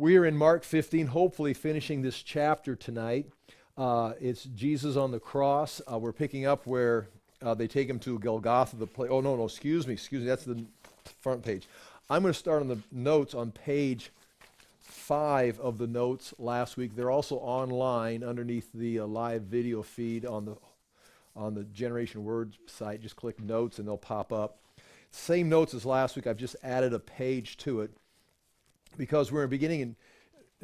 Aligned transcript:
We 0.00 0.16
are 0.16 0.24
in 0.24 0.34
Mark 0.34 0.64
15, 0.64 1.08
hopefully 1.08 1.52
finishing 1.52 2.00
this 2.00 2.22
chapter 2.22 2.74
tonight. 2.74 3.26
Uh, 3.76 4.14
it's 4.18 4.44
Jesus 4.44 4.96
on 4.96 5.10
the 5.10 5.20
cross. 5.20 5.82
Uh, 5.92 5.98
we're 5.98 6.14
picking 6.14 6.46
up 6.46 6.66
where 6.66 7.08
uh, 7.42 7.52
they 7.52 7.66
take 7.66 7.86
him 7.90 7.98
to 7.98 8.18
Golgotha, 8.18 8.76
the 8.76 8.86
place. 8.86 9.10
Oh, 9.12 9.20
no, 9.20 9.36
no, 9.36 9.44
excuse 9.44 9.86
me, 9.86 9.92
excuse 9.92 10.22
me. 10.22 10.26
That's 10.26 10.46
the 10.46 10.64
front 11.20 11.42
page. 11.42 11.68
I'm 12.08 12.22
going 12.22 12.32
to 12.32 12.38
start 12.38 12.62
on 12.62 12.68
the 12.68 12.78
notes 12.90 13.34
on 13.34 13.52
page 13.52 14.10
five 14.78 15.60
of 15.60 15.76
the 15.76 15.86
notes 15.86 16.32
last 16.38 16.78
week. 16.78 16.96
They're 16.96 17.10
also 17.10 17.36
online 17.36 18.24
underneath 18.24 18.70
the 18.72 19.00
uh, 19.00 19.06
live 19.06 19.42
video 19.42 19.82
feed 19.82 20.24
on 20.24 20.46
the 20.46 20.56
on 21.36 21.52
the 21.52 21.64
Generation 21.64 22.24
Word 22.24 22.54
site. 22.66 23.02
Just 23.02 23.16
click 23.16 23.38
notes 23.38 23.78
and 23.78 23.86
they'll 23.86 23.98
pop 23.98 24.32
up. 24.32 24.60
Same 25.10 25.50
notes 25.50 25.74
as 25.74 25.84
last 25.84 26.16
week. 26.16 26.26
I've 26.26 26.38
just 26.38 26.56
added 26.62 26.94
a 26.94 26.98
page 26.98 27.58
to 27.58 27.82
it 27.82 27.90
because 29.00 29.32
we're 29.32 29.46
beginning 29.46 29.80
in, 29.80 29.96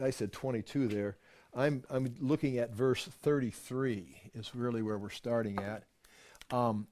I 0.04 0.10
said 0.10 0.30
22 0.30 0.88
there. 0.88 1.16
I'm, 1.54 1.82
I'm 1.88 2.14
looking 2.20 2.58
at 2.58 2.70
verse 2.70 3.06
33 3.06 4.30
is 4.34 4.54
really 4.54 4.82
where 4.82 4.98
we're 4.98 5.08
starting 5.08 5.58
at. 5.58 5.84
Um, 6.54 6.86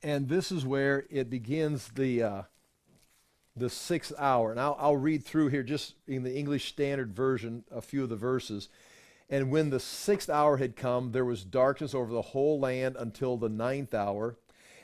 and 0.00 0.28
this 0.28 0.52
is 0.52 0.64
where 0.64 1.06
it 1.10 1.28
begins 1.28 1.88
the, 1.88 2.22
uh, 2.22 2.42
the 3.56 3.68
sixth 3.68 4.12
hour. 4.16 4.52
And 4.52 4.60
I'll, 4.60 4.76
I'll 4.78 4.96
read 4.96 5.24
through 5.24 5.48
here 5.48 5.64
just 5.64 5.96
in 6.06 6.22
the 6.22 6.36
English 6.36 6.68
Standard 6.68 7.12
Version 7.16 7.64
a 7.72 7.82
few 7.82 8.04
of 8.04 8.08
the 8.08 8.14
verses. 8.14 8.68
And 9.28 9.50
when 9.50 9.70
the 9.70 9.80
sixth 9.80 10.30
hour 10.30 10.58
had 10.58 10.76
come, 10.76 11.10
there 11.10 11.24
was 11.24 11.42
darkness 11.42 11.96
over 11.96 12.12
the 12.12 12.22
whole 12.22 12.60
land 12.60 12.94
until 12.96 13.36
the 13.36 13.48
ninth 13.48 13.92
hour. 13.92 14.36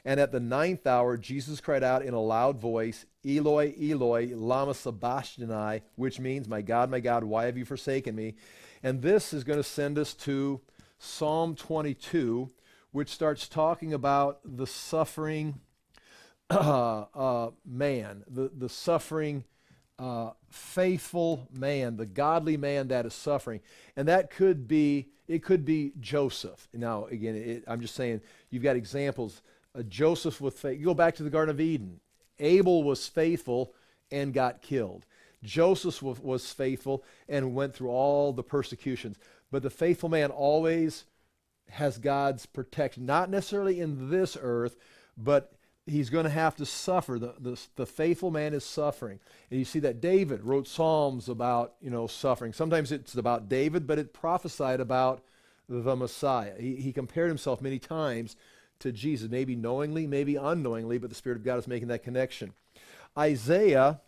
And 0.07 0.21
at 0.21 0.31
the 0.31 0.39
ninth 0.39 0.87
hour, 0.87 1.17
Jesus 1.17 1.61
cried 1.61 1.83
out 1.83 2.05
in 2.05 2.15
a 2.15 2.21
loud 2.21 2.61
voice, 2.61 3.07
Eloi, 3.25 3.75
Eloi, 3.77 4.31
lama 4.37 4.73
sabachthani, 4.73 5.83
which 5.97 6.21
means, 6.21 6.49
My 6.49 6.63
God, 6.63 6.91
my 6.91 7.01
God, 7.01 7.25
why 7.25 7.47
have 7.47 7.59
you 7.59 7.65
forsaken 7.65 8.15
me? 8.15 8.37
And 8.85 9.03
this 9.03 9.35
is 9.35 9.43
going 9.43 9.59
to 9.59 9.65
send 9.65 9.99
us 9.99 10.15
to 10.15 10.61
Psalm 11.01 11.57
22, 11.57 12.49
which 12.93 13.09
starts 13.09 13.49
talking 13.49 13.93
about 13.93 14.39
the 14.45 14.67
suffering 14.67 15.61
uh, 16.51 17.07
uh, 17.15 17.51
man, 17.67 18.23
the, 18.29 18.53
the 18.57 18.69
suffering 18.69 19.43
uh, 19.99 20.31
faithful 20.51 21.49
man, 21.53 21.97
the 21.97 22.07
godly 22.07 22.57
man 22.57 22.87
that 22.89 23.07
is 23.07 23.15
suffering. 23.15 23.61
And 23.97 24.07
that 24.07 24.31
could 24.31 24.69
be, 24.69 25.09
it 25.27 25.43
could 25.43 25.65
be 25.65 25.95
Joseph. 25.99 26.69
Now, 26.73 27.07
again, 27.07 27.35
it, 27.35 27.65
I'm 27.67 27.81
just 27.81 27.97
saying, 27.97 28.21
you've 28.51 28.63
got 28.63 28.77
examples. 28.77 29.43
Uh, 29.77 29.83
Joseph 29.83 30.41
with 30.41 30.59
faith. 30.59 30.79
You 30.79 30.87
go 30.87 30.95
back 30.95 31.17
to 31.17 31.23
the 31.23 31.31
Garden 31.31 31.55
of 31.55 31.61
Eden. 31.61 32.01
Abel 32.39 32.83
was 32.83 33.07
faithful 33.07 33.75
and 34.11 34.33
got 34.33 34.63
killed. 34.63 35.05
Joseph 35.43 36.03
was 36.03 36.53
faithful 36.53 37.05
and 37.29 37.55
went 37.55 37.75
through 37.75 37.91
all 37.91 38.33
the 38.33 38.43
persecutions. 38.43 39.19
But 39.51 39.63
the 39.63 39.71
faithful 39.71 40.09
man 40.09 40.31
always 40.31 41.05
has 41.71 41.99
God's 41.99 42.47
protection, 42.47 43.07
not 43.07 43.31
necessarily 43.31 43.81
in 43.81 44.11
this 44.11 44.37
earth, 44.41 44.77
but 45.17 45.53
he's 45.85 46.11
going 46.11 46.25
to 46.25 46.31
have 46.31 46.57
to 46.57 46.67
suffer. 46.67 47.19
The, 47.19 47.35
the, 47.39 47.61
the, 47.77 47.87
faithful 47.87 48.31
man 48.31 48.55
is 48.55 48.65
suffering. 48.65 49.21
And 49.51 49.59
you 49.59 49.65
see 49.65 49.81
that 49.81 50.01
David 50.01 50.43
wrote 50.43 50.67
Psalms 50.67 51.29
about, 51.29 51.75
you 51.81 51.91
know, 51.91 52.07
suffering. 52.07 52.53
Sometimes 52.53 52.93
it's 52.93 53.15
about 53.15 53.49
David, 53.49 53.87
but 53.87 53.99
it 53.99 54.13
prophesied 54.13 54.81
about 54.81 55.23
the 55.69 55.97
Messiah. 55.97 56.55
He, 56.59 56.77
he 56.77 56.93
compared 56.93 57.29
himself 57.29 57.61
many 57.61 57.79
times 57.79 58.37
to 58.81 58.93
Jesus, 58.93 59.31
maybe 59.31 59.57
knowingly, 59.57 60.07
maybe 60.07 60.37
unknowingly, 60.37 60.99
but 60.99 61.11
the 61.11 61.17
Spirit 61.17 61.39
of 61.39 61.45
God 61.45 61.59
is 61.59 61.67
making 61.67 61.89
that 61.89 62.03
connection. 62.03 62.53
Isaiah 63.17 64.01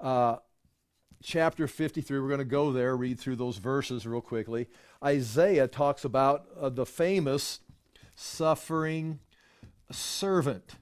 uh, 0.00 0.36
chapter 1.22 1.66
53, 1.66 2.20
we're 2.20 2.28
going 2.28 2.38
to 2.38 2.44
go 2.44 2.72
there, 2.72 2.96
read 2.96 3.18
through 3.18 3.36
those 3.36 3.56
verses 3.56 4.06
real 4.06 4.20
quickly. 4.20 4.68
Isaiah 5.02 5.66
talks 5.66 6.04
about 6.04 6.46
uh, 6.60 6.68
the 6.68 6.86
famous 6.86 7.60
suffering 8.14 9.20
servant. 9.90 10.76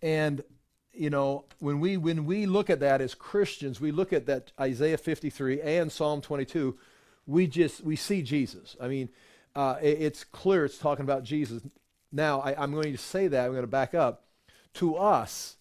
And 0.00 0.42
you 0.92 1.10
know, 1.10 1.46
when 1.58 1.80
we 1.80 1.96
when 1.96 2.26
we 2.26 2.44
look 2.46 2.68
at 2.68 2.80
that 2.80 3.00
as 3.00 3.14
Christians, 3.14 3.80
we 3.80 3.90
look 3.90 4.12
at 4.12 4.26
that 4.26 4.52
Isaiah 4.60 4.98
53 4.98 5.60
and 5.62 5.90
Psalm 5.90 6.20
22, 6.20 6.76
we 7.26 7.46
just 7.46 7.82
we 7.82 7.96
see 7.96 8.22
Jesus. 8.22 8.76
I 8.80 8.88
mean, 8.88 9.08
uh, 9.54 9.76
it, 9.80 10.00
it's 10.00 10.24
clear 10.24 10.64
it's 10.64 10.78
talking 10.78 11.04
about 11.04 11.24
Jesus. 11.24 11.62
Now, 12.12 12.40
I, 12.40 12.62
I'm 12.62 12.72
going 12.72 12.92
to 12.92 12.98
say 12.98 13.26
that, 13.28 13.46
I'm 13.46 13.52
going 13.52 13.62
to 13.62 13.66
back 13.66 13.94
up. 13.94 14.24
To 14.74 14.96
us, 14.96 15.56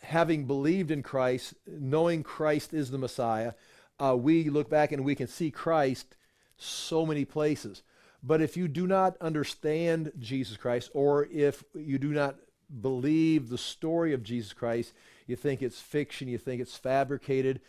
having 0.00 0.44
believed 0.44 0.90
in 0.90 1.02
Christ, 1.02 1.54
knowing 1.66 2.22
Christ 2.22 2.74
is 2.74 2.90
the 2.90 2.98
Messiah, 2.98 3.52
uh, 3.98 4.16
we 4.16 4.48
look 4.50 4.68
back 4.68 4.92
and 4.92 5.04
we 5.04 5.14
can 5.14 5.26
see 5.26 5.50
Christ 5.50 6.16
so 6.56 7.06
many 7.06 7.24
places. 7.24 7.82
But 8.22 8.40
if 8.40 8.56
you 8.56 8.68
do 8.68 8.86
not 8.86 9.16
understand 9.20 10.12
Jesus 10.18 10.56
Christ, 10.56 10.90
or 10.92 11.26
if 11.26 11.64
you 11.74 11.98
do 11.98 12.12
not 12.12 12.36
believe 12.80 13.48
the 13.48 13.58
story 13.58 14.12
of 14.12 14.22
Jesus 14.22 14.52
Christ, 14.52 14.92
you 15.26 15.36
think 15.36 15.62
it's 15.62 15.80
fiction, 15.80 16.28
you 16.28 16.38
think 16.38 16.60
it's 16.60 16.76
fabricated, 16.76 17.60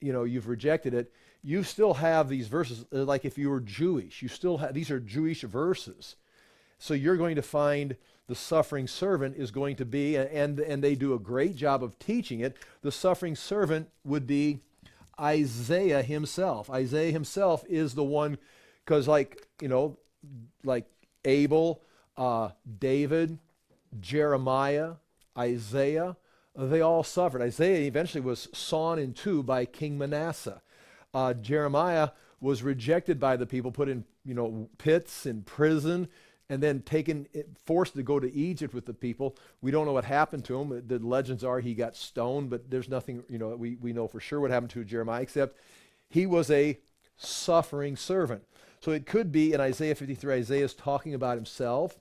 you 0.00 0.12
know, 0.12 0.24
you've 0.24 0.48
rejected 0.48 0.94
it, 0.94 1.12
you 1.42 1.62
still 1.62 1.94
have 1.94 2.28
these 2.28 2.48
verses, 2.48 2.84
like 2.90 3.24
if 3.24 3.38
you 3.38 3.50
were 3.50 3.60
Jewish, 3.60 4.22
you 4.22 4.28
still 4.28 4.58
have, 4.58 4.74
these 4.74 4.90
are 4.90 5.00
Jewish 5.00 5.42
verses. 5.42 6.16
So 6.80 6.94
you're 6.94 7.18
going 7.18 7.36
to 7.36 7.42
find 7.42 7.94
the 8.26 8.34
suffering 8.34 8.86
servant 8.86 9.36
is 9.36 9.50
going 9.50 9.76
to 9.76 9.84
be, 9.84 10.16
and, 10.16 10.58
and 10.58 10.82
they 10.82 10.94
do 10.94 11.12
a 11.12 11.18
great 11.18 11.54
job 11.54 11.84
of 11.84 11.98
teaching 11.98 12.40
it, 12.40 12.56
the 12.80 12.90
suffering 12.90 13.36
servant 13.36 13.90
would 14.02 14.26
be 14.26 14.60
Isaiah 15.20 16.02
himself. 16.02 16.70
Isaiah 16.70 17.12
himself 17.12 17.64
is 17.68 17.94
the 17.94 18.02
one, 18.02 18.38
because 18.84 19.06
like, 19.06 19.46
you 19.60 19.68
know, 19.68 19.98
like 20.64 20.86
Abel, 21.26 21.82
uh, 22.16 22.50
David, 22.78 23.38
Jeremiah, 24.00 24.94
Isaiah, 25.36 26.16
they 26.56 26.80
all 26.80 27.02
suffered. 27.02 27.42
Isaiah 27.42 27.86
eventually 27.86 28.22
was 28.22 28.48
sawn 28.54 28.98
in 28.98 29.12
two 29.12 29.42
by 29.42 29.66
King 29.66 29.98
Manasseh. 29.98 30.62
Uh, 31.12 31.34
Jeremiah 31.34 32.10
was 32.40 32.62
rejected 32.62 33.20
by 33.20 33.36
the 33.36 33.46
people, 33.46 33.70
put 33.70 33.88
in 33.90 34.04
you 34.24 34.34
know 34.34 34.68
pits 34.78 35.26
in 35.26 35.42
prison 35.42 36.08
and 36.50 36.60
then 36.60 36.82
taken, 36.82 37.28
forced 37.64 37.94
to 37.94 38.02
go 38.02 38.18
to 38.18 38.30
Egypt 38.34 38.74
with 38.74 38.84
the 38.84 38.92
people. 38.92 39.36
We 39.62 39.70
don't 39.70 39.86
know 39.86 39.92
what 39.92 40.04
happened 40.04 40.44
to 40.46 40.60
him. 40.60 40.82
The 40.86 40.98
legends 40.98 41.44
are 41.44 41.60
he 41.60 41.74
got 41.74 41.94
stoned, 41.94 42.50
but 42.50 42.68
there's 42.68 42.88
nothing, 42.88 43.22
you 43.30 43.38
know, 43.38 43.54
we, 43.54 43.76
we 43.76 43.92
know 43.92 44.08
for 44.08 44.18
sure 44.18 44.40
what 44.40 44.50
happened 44.50 44.72
to 44.72 44.84
Jeremiah, 44.84 45.22
except 45.22 45.56
he 46.10 46.26
was 46.26 46.50
a 46.50 46.76
suffering 47.16 47.96
servant. 47.96 48.42
So 48.80 48.90
it 48.90 49.06
could 49.06 49.30
be 49.30 49.52
in 49.52 49.60
Isaiah 49.60 49.94
53, 49.94 50.34
Isaiah 50.34 50.64
is 50.64 50.74
talking 50.74 51.14
about 51.14 51.36
himself, 51.36 52.00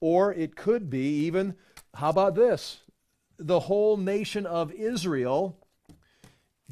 or 0.00 0.34
it 0.34 0.56
could 0.56 0.90
be 0.90 1.26
even, 1.26 1.54
how 1.94 2.10
about 2.10 2.34
this? 2.34 2.80
The 3.38 3.60
whole 3.60 3.96
nation 3.96 4.44
of 4.44 4.72
Israel, 4.72 5.56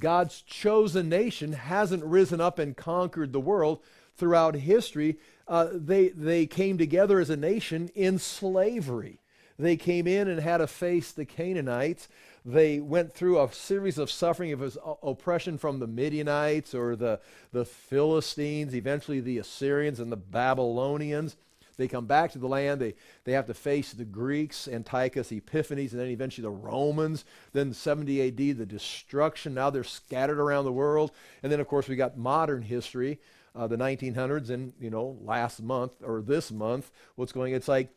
God's 0.00 0.42
chosen 0.42 1.08
nation, 1.08 1.52
hasn't 1.52 2.02
risen 2.02 2.40
up 2.40 2.58
and 2.58 2.76
conquered 2.76 3.32
the 3.32 3.38
world 3.38 3.80
throughout 4.16 4.56
history 4.56 5.18
uh, 5.48 5.68
they, 5.72 6.08
they 6.08 6.46
came 6.46 6.78
together 6.78 7.20
as 7.20 7.30
a 7.30 7.36
nation 7.36 7.90
in 7.94 8.18
slavery. 8.18 9.20
They 9.58 9.76
came 9.76 10.06
in 10.06 10.28
and 10.28 10.40
had 10.40 10.58
to 10.58 10.66
face 10.66 11.12
the 11.12 11.24
Canaanites. 11.24 12.08
They 12.44 12.78
went 12.78 13.14
through 13.14 13.40
a 13.40 13.52
series 13.52 13.98
of 13.98 14.10
suffering 14.10 14.52
of 14.52 14.78
oppression 15.02 15.58
from 15.58 15.78
the 15.78 15.86
Midianites 15.86 16.74
or 16.74 16.94
the, 16.94 17.20
the 17.52 17.64
Philistines, 17.64 18.74
eventually 18.74 19.20
the 19.20 19.38
Assyrians 19.38 19.98
and 19.98 20.12
the 20.12 20.16
Babylonians. 20.16 21.36
They 21.76 21.88
come 21.88 22.06
back 22.06 22.32
to 22.32 22.38
the 22.38 22.48
land. 22.48 22.80
They, 22.80 22.94
they 23.24 23.32
have 23.32 23.46
to 23.46 23.54
face 23.54 23.92
the 23.92 24.04
Greeks, 24.04 24.66
Antiochus 24.66 25.30
Epiphanes, 25.30 25.92
and 25.92 26.00
then 26.00 26.08
eventually 26.08 26.42
the 26.42 26.50
Romans. 26.50 27.24
Then 27.52 27.72
70 27.72 28.28
AD, 28.28 28.36
the 28.36 28.66
destruction. 28.66 29.54
Now 29.54 29.70
they're 29.70 29.84
scattered 29.84 30.38
around 30.38 30.64
the 30.64 30.72
world. 30.72 31.12
And 31.42 31.52
then, 31.52 31.60
of 31.60 31.68
course, 31.68 31.88
we 31.88 31.96
got 31.96 32.16
modern 32.16 32.62
history 32.62 33.18
uh, 33.56 33.66
the 33.66 33.76
1900s 33.76 34.50
and 34.50 34.72
you 34.78 34.90
know 34.90 35.16
last 35.22 35.62
month 35.62 35.92
or 36.04 36.20
this 36.20 36.50
month 36.52 36.90
what's 37.14 37.32
going 37.32 37.54
it's 37.54 37.68
like 37.68 37.88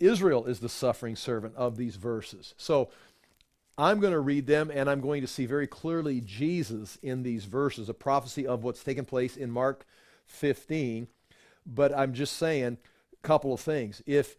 israel 0.00 0.46
is 0.46 0.60
the 0.60 0.68
suffering 0.68 1.14
servant 1.14 1.54
of 1.54 1.76
these 1.76 1.96
verses 1.96 2.54
so 2.56 2.88
i'm 3.78 4.00
going 4.00 4.12
to 4.12 4.20
read 4.20 4.46
them 4.46 4.70
and 4.74 4.90
i'm 4.90 5.00
going 5.00 5.20
to 5.20 5.28
see 5.28 5.46
very 5.46 5.66
clearly 5.66 6.20
jesus 6.20 6.98
in 7.02 7.22
these 7.22 7.44
verses 7.44 7.88
a 7.88 7.94
prophecy 7.94 8.46
of 8.46 8.64
what's 8.64 8.82
taken 8.82 9.04
place 9.04 9.36
in 9.36 9.50
mark 9.50 9.86
15 10.26 11.06
but 11.64 11.96
i'm 11.96 12.12
just 12.12 12.36
saying 12.36 12.76
couple 13.26 13.52
of 13.52 13.60
things 13.60 14.02
if 14.06 14.36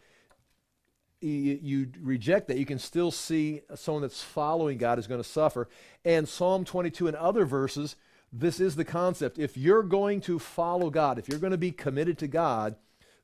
you, 1.19 1.89
reject 1.99 2.47
that, 2.47 2.57
you 2.57 2.65
can 2.65 2.77
still 2.77 3.09
see 3.09 3.61
someone 3.73 4.03
that's 4.03 4.21
following 4.21 4.77
God 4.77 4.99
is 4.99 5.07
going 5.07 5.21
to 5.21 5.27
suffer. 5.27 5.67
And 6.05 6.29
Psalm 6.29 6.63
22 6.63 7.07
and 7.07 7.17
other 7.17 7.43
verses 7.43 7.95
this 8.31 8.59
is 8.59 8.75
the 8.75 8.85
concept. 8.85 9.39
If 9.39 9.57
you're 9.57 9.83
going 9.83 10.21
to 10.21 10.39
follow 10.39 10.89
God, 10.89 11.17
if 11.17 11.29
you're 11.29 11.39
going 11.39 11.51
to 11.51 11.57
be 11.57 11.71
committed 11.71 12.17
to 12.19 12.27
God, 12.27 12.75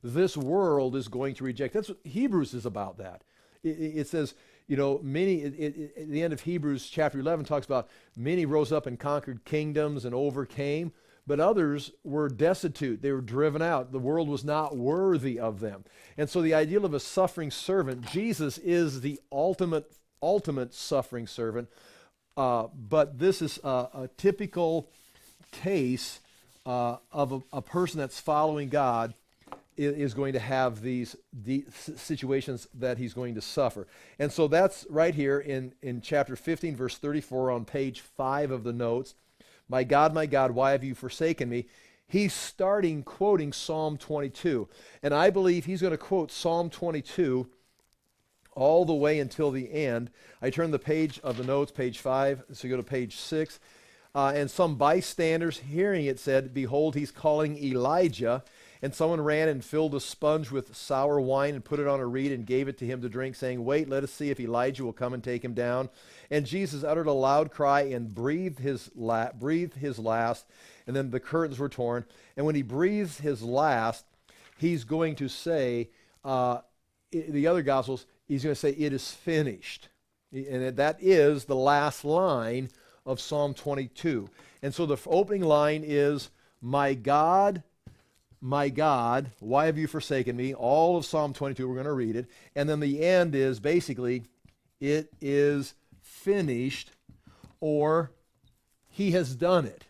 this 0.02 0.36
world 0.36 0.96
is 0.96 1.08
going 1.08 1.34
to 1.36 1.44
reject. 1.44 1.74
That's 1.74 1.88
what 1.88 1.98
Hebrews 2.04 2.54
is 2.54 2.66
about 2.66 2.98
that. 2.98 3.22
It, 3.62 4.06
says, 4.08 4.34
you 4.66 4.76
know, 4.76 5.00
many, 5.02 5.36
it, 5.36 5.54
it, 5.58 5.94
at 5.96 6.10
the 6.10 6.22
end 6.22 6.34
of 6.34 6.42
Hebrews 6.42 6.88
chapter 6.90 7.18
11 7.18 7.46
talks 7.46 7.64
about 7.64 7.88
many 8.14 8.44
rose 8.44 8.72
up 8.72 8.86
and 8.86 8.98
conquered 8.98 9.44
kingdoms 9.44 10.04
and 10.04 10.14
overcame, 10.14 10.92
but 11.26 11.40
others 11.40 11.90
were 12.02 12.28
destitute. 12.28 13.02
They 13.02 13.12
were 13.12 13.20
driven 13.20 13.62
out. 13.62 13.92
The 13.92 13.98
world 13.98 14.28
was 14.28 14.44
not 14.44 14.76
worthy 14.76 15.38
of 15.38 15.60
them. 15.60 15.84
And 16.18 16.28
so 16.28 16.42
the 16.42 16.54
ideal 16.54 16.84
of 16.84 16.94
a 16.94 17.00
suffering 17.00 17.50
servant, 17.50 18.02
Jesus 18.10 18.58
is 18.58 19.00
the 19.00 19.20
ultimate, 19.32 19.90
ultimate 20.22 20.74
suffering 20.74 21.26
servant. 21.26 21.68
Uh, 22.36 22.66
but 22.74 23.18
this 23.18 23.40
is 23.40 23.58
a, 23.64 23.88
a 23.94 24.10
typical 24.16 24.90
case 25.52 26.20
uh, 26.66 26.96
of 27.12 27.32
a, 27.32 27.42
a 27.54 27.62
person 27.62 28.00
that's 28.00 28.18
following 28.18 28.68
God 28.68 29.14
is 29.76 30.14
going 30.14 30.34
to 30.34 30.38
have 30.38 30.82
these, 30.82 31.16
these 31.32 31.64
situations 31.96 32.68
that 32.74 32.96
he's 32.96 33.12
going 33.12 33.34
to 33.34 33.40
suffer. 33.40 33.88
And 34.20 34.30
so 34.30 34.46
that's 34.46 34.86
right 34.88 35.14
here 35.14 35.40
in, 35.40 35.74
in 35.82 36.00
chapter 36.00 36.36
15, 36.36 36.76
verse 36.76 36.96
34, 36.96 37.50
on 37.50 37.64
page 37.64 38.00
5 38.00 38.52
of 38.52 38.62
the 38.62 38.72
notes. 38.72 39.14
My 39.68 39.84
God, 39.84 40.12
my 40.12 40.26
God, 40.26 40.52
why 40.52 40.72
have 40.72 40.84
you 40.84 40.94
forsaken 40.94 41.48
me? 41.48 41.66
He's 42.06 42.32
starting 42.32 43.02
quoting 43.02 43.52
Psalm 43.52 43.96
22. 43.96 44.68
And 45.02 45.14
I 45.14 45.30
believe 45.30 45.64
he's 45.64 45.80
going 45.80 45.92
to 45.92 45.98
quote 45.98 46.30
Psalm 46.30 46.70
22 46.70 47.48
all 48.52 48.84
the 48.84 48.94
way 48.94 49.18
until 49.18 49.50
the 49.50 49.72
end. 49.72 50.10
I 50.40 50.50
turn 50.50 50.70
the 50.70 50.78
page 50.78 51.18
of 51.24 51.36
the 51.36 51.44
notes, 51.44 51.72
page 51.72 51.98
5, 51.98 52.44
so 52.52 52.68
go 52.68 52.76
to 52.76 52.82
page 52.82 53.16
6. 53.16 53.58
Uh, 54.14 54.32
and 54.34 54.50
some 54.50 54.76
bystanders 54.76 55.58
hearing 55.58 56.06
it 56.06 56.20
said, 56.20 56.54
Behold, 56.54 56.94
he's 56.94 57.10
calling 57.10 57.58
Elijah. 57.62 58.44
And 58.82 58.94
someone 58.94 59.20
ran 59.20 59.48
and 59.48 59.64
filled 59.64 59.94
a 59.94 60.00
sponge 60.00 60.50
with 60.50 60.76
sour 60.76 61.20
wine 61.20 61.54
and 61.54 61.64
put 61.64 61.80
it 61.80 61.86
on 61.86 62.00
a 62.00 62.06
reed 62.06 62.32
and 62.32 62.46
gave 62.46 62.68
it 62.68 62.76
to 62.78 62.86
him 62.86 63.00
to 63.02 63.08
drink, 63.08 63.34
saying, 63.36 63.64
Wait, 63.64 63.88
let 63.88 64.04
us 64.04 64.12
see 64.12 64.30
if 64.30 64.40
Elijah 64.40 64.84
will 64.84 64.92
come 64.92 65.14
and 65.14 65.22
take 65.22 65.44
him 65.44 65.54
down. 65.54 65.88
And 66.30 66.46
Jesus 66.46 66.84
uttered 66.84 67.06
a 67.06 67.12
loud 67.12 67.50
cry 67.50 67.82
and 67.82 68.14
breathed 68.14 68.58
his, 68.58 68.90
la- 68.94 69.32
breathed 69.32 69.74
his 69.74 69.98
last. 69.98 70.46
And 70.86 70.94
then 70.94 71.10
the 71.10 71.20
curtains 71.20 71.58
were 71.58 71.68
torn. 71.68 72.04
And 72.36 72.44
when 72.44 72.54
he 72.54 72.62
breathes 72.62 73.18
his 73.18 73.42
last, 73.42 74.04
he's 74.58 74.84
going 74.84 75.16
to 75.16 75.28
say, 75.28 75.90
uh, 76.24 76.58
the 77.10 77.46
other 77.46 77.62
Gospels, 77.62 78.06
he's 78.26 78.42
going 78.42 78.54
to 78.54 78.60
say, 78.60 78.70
It 78.70 78.92
is 78.92 79.10
finished. 79.10 79.88
And 80.32 80.76
that 80.76 80.98
is 81.00 81.44
the 81.44 81.56
last 81.56 82.04
line 82.04 82.70
of 83.06 83.20
Psalm 83.20 83.54
22. 83.54 84.28
And 84.62 84.74
so 84.74 84.86
the 84.86 84.96
opening 85.06 85.42
line 85.42 85.84
is, 85.86 86.30
My 86.60 86.94
God, 86.94 87.62
my 88.44 88.68
God, 88.68 89.30
why 89.40 89.64
have 89.64 89.78
you 89.78 89.86
forsaken 89.86 90.36
me? 90.36 90.52
All 90.52 90.98
of 90.98 91.06
Psalm 91.06 91.32
22, 91.32 91.66
we're 91.66 91.76
going 91.76 91.86
to 91.86 91.92
read 91.94 92.14
it. 92.14 92.26
And 92.54 92.68
then 92.68 92.78
the 92.78 93.02
end 93.02 93.34
is 93.34 93.58
basically, 93.58 94.24
it 94.82 95.08
is 95.18 95.72
finished, 96.02 96.90
or 97.58 98.10
he 98.90 99.12
has 99.12 99.34
done 99.34 99.64
it. 99.64 99.86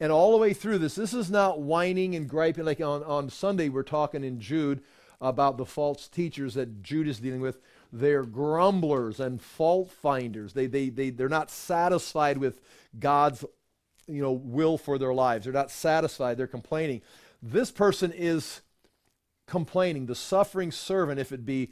And 0.00 0.10
all 0.10 0.32
the 0.32 0.38
way 0.38 0.52
through 0.52 0.78
this, 0.78 0.96
this 0.96 1.14
is 1.14 1.30
not 1.30 1.60
whining 1.60 2.16
and 2.16 2.28
griping 2.28 2.64
like 2.64 2.80
on, 2.80 3.04
on 3.04 3.30
Sunday 3.30 3.68
we're 3.68 3.84
talking 3.84 4.24
in 4.24 4.40
Jude 4.40 4.82
about 5.20 5.56
the 5.56 5.64
false 5.64 6.08
teachers 6.08 6.54
that 6.54 6.82
Jude 6.82 7.06
is 7.06 7.20
dealing 7.20 7.40
with. 7.40 7.60
They're 7.92 8.24
grumblers 8.24 9.20
and 9.20 9.40
fault 9.40 9.92
finders. 9.92 10.54
They, 10.54 10.66
they, 10.66 10.88
they, 10.88 11.10
they're 11.10 11.28
not 11.28 11.52
satisfied 11.52 12.38
with 12.38 12.60
God's 12.98 13.44
you 14.08 14.22
know, 14.22 14.32
will 14.32 14.78
for 14.78 14.98
their 14.98 15.14
lives. 15.14 15.44
They're 15.44 15.52
not 15.52 15.70
satisfied. 15.70 16.36
They're 16.36 16.46
complaining. 16.46 17.02
This 17.42 17.70
person 17.70 18.12
is 18.12 18.62
complaining. 19.46 20.06
The 20.06 20.14
suffering 20.14 20.72
servant, 20.72 21.20
if 21.20 21.32
it 21.32 21.44
be 21.44 21.70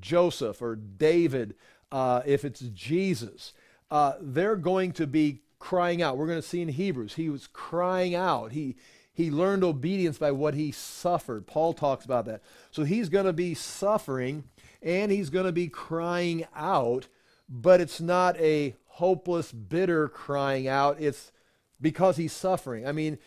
Joseph 0.00 0.60
or 0.62 0.76
David, 0.76 1.54
uh, 1.90 2.22
if 2.26 2.44
it's 2.44 2.60
Jesus, 2.60 3.52
uh, 3.90 4.14
they're 4.20 4.56
going 4.56 4.92
to 4.92 5.06
be 5.06 5.42
crying 5.58 6.02
out. 6.02 6.16
We're 6.16 6.26
going 6.26 6.40
to 6.40 6.46
see 6.46 6.60
in 6.60 6.68
Hebrews, 6.68 7.14
he 7.14 7.30
was 7.30 7.46
crying 7.46 8.14
out. 8.14 8.52
He, 8.52 8.76
he 9.12 9.30
learned 9.30 9.64
obedience 9.64 10.18
by 10.18 10.32
what 10.32 10.54
he 10.54 10.72
suffered. 10.72 11.46
Paul 11.46 11.72
talks 11.72 12.04
about 12.04 12.26
that. 12.26 12.42
So 12.70 12.84
he's 12.84 13.08
going 13.08 13.26
to 13.26 13.32
be 13.32 13.54
suffering 13.54 14.44
and 14.82 15.10
he's 15.10 15.30
going 15.30 15.46
to 15.46 15.52
be 15.52 15.68
crying 15.68 16.46
out, 16.54 17.06
but 17.48 17.80
it's 17.80 18.00
not 18.00 18.38
a 18.38 18.74
hopeless, 18.86 19.52
bitter 19.52 20.08
crying 20.08 20.68
out. 20.68 21.00
It's 21.00 21.32
because 21.80 22.16
he's 22.16 22.32
suffering. 22.32 22.86
I 22.86 22.92
mean, 22.92 23.18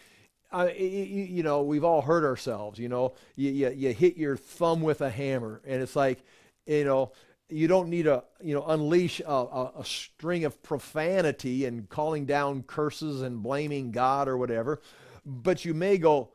you, 0.54 0.86
you, 0.86 1.44
know, 1.44 1.62
we've 1.62 1.84
all 1.84 2.02
hurt 2.02 2.24
ourselves. 2.24 2.80
You 2.80 2.90
know, 2.90 3.14
you, 3.36 3.52
you, 3.52 3.70
you 3.70 3.94
hit 3.94 4.18
your 4.18 4.38
thumb 4.38 4.82
with 4.82 5.02
a 5.02 5.10
hammer, 5.10 5.62
and 5.66 5.82
it's 5.82 5.96
like, 5.96 6.24
you 6.66 6.86
know, 6.86 7.12
you 7.50 7.68
don't 7.68 7.90
need 7.90 8.04
to, 8.04 8.24
you 8.42 8.54
know, 8.54 8.66
unleash 8.66 9.22
a, 9.22 9.32
a, 9.32 9.72
a 9.80 9.86
string 9.86 10.46
of 10.46 10.62
profanity 10.64 11.66
and 11.66 11.88
calling 11.88 12.26
down 12.26 12.64
curses 12.64 13.22
and 13.22 13.42
blaming 13.42 13.92
God 13.92 14.28
or 14.28 14.38
whatever, 14.38 14.82
but 15.26 15.64
you 15.64 15.74
may 15.74 15.98
go, 15.98 16.30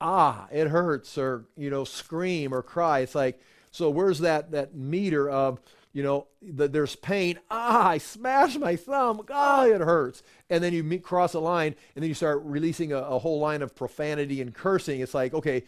ah, 0.00 0.46
it 0.52 0.68
hurts, 0.68 1.18
or 1.18 1.46
you 1.56 1.70
know, 1.70 1.84
scream 1.84 2.54
or 2.54 2.62
cry. 2.62 3.00
It's 3.00 3.14
like, 3.14 3.40
so 3.70 3.90
where's 3.90 4.20
that 4.20 4.52
that 4.52 4.74
meter 4.74 5.28
of 5.28 5.60
you 5.96 6.02
know, 6.02 6.26
the, 6.42 6.68
there's 6.68 6.94
pain. 6.94 7.38
Ah, 7.50 7.88
I 7.88 7.96
smashed 7.96 8.60
my 8.60 8.76
thumb. 8.76 9.22
Ah, 9.30 9.64
it 9.64 9.80
hurts. 9.80 10.22
And 10.50 10.62
then 10.62 10.74
you 10.74 10.84
meet, 10.84 11.02
cross 11.02 11.32
a 11.32 11.38
line, 11.38 11.74
and 11.94 12.02
then 12.02 12.10
you 12.10 12.14
start 12.14 12.42
releasing 12.44 12.92
a, 12.92 12.98
a 12.98 13.18
whole 13.18 13.40
line 13.40 13.62
of 13.62 13.74
profanity 13.74 14.42
and 14.42 14.54
cursing. 14.54 15.00
It's 15.00 15.14
like, 15.14 15.32
okay, 15.32 15.64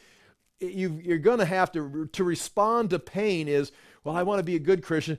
you, 0.60 1.00
you're 1.02 1.16
going 1.16 1.38
to 1.38 1.46
have 1.46 1.72
to 1.72 2.10
to 2.12 2.24
respond 2.24 2.90
to 2.90 2.98
pain. 2.98 3.48
Is 3.48 3.72
well, 4.04 4.14
I 4.14 4.22
want 4.22 4.38
to 4.38 4.42
be 4.42 4.54
a 4.54 4.58
good 4.58 4.82
Christian. 4.82 5.16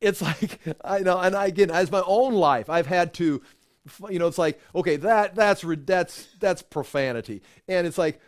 It's 0.00 0.22
like 0.22 0.60
I 0.84 1.00
know, 1.00 1.18
and 1.18 1.34
I, 1.34 1.46
again, 1.46 1.72
as 1.72 1.90
my 1.90 2.04
own 2.06 2.34
life, 2.34 2.70
I've 2.70 2.86
had 2.86 3.12
to, 3.14 3.42
you 4.08 4.20
know, 4.20 4.28
it's 4.28 4.38
like, 4.38 4.60
okay, 4.72 4.94
that 4.98 5.34
that's 5.34 5.64
that's 5.84 6.28
that's 6.38 6.62
profanity, 6.62 7.42
and 7.66 7.88
it's 7.88 7.98
like, 7.98 8.20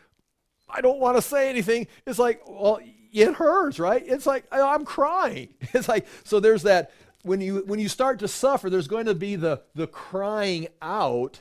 I 0.69 0.81
don't 0.81 0.99
want 0.99 1.17
to 1.19 1.23
say 1.23 1.51
anything. 1.51 1.87
It's 2.05 2.19
like, 2.19 2.43
well, 2.49 2.81
it 3.15 3.35
hurts, 3.35 3.79
right? 3.79 4.03
It's 4.05 4.27
like 4.27 4.45
I'm 4.53 4.85
crying. 4.85 5.55
It's 5.73 5.89
like 5.89 6.07
so 6.25 6.41
there's 6.41 6.65
that 6.65 6.91
when 7.23 7.41
you 7.41 7.63
when 7.67 7.79
you 7.79 7.89
start 7.89 8.19
to 8.19 8.29
suffer, 8.29 8.69
there's 8.69 8.89
going 8.89 9.07
to 9.07 9.15
be 9.15 9.37
the 9.37 9.63
the 9.75 9.87
crying 9.87 10.69
out, 10.83 11.41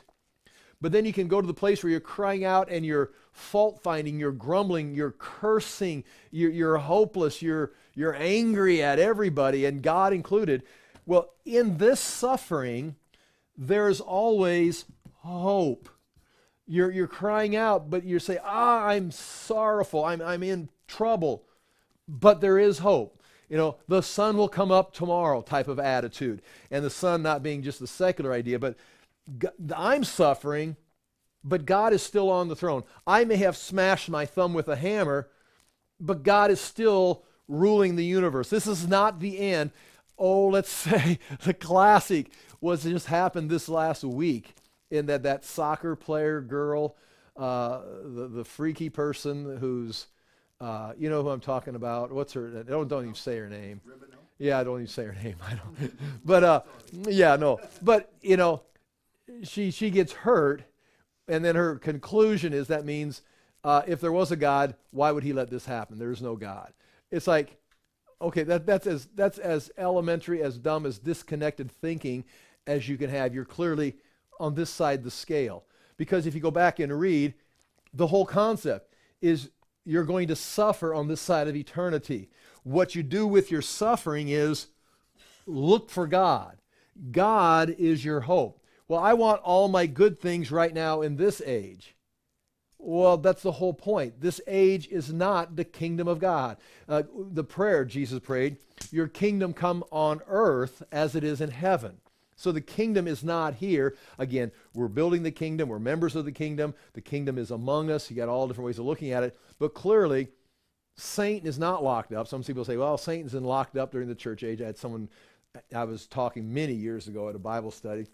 but 0.80 0.92
then 0.92 1.04
you 1.04 1.12
can 1.12 1.28
go 1.28 1.40
to 1.40 1.46
the 1.46 1.52
place 1.52 1.82
where 1.82 1.90
you're 1.90 2.00
crying 2.00 2.44
out 2.44 2.70
and 2.70 2.86
you're 2.86 3.10
fault 3.32 3.82
finding, 3.82 4.18
you're 4.18 4.32
grumbling, 4.32 4.94
you're 4.94 5.10
cursing, 5.18 6.04
you're, 6.30 6.50
you're 6.50 6.78
hopeless, 6.78 7.42
you're 7.42 7.72
you're 7.94 8.14
angry 8.14 8.82
at 8.82 8.98
everybody 8.98 9.64
and 9.64 9.82
God 9.82 10.12
included. 10.12 10.62
Well, 11.06 11.34
in 11.44 11.78
this 11.78 12.00
suffering, 12.00 12.94
there's 13.56 14.00
always 14.00 14.84
hope. 15.18 15.88
You're, 16.66 16.90
you're 16.90 17.06
crying 17.06 17.54
out, 17.54 17.90
but 17.90 18.04
you 18.04 18.18
say, 18.18 18.38
ah, 18.42 18.86
I'm 18.86 19.10
sorrowful. 19.10 20.02
I'm, 20.02 20.22
I'm 20.22 20.42
in 20.42 20.70
trouble 20.88 21.44
but 22.08 22.40
there 22.40 22.58
is 22.58 22.78
hope. 22.78 23.20
You 23.48 23.56
know, 23.56 23.76
the 23.88 24.02
sun 24.02 24.36
will 24.36 24.48
come 24.48 24.72
up 24.72 24.92
tomorrow 24.92 25.42
type 25.42 25.68
of 25.68 25.78
attitude. 25.78 26.42
And 26.70 26.84
the 26.84 26.90
sun 26.90 27.22
not 27.22 27.42
being 27.42 27.62
just 27.62 27.78
the 27.78 27.86
secular 27.86 28.32
idea, 28.32 28.58
but 28.58 28.76
I'm 29.74 30.04
suffering, 30.04 30.76
but 31.42 31.66
God 31.66 31.92
is 31.92 32.02
still 32.02 32.30
on 32.30 32.48
the 32.48 32.56
throne. 32.56 32.84
I 33.06 33.24
may 33.24 33.36
have 33.36 33.56
smashed 33.56 34.08
my 34.08 34.26
thumb 34.26 34.54
with 34.54 34.68
a 34.68 34.76
hammer, 34.76 35.28
but 36.00 36.22
God 36.22 36.50
is 36.50 36.60
still 36.60 37.24
ruling 37.48 37.96
the 37.96 38.04
universe. 38.04 38.48
This 38.48 38.66
is 38.66 38.88
not 38.88 39.20
the 39.20 39.38
end. 39.38 39.70
Oh, 40.18 40.48
let's 40.48 40.70
say 40.72 41.18
the 41.42 41.54
classic 41.54 42.30
was 42.60 42.84
just 42.84 43.06
happened 43.06 43.50
this 43.50 43.68
last 43.68 44.04
week 44.04 44.54
in 44.90 45.06
that 45.06 45.22
that 45.24 45.44
soccer 45.44 45.96
player 45.96 46.40
girl, 46.40 46.96
uh, 47.36 47.80
the, 48.04 48.28
the 48.28 48.44
freaky 48.44 48.88
person 48.88 49.58
who's 49.58 50.06
uh, 50.64 50.94
you 50.96 51.10
know 51.10 51.22
who 51.22 51.28
I'm 51.28 51.40
talking 51.40 51.74
about. 51.74 52.10
What's 52.10 52.32
her? 52.32 52.62
Don't 52.62 52.88
don't 52.88 53.02
even 53.02 53.14
say 53.14 53.36
her 53.36 53.50
name. 53.50 53.82
Yeah, 54.38 54.58
I 54.58 54.64
don't 54.64 54.76
even 54.76 54.86
say 54.86 55.04
her 55.04 55.16
name. 55.22 55.36
I 55.46 55.56
don't. 55.56 56.24
but 56.24 56.42
uh, 56.42 56.62
yeah, 57.06 57.36
no. 57.36 57.60
But 57.82 58.10
you 58.22 58.38
know, 58.38 58.62
she 59.42 59.70
she 59.70 59.90
gets 59.90 60.12
hurt, 60.12 60.62
and 61.28 61.44
then 61.44 61.54
her 61.54 61.76
conclusion 61.76 62.54
is 62.54 62.68
that 62.68 62.86
means 62.86 63.20
uh, 63.62 63.82
if 63.86 64.00
there 64.00 64.10
was 64.10 64.32
a 64.32 64.36
God, 64.36 64.74
why 64.90 65.10
would 65.10 65.22
He 65.22 65.34
let 65.34 65.50
this 65.50 65.66
happen? 65.66 65.98
There 65.98 66.10
is 66.10 66.22
no 66.22 66.34
God. 66.34 66.72
It's 67.10 67.26
like, 67.26 67.58
okay, 68.22 68.44
that 68.44 68.64
that's 68.64 68.86
as 68.86 69.06
that's 69.14 69.36
as 69.36 69.70
elementary, 69.76 70.42
as 70.42 70.56
dumb, 70.56 70.86
as 70.86 70.98
disconnected 70.98 71.70
thinking 71.70 72.24
as 72.66 72.88
you 72.88 72.96
can 72.96 73.10
have. 73.10 73.34
You're 73.34 73.44
clearly 73.44 73.96
on 74.40 74.54
this 74.54 74.70
side 74.70 75.04
the 75.04 75.10
scale 75.10 75.64
because 75.98 76.26
if 76.26 76.34
you 76.34 76.40
go 76.40 76.50
back 76.50 76.80
and 76.80 76.98
read, 76.98 77.34
the 77.92 78.06
whole 78.06 78.24
concept 78.24 78.94
is 79.20 79.50
you're 79.84 80.04
going 80.04 80.28
to 80.28 80.36
suffer 80.36 80.94
on 80.94 81.08
this 81.08 81.20
side 81.20 81.48
of 81.48 81.56
eternity. 81.56 82.30
What 82.62 82.94
you 82.94 83.02
do 83.02 83.26
with 83.26 83.50
your 83.50 83.62
suffering 83.62 84.28
is 84.28 84.68
look 85.46 85.90
for 85.90 86.06
God. 86.06 86.56
God 87.10 87.70
is 87.70 88.04
your 88.04 88.20
hope. 88.20 88.60
Well, 88.88 89.00
I 89.00 89.14
want 89.14 89.42
all 89.42 89.68
my 89.68 89.86
good 89.86 90.20
things 90.20 90.50
right 90.50 90.72
now 90.72 91.02
in 91.02 91.16
this 91.16 91.42
age. 91.44 91.94
Well, 92.78 93.16
that's 93.16 93.42
the 93.42 93.52
whole 93.52 93.72
point. 93.72 94.20
This 94.20 94.40
age 94.46 94.88
is 94.88 95.12
not 95.12 95.56
the 95.56 95.64
kingdom 95.64 96.06
of 96.06 96.18
God. 96.18 96.58
Uh, 96.86 97.02
the 97.32 97.44
prayer 97.44 97.84
Jesus 97.84 98.20
prayed, 98.20 98.58
Your 98.90 99.08
kingdom 99.08 99.54
come 99.54 99.84
on 99.90 100.20
earth 100.26 100.82
as 100.92 101.14
it 101.14 101.24
is 101.24 101.40
in 101.40 101.50
heaven. 101.50 101.96
So 102.36 102.52
the 102.52 102.60
kingdom 102.60 103.06
is 103.06 103.22
not 103.22 103.54
here. 103.54 103.96
Again, 104.18 104.52
we're 104.74 104.88
building 104.88 105.22
the 105.22 105.30
kingdom. 105.30 105.68
We're 105.68 105.78
members 105.78 106.16
of 106.16 106.24
the 106.24 106.32
kingdom. 106.32 106.74
The 106.94 107.00
kingdom 107.00 107.38
is 107.38 107.50
among 107.50 107.90
us. 107.90 108.10
You 108.10 108.16
got 108.16 108.28
all 108.28 108.46
different 108.46 108.66
ways 108.66 108.78
of 108.78 108.86
looking 108.86 109.12
at 109.12 109.22
it. 109.22 109.38
But 109.58 109.74
clearly, 109.74 110.28
Satan 110.96 111.46
is 111.48 111.58
not 111.58 111.82
locked 111.82 112.12
up. 112.12 112.28
Some 112.28 112.42
people 112.42 112.64
say, 112.64 112.76
well, 112.76 112.96
Satan's 112.96 113.32
been 113.32 113.44
locked 113.44 113.76
up 113.76 113.92
during 113.92 114.08
the 114.08 114.14
church 114.14 114.44
age. 114.44 114.60
I 114.60 114.66
had 114.66 114.78
someone, 114.78 115.08
I 115.74 115.84
was 115.84 116.06
talking 116.06 116.52
many 116.52 116.74
years 116.74 117.08
ago 117.08 117.28
at 117.28 117.34
a 117.34 117.38
Bible 117.40 117.70
study, 117.70 118.06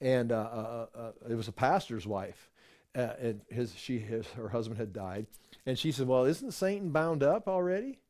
and 0.00 0.32
uh, 0.32 0.36
uh, 0.36 0.86
uh, 0.94 0.98
uh 0.98 1.12
it 1.28 1.34
was 1.34 1.48
a 1.48 1.52
pastor's 1.52 2.06
wife. 2.06 2.50
Uh, 2.94 3.12
and 3.20 3.40
his, 3.48 3.72
she, 3.76 3.98
his, 3.98 4.26
her 4.32 4.48
husband 4.48 4.78
had 4.78 4.92
died. 4.92 5.26
And 5.64 5.78
she 5.78 5.92
said, 5.92 6.08
well, 6.08 6.24
isn't 6.24 6.52
Satan 6.52 6.90
bound 6.90 7.22
up 7.22 7.46
already? 7.46 8.00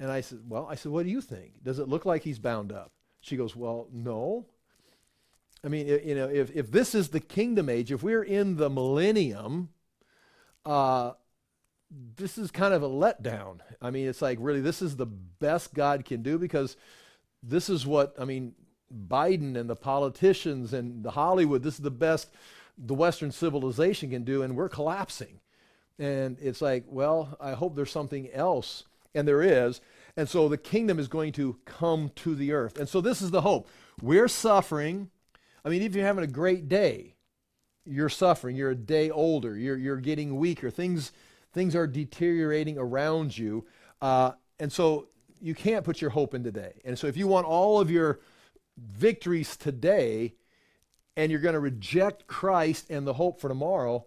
And 0.00 0.10
I 0.10 0.20
said, 0.20 0.40
well, 0.46 0.66
I 0.70 0.74
said, 0.74 0.92
what 0.92 1.04
do 1.04 1.10
you 1.10 1.20
think? 1.20 1.64
Does 1.64 1.78
it 1.78 1.88
look 1.88 2.04
like 2.04 2.22
he's 2.22 2.38
bound 2.38 2.70
up? 2.70 2.92
She 3.20 3.36
goes, 3.36 3.56
well, 3.56 3.88
no. 3.92 4.46
I 5.64 5.68
mean, 5.68 5.86
you 5.86 6.14
know, 6.14 6.28
if, 6.28 6.54
if 6.54 6.70
this 6.70 6.94
is 6.94 7.08
the 7.08 7.20
kingdom 7.20 7.68
age, 7.68 7.90
if 7.90 8.02
we're 8.02 8.22
in 8.22 8.56
the 8.56 8.70
millennium, 8.70 9.70
uh, 10.64 11.12
this 12.16 12.38
is 12.38 12.50
kind 12.50 12.74
of 12.74 12.82
a 12.82 12.88
letdown. 12.88 13.60
I 13.80 13.90
mean, 13.90 14.08
it's 14.08 14.22
like 14.22 14.38
really, 14.40 14.60
this 14.60 14.82
is 14.82 14.96
the 14.96 15.06
best 15.06 15.74
God 15.74 16.04
can 16.04 16.22
do 16.22 16.38
because 16.38 16.76
this 17.42 17.68
is 17.68 17.86
what, 17.86 18.14
I 18.18 18.24
mean, 18.24 18.54
Biden 18.92 19.56
and 19.56 19.68
the 19.68 19.76
politicians 19.76 20.72
and 20.72 21.02
the 21.02 21.10
Hollywood, 21.10 21.62
this 21.62 21.74
is 21.74 21.80
the 21.80 21.90
best 21.90 22.28
the 22.78 22.94
Western 22.94 23.32
civilization 23.32 24.10
can 24.10 24.22
do, 24.22 24.42
and 24.42 24.56
we're 24.56 24.68
collapsing. 24.68 25.40
And 25.98 26.38
it's 26.40 26.62
like, 26.62 26.84
well, 26.86 27.36
I 27.40 27.52
hope 27.52 27.74
there's 27.74 27.90
something 27.90 28.30
else. 28.30 28.84
And 29.14 29.26
there 29.26 29.42
is. 29.42 29.80
And 30.16 30.28
so 30.28 30.48
the 30.48 30.58
kingdom 30.58 30.98
is 30.98 31.08
going 31.08 31.32
to 31.32 31.58
come 31.64 32.12
to 32.16 32.34
the 32.34 32.52
earth. 32.52 32.78
And 32.78 32.88
so 32.88 33.00
this 33.00 33.20
is 33.20 33.30
the 33.30 33.40
hope. 33.40 33.68
We're 34.00 34.28
suffering. 34.28 35.10
I 35.64 35.68
mean, 35.68 35.82
if 35.82 35.94
you're 35.94 36.06
having 36.06 36.24
a 36.24 36.28
great 36.28 36.68
day, 36.68 37.14
you're 37.84 38.08
suffering. 38.08 38.56
You're 38.56 38.70
a 38.70 38.76
day 38.76 39.10
older. 39.10 39.56
You're, 39.56 39.76
you're 39.76 39.96
getting 39.96 40.36
weaker. 40.36 40.70
Things 40.70 41.12
Things 41.52 41.74
are 41.74 41.86
deteriorating 41.86 42.78
around 42.78 43.36
you. 43.36 43.66
Uh, 44.00 44.32
and 44.60 44.70
so 44.72 45.08
you 45.40 45.54
can't 45.54 45.84
put 45.84 46.00
your 46.00 46.10
hope 46.10 46.34
in 46.34 46.44
today. 46.44 46.74
And 46.84 46.98
so 46.98 47.06
if 47.06 47.16
you 47.16 47.26
want 47.26 47.46
all 47.46 47.80
of 47.80 47.90
your 47.90 48.20
victories 48.76 49.56
today 49.56 50.34
and 51.16 51.32
you're 51.32 51.40
going 51.40 51.54
to 51.54 51.60
reject 51.60 52.26
Christ 52.26 52.90
and 52.90 53.06
the 53.06 53.14
hope 53.14 53.40
for 53.40 53.48
tomorrow, 53.48 54.04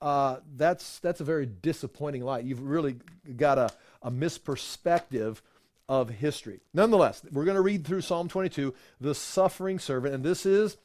uh, 0.00 0.38
that's, 0.56 1.00
that's 1.00 1.20
a 1.20 1.24
very 1.24 1.46
disappointing 1.46 2.24
light. 2.24 2.44
You've 2.44 2.62
really 2.62 2.96
got 3.36 3.58
a, 3.58 3.70
a 4.02 4.10
misperspective 4.10 5.42
of 5.88 6.10
history. 6.10 6.60
Nonetheless, 6.74 7.22
we're 7.32 7.44
going 7.44 7.54
to 7.56 7.62
read 7.62 7.86
through 7.86 8.02
Psalm 8.02 8.28
22, 8.28 8.74
the 9.00 9.14
suffering 9.14 9.78
servant, 9.78 10.14
and 10.14 10.24
this 10.24 10.44
is 10.44 10.76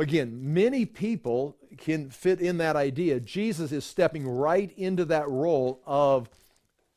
Again, 0.00 0.54
many 0.54 0.86
people 0.86 1.58
can 1.76 2.08
fit 2.08 2.40
in 2.40 2.56
that 2.56 2.74
idea. 2.74 3.20
Jesus 3.20 3.70
is 3.70 3.84
stepping 3.84 4.26
right 4.26 4.72
into 4.78 5.04
that 5.04 5.28
role 5.28 5.82
of 5.84 6.30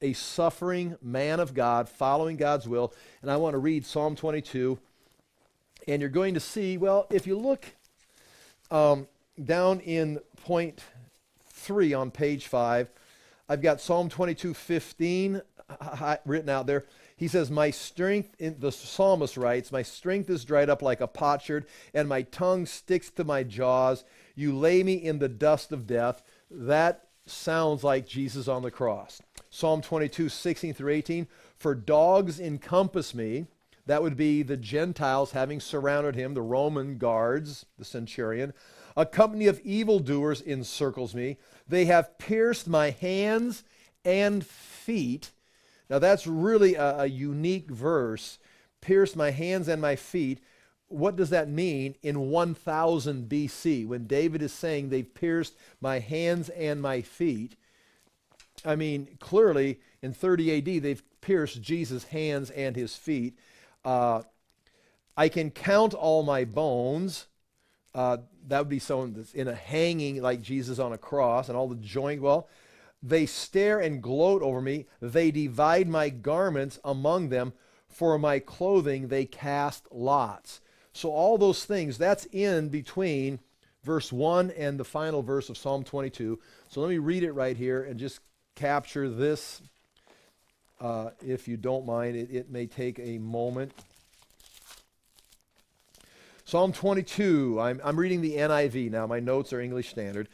a 0.02 0.14
suffering 0.14 0.96
man 1.02 1.42
of 1.42 1.54
God, 1.54 1.90
following 1.90 2.38
God's 2.38 2.66
will. 2.66 2.94
And 3.22 3.30
I 3.30 3.36
want 3.36 3.56
to 3.56 3.58
read 3.58 3.86
Psalm 3.86 4.16
22. 4.16 4.80
And 5.86 6.02
you're 6.02 6.10
going 6.10 6.34
to 6.36 6.40
see, 6.40 6.78
well, 6.78 7.08
if 7.10 7.28
you 7.28 7.38
look 7.38 7.66
um, 8.72 9.08
down 9.44 9.82
in 9.82 10.20
point 10.46 10.82
three 11.50 11.94
on 11.94 12.10
page 12.10 12.48
five, 12.48 12.90
I've 13.50 13.62
got 13.62 13.82
Psalm 13.82 14.08
22 14.08 14.54
15 14.54 15.42
written 16.26 16.50
out 16.50 16.68
there. 16.68 16.86
He 17.16 17.28
says, 17.28 17.50
My 17.50 17.70
strength, 17.70 18.36
in, 18.40 18.60
the 18.60 18.72
psalmist 18.72 19.38
writes, 19.38 19.72
My 19.72 19.82
strength 19.82 20.30
is 20.30 20.46
dried 20.46 20.70
up 20.70 20.82
like 20.82 21.02
a 21.02 21.08
potsherd, 21.08 21.66
and 21.94 22.10
my 22.10 22.24
tongue 22.24 22.66
sticks 22.66 23.10
to 23.12 23.24
my 23.24 23.44
jaws. 23.44 24.04
You 24.36 24.58
lay 24.58 24.84
me 24.84 24.94
in 24.94 25.20
the 25.20 25.30
dust 25.30 25.72
of 25.72 25.88
death. 25.88 26.24
That 26.50 27.08
sounds 27.26 27.84
like 27.84 28.08
Jesus 28.08 28.48
on 28.48 28.64
the 28.64 28.72
cross. 28.72 29.22
Psalm 29.50 29.82
22, 29.82 30.30
16 30.30 30.74
through 30.74 30.92
18. 30.92 31.28
For 31.58 31.76
dogs 31.76 32.40
encompass 32.40 33.14
me. 33.14 33.46
That 33.86 34.02
would 34.02 34.16
be 34.16 34.44
the 34.44 34.58
Gentiles 34.58 35.32
having 35.32 35.60
surrounded 35.60 36.16
him, 36.16 36.34
the 36.34 36.42
Roman 36.42 36.98
guards, 36.98 37.66
the 37.78 37.86
centurion. 37.86 38.54
A 38.96 39.06
company 39.06 39.48
of 39.48 39.60
evildoers 39.62 40.42
encircles 40.42 41.14
me. 41.14 41.38
They 41.68 41.86
have 41.86 42.18
pierced 42.18 42.68
my 42.68 42.92
hands 42.92 43.64
and 44.06 44.46
feet. 44.46 45.32
Now, 45.94 46.00
that's 46.00 46.26
really 46.26 46.74
a, 46.74 47.02
a 47.02 47.06
unique 47.06 47.70
verse. 47.70 48.40
Pierced 48.82 49.16
my 49.16 49.30
hands 49.30 49.68
and 49.68 49.80
my 49.80 49.96
feet. 49.96 50.40
What 50.88 51.16
does 51.16 51.30
that 51.30 51.48
mean 51.48 51.94
in 52.02 52.32
1000 52.32 53.30
BC 53.30 53.86
when 53.86 54.08
David 54.08 54.42
is 54.42 54.52
saying 54.52 54.90
they've 54.90 55.14
pierced 55.14 55.54
my 55.80 56.00
hands 56.00 56.50
and 56.50 56.82
my 56.82 57.02
feet? 57.02 57.56
I 58.66 58.76
mean, 58.76 59.20
clearly 59.20 59.82
in 60.02 60.14
30 60.14 60.58
AD, 60.58 60.82
they've 60.82 61.04
pierced 61.22 61.62
Jesus' 61.62 62.06
hands 62.06 62.50
and 62.50 62.76
his 62.76 62.96
feet. 62.96 63.38
Uh, 63.86 64.24
I 65.16 65.30
can 65.30 65.52
count 65.52 65.94
all 65.94 66.24
my 66.24 66.44
bones. 66.44 67.28
Uh, 67.94 68.18
that 68.48 68.58
would 68.58 68.70
be 68.70 68.80
someone 68.80 69.14
that's 69.14 69.36
in 69.36 69.48
a 69.48 69.54
hanging 69.54 70.24
like 70.24 70.42
Jesus 70.42 70.80
on 70.80 70.92
a 70.92 70.98
cross 70.98 71.50
and 71.50 71.56
all 71.56 71.68
the 71.68 71.76
joint. 71.76 72.20
Well, 72.20 72.48
they 73.04 73.26
stare 73.26 73.82
and 73.82 74.02
gloat 74.02 74.42
over 74.42 74.62
me. 74.62 74.86
They 75.02 75.30
divide 75.30 75.90
my 75.90 76.10
garments 76.10 76.80
among 76.86 77.30
them. 77.30 77.54
For 77.90 78.18
my 78.18 78.40
clothing 78.40 79.10
they 79.10 79.26
cast 79.26 79.86
lots. 79.92 80.62
So, 80.94 81.12
all 81.12 81.38
those 81.38 81.66
things, 81.66 81.98
that's 81.98 82.26
in 82.32 82.70
between 82.70 83.40
verse 83.84 84.12
1 84.12 84.52
and 84.52 84.80
the 84.80 84.84
final 84.84 85.22
verse 85.22 85.50
of 85.50 85.58
Psalm 85.58 85.84
22. 85.84 86.40
So, 86.70 86.82
let 86.82 86.90
me 86.90 86.98
read 86.98 87.24
it 87.24 87.34
right 87.34 87.56
here 87.56 87.84
and 87.84 88.00
just 88.00 88.20
capture 88.56 89.10
this, 89.10 89.62
uh, 90.82 91.12
if 91.24 91.48
you 91.48 91.56
don't 91.56 91.86
mind. 91.86 92.16
It, 92.16 92.30
it 92.32 92.50
may 92.50 92.66
take 92.66 93.00
a 93.00 93.20
moment. 93.20 93.74
Psalm 96.46 96.74
22, 96.74 97.60
I'm, 97.60 97.80
I'm 97.84 98.00
reading 98.00 98.22
the 98.22 98.38
NIV 98.38 98.92
now. 98.92 99.06
My 99.08 99.20
notes 99.20 99.54
are 99.54 99.62
English 99.62 99.90
Standard. 99.90 100.30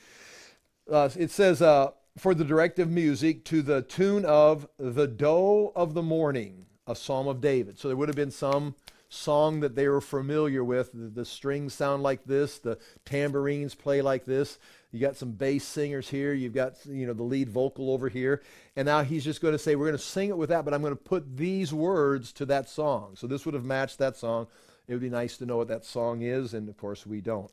Uh, 0.89 1.09
it 1.17 1.29
says, 1.31 1.61
uh, 1.61 1.91
for 2.19 2.33
the 2.33 2.43
directive 2.43 2.89
music 2.89 3.45
to 3.45 3.61
the 3.61 3.81
tune 3.81 4.25
of 4.25 4.67
The 4.77 5.07
Doe 5.07 5.71
of 5.73 5.93
the 5.93 6.03
Morning, 6.03 6.65
a 6.85 6.93
Psalm 6.93 7.27
of 7.27 7.39
David. 7.39 7.79
So 7.79 7.87
there 7.87 7.95
would 7.95 8.09
have 8.09 8.15
been 8.15 8.29
some 8.29 8.75
song 9.07 9.61
that 9.61 9.75
they 9.75 9.87
were 9.87 10.01
familiar 10.01 10.61
with. 10.63 10.91
The, 10.91 11.07
the, 11.07 11.25
strings 11.25 11.73
sound 11.73 12.03
like 12.03 12.25
this, 12.25 12.59
the 12.59 12.77
tambourines 13.05 13.73
play 13.73 14.01
like 14.01 14.25
this. 14.25 14.59
You 14.91 14.99
got 14.99 15.15
some 15.15 15.31
bass 15.31 15.63
singers 15.63 16.09
here, 16.09 16.33
you've 16.33 16.53
got 16.53 16.73
you 16.85 17.07
know 17.07 17.13
the 17.13 17.23
lead 17.23 17.49
vocal 17.49 17.89
over 17.89 18.09
here. 18.09 18.43
And 18.75 18.85
now 18.85 19.01
he's 19.03 19.23
just 19.23 19.41
going 19.41 19.53
to 19.53 19.59
say, 19.59 19.75
We're 19.75 19.85
going 19.85 19.97
to 19.97 20.03
sing 20.03 20.29
it 20.29 20.37
with 20.37 20.49
that, 20.49 20.65
but 20.65 20.73
I'm 20.73 20.81
going 20.81 20.95
to 20.95 21.01
put 21.01 21.37
these 21.37 21.73
words 21.73 22.33
to 22.33 22.45
that 22.47 22.69
song. 22.69 23.15
So 23.15 23.27
this 23.27 23.45
would 23.45 23.55
have 23.55 23.65
matched 23.65 23.97
that 23.99 24.17
song. 24.17 24.47
It 24.87 24.93
would 24.93 25.01
be 25.01 25.09
nice 25.09 25.37
to 25.37 25.45
know 25.45 25.57
what 25.57 25.69
that 25.69 25.85
song 25.85 26.21
is, 26.21 26.53
and 26.53 26.67
of 26.67 26.77
course 26.77 27.05
we 27.05 27.21
don't. 27.21 27.51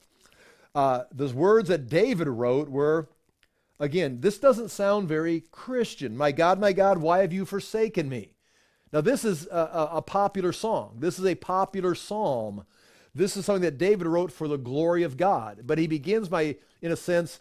Uh, 0.74 1.04
those 1.12 1.32
words 1.32 1.68
that 1.68 1.88
David 1.88 2.26
wrote 2.26 2.68
were 2.68 3.08
Again, 3.78 4.20
this 4.20 4.38
doesn't 4.38 4.70
sound 4.70 5.08
very 5.08 5.42
Christian. 5.50 6.16
My 6.16 6.32
God, 6.32 6.58
my 6.58 6.72
God, 6.72 6.98
why 6.98 7.18
have 7.18 7.32
you 7.32 7.44
forsaken 7.44 8.08
me? 8.08 8.32
Now, 8.92 9.00
this 9.00 9.24
is 9.24 9.46
a, 9.48 9.90
a, 9.92 10.02
popular 10.02 10.52
song. 10.52 10.96
This 11.00 11.18
is 11.18 11.26
a 11.26 11.34
popular 11.34 11.94
psalm. 11.94 12.64
This 13.14 13.36
is 13.36 13.44
something 13.44 13.62
that 13.62 13.78
David 13.78 14.06
wrote 14.06 14.32
for 14.32 14.48
the 14.48 14.56
glory 14.56 15.02
of 15.02 15.16
God. 15.16 15.62
But 15.64 15.78
he 15.78 15.86
begins 15.86 16.28
by, 16.28 16.56
in 16.80 16.92
a 16.92 16.96
sense, 16.96 17.40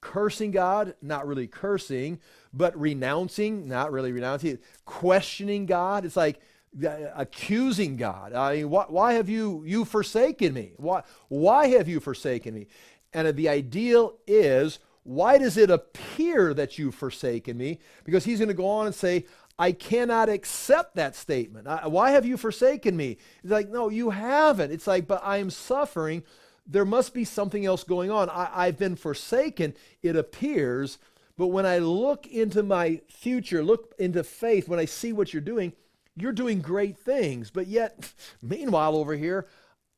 cursing 0.00 0.50
God, 0.50 0.94
not 1.00 1.26
really 1.26 1.46
cursing, 1.46 2.18
but 2.52 2.78
renouncing, 2.78 3.68
not 3.68 3.92
really 3.92 4.10
renouncing, 4.10 4.58
questioning 4.84 5.66
God. 5.66 6.04
It's 6.04 6.16
like 6.16 6.40
uh, 6.84 6.90
accusing 7.14 7.96
God. 7.96 8.32
I 8.32 8.56
mean, 8.56 8.70
why, 8.70 8.86
why 8.88 9.12
have 9.12 9.28
you, 9.28 9.62
you 9.66 9.84
forsaken 9.84 10.52
me? 10.54 10.72
Why, 10.76 11.02
why 11.28 11.68
have 11.68 11.88
you 11.88 12.00
forsaken 12.00 12.54
me? 12.54 12.66
And 13.12 13.36
the 13.36 13.48
ideal 13.48 14.14
is 14.26 14.80
why 15.04 15.38
does 15.38 15.56
it 15.56 15.70
appear 15.70 16.54
that 16.54 16.78
you've 16.78 16.94
forsaken 16.94 17.56
me? 17.56 17.78
Because 18.04 18.24
he's 18.24 18.38
going 18.38 18.48
to 18.48 18.54
go 18.54 18.66
on 18.66 18.86
and 18.86 18.94
say, 18.94 19.26
I 19.58 19.72
cannot 19.72 20.28
accept 20.28 20.96
that 20.96 21.14
statement. 21.14 21.68
I, 21.68 21.86
why 21.86 22.10
have 22.10 22.26
you 22.26 22.36
forsaken 22.36 22.96
me? 22.96 23.18
It's 23.42 23.52
like, 23.52 23.68
no, 23.68 23.88
you 23.88 24.10
haven't. 24.10 24.72
It's 24.72 24.86
like, 24.86 25.06
but 25.06 25.20
I 25.22 25.36
am 25.36 25.50
suffering. 25.50 26.24
There 26.66 26.86
must 26.86 27.14
be 27.14 27.24
something 27.24 27.64
else 27.64 27.84
going 27.84 28.10
on. 28.10 28.30
I, 28.30 28.50
I've 28.52 28.78
been 28.78 28.96
forsaken, 28.96 29.74
it 30.02 30.16
appears. 30.16 30.98
But 31.36 31.48
when 31.48 31.66
I 31.66 31.78
look 31.78 32.26
into 32.26 32.62
my 32.62 33.02
future, 33.08 33.62
look 33.62 33.94
into 33.98 34.24
faith, 34.24 34.68
when 34.68 34.78
I 34.78 34.86
see 34.86 35.12
what 35.12 35.32
you're 35.32 35.42
doing, 35.42 35.74
you're 36.16 36.32
doing 36.32 36.60
great 36.60 36.96
things. 36.96 37.50
But 37.50 37.66
yet, 37.66 38.12
meanwhile, 38.42 38.96
over 38.96 39.14
here, 39.14 39.46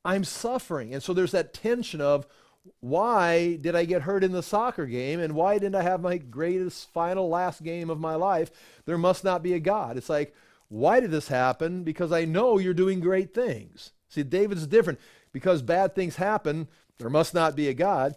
I'm 0.03 0.25
suffering. 0.25 0.93
And 0.93 1.01
so 1.01 1.13
there's 1.13 1.31
that 1.31 1.53
tension 1.53 2.01
of 2.01 2.27
why 2.79 3.55
did 3.55 3.75
I 3.75 3.85
get 3.85 4.03
hurt 4.03 4.23
in 4.23 4.31
the 4.31 4.43
soccer 4.43 4.85
game? 4.85 5.19
And 5.19 5.33
why 5.33 5.57
didn't 5.57 5.75
I 5.75 5.83
have 5.83 6.01
my 6.01 6.17
greatest 6.17 6.91
final 6.91 7.29
last 7.29 7.63
game 7.63 7.89
of 7.89 7.99
my 7.99 8.15
life? 8.15 8.51
There 8.85 8.97
must 8.97 9.23
not 9.23 9.43
be 9.43 9.53
a 9.53 9.59
God. 9.59 9.97
It's 9.97 10.09
like, 10.09 10.35
why 10.69 10.99
did 10.99 11.11
this 11.11 11.27
happen? 11.27 11.83
Because 11.83 12.11
I 12.11 12.25
know 12.25 12.57
you're 12.57 12.73
doing 12.73 12.99
great 12.99 13.33
things. 13.33 13.91
See, 14.09 14.23
David's 14.23 14.67
different. 14.67 14.99
Because 15.31 15.61
bad 15.61 15.95
things 15.95 16.15
happen, 16.15 16.67
there 16.97 17.09
must 17.09 17.33
not 17.33 17.55
be 17.55 17.67
a 17.67 17.73
God. 17.73 18.15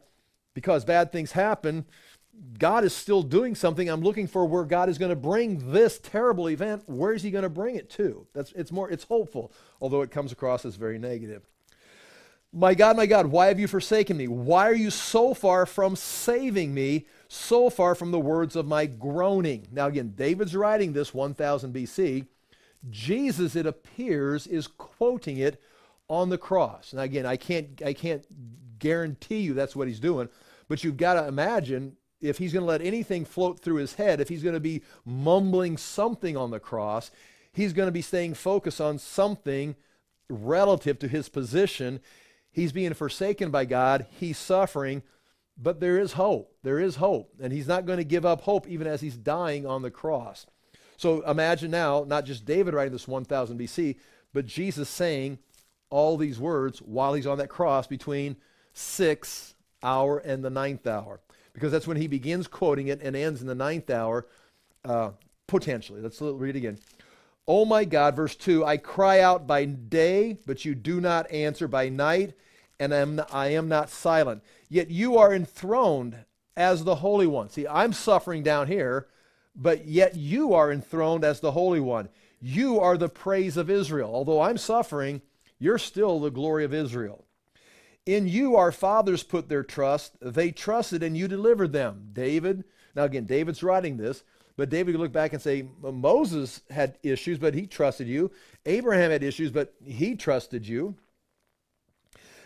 Because 0.55 0.85
bad 0.85 1.13
things 1.13 1.33
happen, 1.33 1.85
God 2.59 2.85
is 2.85 2.95
still 2.95 3.23
doing 3.23 3.55
something. 3.55 3.89
I'm 3.89 4.01
looking 4.01 4.27
for 4.27 4.47
where 4.47 4.65
God 4.65 4.89
is 4.89 4.99
going 4.99 5.11
to 5.11 5.17
bring 5.17 5.73
this 5.73 5.99
terrible 5.99 6.49
event. 6.49 6.85
Where 6.87 7.13
is 7.13 7.23
he 7.23 7.31
going 7.31 7.43
to 7.43 7.51
bring 7.51 7.77
it 7.77 7.91
to? 7.91 8.27
That's 8.33 8.53
it's 8.53 8.73
more 8.73 8.91
it's 8.91 9.05
hopeful, 9.05 9.53
although 9.81 10.03
it 10.03 10.11
comes 10.11 10.33
across 10.33 10.65
as 10.65 10.77
very 10.77 10.99
negative. 10.99 11.47
My 12.53 12.75
God, 12.75 12.97
my 12.97 13.07
God, 13.07 13.27
why 13.27 13.47
have 13.47 13.61
you 13.61 13.69
forsaken 13.69 14.17
me? 14.17 14.27
Why 14.27 14.69
are 14.69 14.75
you 14.75 14.91
so 14.91 15.35
far 15.35 15.67
from 15.67 15.95
saving 15.95 16.75
me, 16.75 17.07
so 17.29 17.71
far 17.71 17.95
from 17.95 18.11
the 18.11 18.19
words 18.19 18.57
of 18.57 18.67
my 18.67 18.87
groaning? 18.87 19.69
Now 19.71 19.87
again, 19.87 20.15
David's 20.17 20.57
writing 20.57 20.93
this 20.93 21.15
1000 21.15 21.73
BC. 21.73 22.27
Jesus, 22.89 23.55
it 23.55 23.67
appears, 23.67 24.49
is 24.49 24.67
quoting 24.67 25.37
it 25.37 25.63
on 26.09 26.29
the 26.29 26.39
cross. 26.39 26.93
Now 26.93 27.03
again, 27.03 27.25
I 27.25 27.37
can't 27.37 27.81
I 27.85 27.93
can't 27.93 28.27
guarantee 28.81 29.41
you 29.41 29.55
that's 29.55 29.77
what 29.77 29.87
he's 29.87 30.01
doing, 30.01 30.29
but 30.67 30.83
you've 30.83 30.97
got 30.97 31.15
to 31.15 31.29
imagine 31.29 31.97
if 32.21 32.39
he's 32.39 32.53
going 32.53 32.65
to 32.65 32.69
let 32.69 32.83
anything 32.83 33.25
float 33.25 33.61
through 33.61 33.77
his 33.77 33.95
head, 33.95 34.21
if 34.21 34.29
he's 34.29 34.43
going 34.43 34.55
to 34.55 34.61
be 34.61 34.83
mumbling 35.05 35.77
something 35.77 36.37
on 36.37 36.51
the 36.51 36.61
cross, 36.61 37.11
he's 37.53 37.73
going 37.73 37.87
to 37.87 37.93
be 37.93 38.03
staying 38.03 38.35
focused 38.35 38.81
on 38.81 38.99
something 38.99 39.77
relative 40.29 40.99
to 40.99 41.09
his 41.09 41.29
position. 41.29 42.01
He's 42.53 42.73
being 42.73 42.95
forsaken 42.95 43.51
by 43.51 43.65
God, 43.65 44.07
he's 44.19 44.39
suffering, 44.39 45.03
but 45.57 45.81
there 45.81 45.99
is 45.99 46.15
hope. 46.15 46.57
There 46.63 46.81
is 46.81 46.97
hope. 46.97 47.33
And 47.41 47.53
he's 47.53 47.69
not 47.69 47.87
going 47.87 47.99
to 47.99 48.05
give 48.05 48.25
up 48.25 48.43
hope 48.43 48.67
even 48.67 48.87
as 48.87 49.01
he's 49.01 49.17
dying 49.17 49.67
on 49.67 49.83
the 49.83 49.91
cross. 49.91 50.47
So 50.97 51.23
imagine 51.23 51.71
now, 51.71 52.05
not 52.07 52.25
just 52.25 52.45
David 52.45 52.75
writing 52.75 52.93
this 52.93 53.09
1000 53.09 53.59
BC, 53.59 53.97
but 54.33 54.47
Jesus 54.47 54.89
saying 54.89 55.39
all 55.91 56.17
these 56.17 56.39
words 56.39 56.81
while 56.81 57.15
he's 57.15 57.27
on 57.27 57.39
that 57.39 57.49
cross 57.49 57.87
between 57.87 58.37
sixth 58.73 59.55
hour 59.83 60.19
and 60.19 60.45
the 60.45 60.51
ninth 60.51 60.87
hour 60.87 61.21
because 61.53 61.73
that's 61.73 61.87
when 61.87 61.97
he 61.97 62.07
begins 62.07 62.47
quoting 62.47 62.89
it 62.89 63.01
and 63.03 63.17
ends 63.17 63.41
in 63.41 63.47
the 63.47 63.55
ninth 63.55 63.91
hour, 63.91 64.27
uh, 64.85 65.11
potentially. 65.47 66.01
Let's 66.01 66.21
read 66.21 66.57
it 66.57 66.59
again. 66.59 66.79
Oh 67.53 67.65
my 67.65 67.85
God, 67.85 68.15
verse 68.15 68.37
2 68.37 68.65
I 68.65 68.77
cry 68.77 69.19
out 69.19 69.49
by 69.49 69.65
day, 69.65 70.39
but 70.47 70.65
you 70.65 70.77
do 70.77 71.01
not 71.01 71.29
answer, 71.33 71.67
by 71.67 71.89
night, 71.89 72.35
and 72.79 72.95
I 72.95 73.49
am 73.49 73.69
not 73.69 73.91
silent. 73.91 74.45
Yet 74.69 74.89
you 74.89 75.19
are 75.19 75.35
enthroned 75.35 76.17
as 76.57 76.85
the 76.85 76.95
Holy 76.95 77.27
One. 77.27 77.51
See, 77.51 77.67
I'm 77.67 77.93
suffering 77.93 78.45
down 78.45 78.69
here, 78.69 79.09
but 79.57 79.87
yet 79.87 80.15
you 80.15 80.55
are 80.55 80.71
enthroned 80.71 81.25
as 81.25 81.41
the 81.41 81.51
Holy 81.51 81.81
One. 81.81 82.09
You 82.41 82.79
are 82.79 82.97
the 82.97 83.09
praise 83.09 83.57
of 83.57 83.69
Israel. 83.69 84.15
Although 84.15 84.43
I'm 84.43 84.57
suffering, 84.57 85.21
you're 85.59 85.77
still 85.77 86.21
the 86.21 86.31
glory 86.31 86.63
of 86.63 86.73
Israel. 86.73 87.25
In 88.07 88.29
you 88.29 88.55
our 88.55 88.71
fathers 88.71 89.25
put 89.25 89.49
their 89.49 89.65
trust. 89.65 90.17
They 90.23 90.53
trusted 90.53 91.03
and 91.03 91.17
you 91.17 91.27
delivered 91.27 91.73
them. 91.73 92.11
David, 92.13 92.63
now 92.95 93.03
again, 93.03 93.25
David's 93.25 93.65
writing 93.65 93.97
this, 93.97 94.23
but 94.61 94.69
David 94.69 94.93
could 94.93 95.01
look 95.01 95.11
back 95.11 95.33
and 95.33 95.41
say, 95.41 95.67
Moses 95.81 96.61
had 96.69 96.99
issues, 97.03 97.39
but 97.39 97.55
he 97.55 97.67
trusted 97.67 98.07
you. 98.07 98.31
Abraham 98.67 99.11
had 99.11 99.23
issues, 99.23 99.51
but 99.51 99.73
he 99.83 100.15
trusted 100.15 100.69
you. 100.69 100.97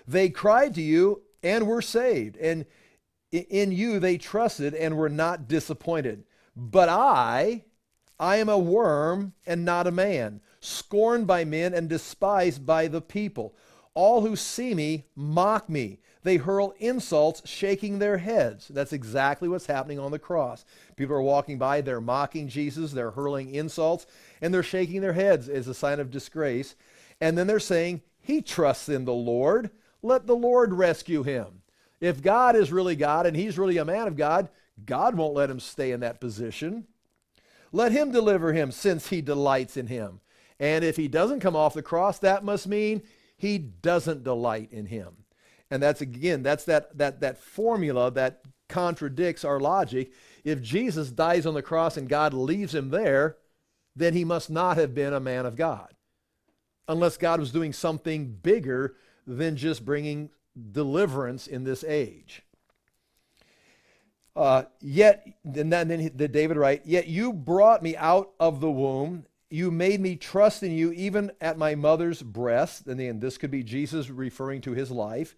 They 0.07 0.29
cried 0.29 0.77
to 0.77 0.81
you 0.81 1.23
and 1.43 1.67
were 1.67 1.83
saved. 1.83 2.37
And 2.37 2.67
in 3.33 3.73
you 3.73 3.99
they 3.99 4.17
trusted 4.17 4.75
and 4.75 4.97
were 4.97 5.09
not 5.09 5.49
disappointed. 5.49 6.23
But 6.55 6.89
I, 6.89 7.65
I 8.21 8.37
am 8.37 8.49
a 8.49 8.59
worm 8.59 9.33
and 9.45 9.65
not 9.65 9.89
a 9.89 9.91
man, 9.91 10.41
scorned 10.61 11.27
by 11.27 11.45
men 11.45 11.75
and 11.75 11.89
despised 11.89 12.65
by 12.65 12.87
the 12.87 13.01
people. 13.01 13.57
All 13.93 14.21
who 14.21 14.37
see 14.37 14.73
me 14.73 15.07
mock 15.17 15.69
me. 15.69 15.99
They 16.25 16.39
hurl 16.39 16.75
insults, 16.79 17.43
shaking 17.45 17.99
their 17.99 18.17
heads. 18.17 18.69
That's 18.69 18.95
exactly 18.95 19.47
what's 19.47 19.67
happening 19.67 19.99
on 19.99 20.11
the 20.11 20.19
cross. 20.19 20.65
People 20.97 21.15
are 21.17 21.23
walking 21.23 21.59
by, 21.59 21.83
they're 21.83 22.01
mocking 22.01 22.49
Jesus, 22.49 22.93
they're 22.93 23.11
hurling 23.11 23.55
insults, 23.55 24.07
and 24.41 24.53
they're 24.53 24.63
shaking 24.63 25.03
their 25.03 25.13
heads 25.13 25.51
as 25.51 25.69
a 25.69 25.75
sign 25.75 26.01
of 26.01 26.11
disgrace. 26.11 26.77
And 27.21 27.37
then 27.37 27.47
they're 27.47 27.61
saying, 27.61 28.01
He 28.21 28.41
trusts 28.41 28.89
in 28.89 29.05
the 29.05 29.13
Lord. 29.13 29.71
Let 30.03 30.27
the 30.27 30.35
Lord 30.35 30.73
rescue 30.73 31.23
him. 31.23 31.63
If 32.01 32.23
God 32.23 32.57
is 32.57 32.73
really 32.73 32.97
God 32.97 33.27
and 33.27 33.37
he's 33.37 33.59
really 33.59 33.77
a 33.77 33.85
man 33.85 34.07
of 34.07 34.17
God, 34.17 34.49
God 34.85 35.15
won't 35.17 35.35
let 35.35 35.51
him 35.51 35.61
stay 35.61 35.93
in 35.93 36.01
that 36.01 36.21
position. 36.21 36.87
Let 37.71 37.93
him 37.93 38.13
deliver 38.13 38.53
him 38.53 38.71
since 38.73 39.09
he 39.09 39.21
delights 39.21 39.77
in 39.77 39.89
him. 39.89 40.21
And 40.59 40.85
if 40.85 40.97
he 40.97 41.09
doesn't 41.09 41.41
come 41.41 41.57
off 41.57 41.75
the 41.75 41.83
cross, 41.83 42.19
that 42.21 42.45
must 42.45 42.67
mean 42.67 43.03
he 43.37 43.59
doesn't 43.59 44.25
delight 44.25 44.69
in 44.73 44.87
him. 44.87 45.24
And 45.75 45.83
that's 45.83 46.01
again, 46.01 46.45
that's 46.45 46.65
that 46.67 46.97
that 46.99 47.19
that 47.19 47.37
formula 47.37 48.09
that 48.13 48.43
contradicts 48.69 49.45
our 49.45 49.59
logic. 49.59 50.13
If 50.45 50.63
Jesus 50.63 51.11
dies 51.11 51.47
on 51.47 51.55
the 51.55 51.63
cross 51.63 51.97
and 51.97 52.09
God 52.09 52.33
leaves 52.33 52.77
him 52.77 52.91
there, 52.91 53.39
then 53.97 54.13
he 54.13 54.25
must 54.25 54.51
not 54.51 54.77
have 54.77 54.95
been 54.95 55.13
a 55.13 55.19
man 55.19 55.47
of 55.47 55.57
God. 55.57 55.93
Unless 56.87 57.17
God 57.17 57.41
was 57.41 57.51
doing 57.51 57.73
something 57.73 58.39
bigger 58.41 58.95
than 59.27 59.57
just 59.57 59.85
bringing 59.85 60.31
deliverance 60.71 61.49
in 61.49 61.65
this 61.65 61.83
age. 61.83 62.43
Uh, 64.37 64.63
yet, 64.81 65.27
and 65.43 65.73
then, 65.73 65.89
then 65.89 66.13
the 66.15 66.29
David 66.29 66.57
write, 66.57 66.83
yet 66.85 67.09
you 67.09 67.33
brought 67.33 67.83
me 67.83 67.97
out 67.97 68.31
of 68.39 68.61
the 68.61 68.71
womb 68.71 69.27
you 69.55 69.71
made 69.71 70.01
me 70.01 70.17
trust 70.17 70.65
in 70.65 70.73
you 70.73 70.91
even 70.93 71.31
at 71.41 71.57
my 71.57 71.77
mother's 71.77 72.21
breast. 72.21 72.89
And 72.89 72.99
then 72.99 73.21
this 73.21 73.39
could 73.39 73.53
be 73.53 73.63
Jesus 73.63 74.11
referring 74.11 74.61
to 74.63 74.73
his 74.73 74.91
life. 74.91 75.37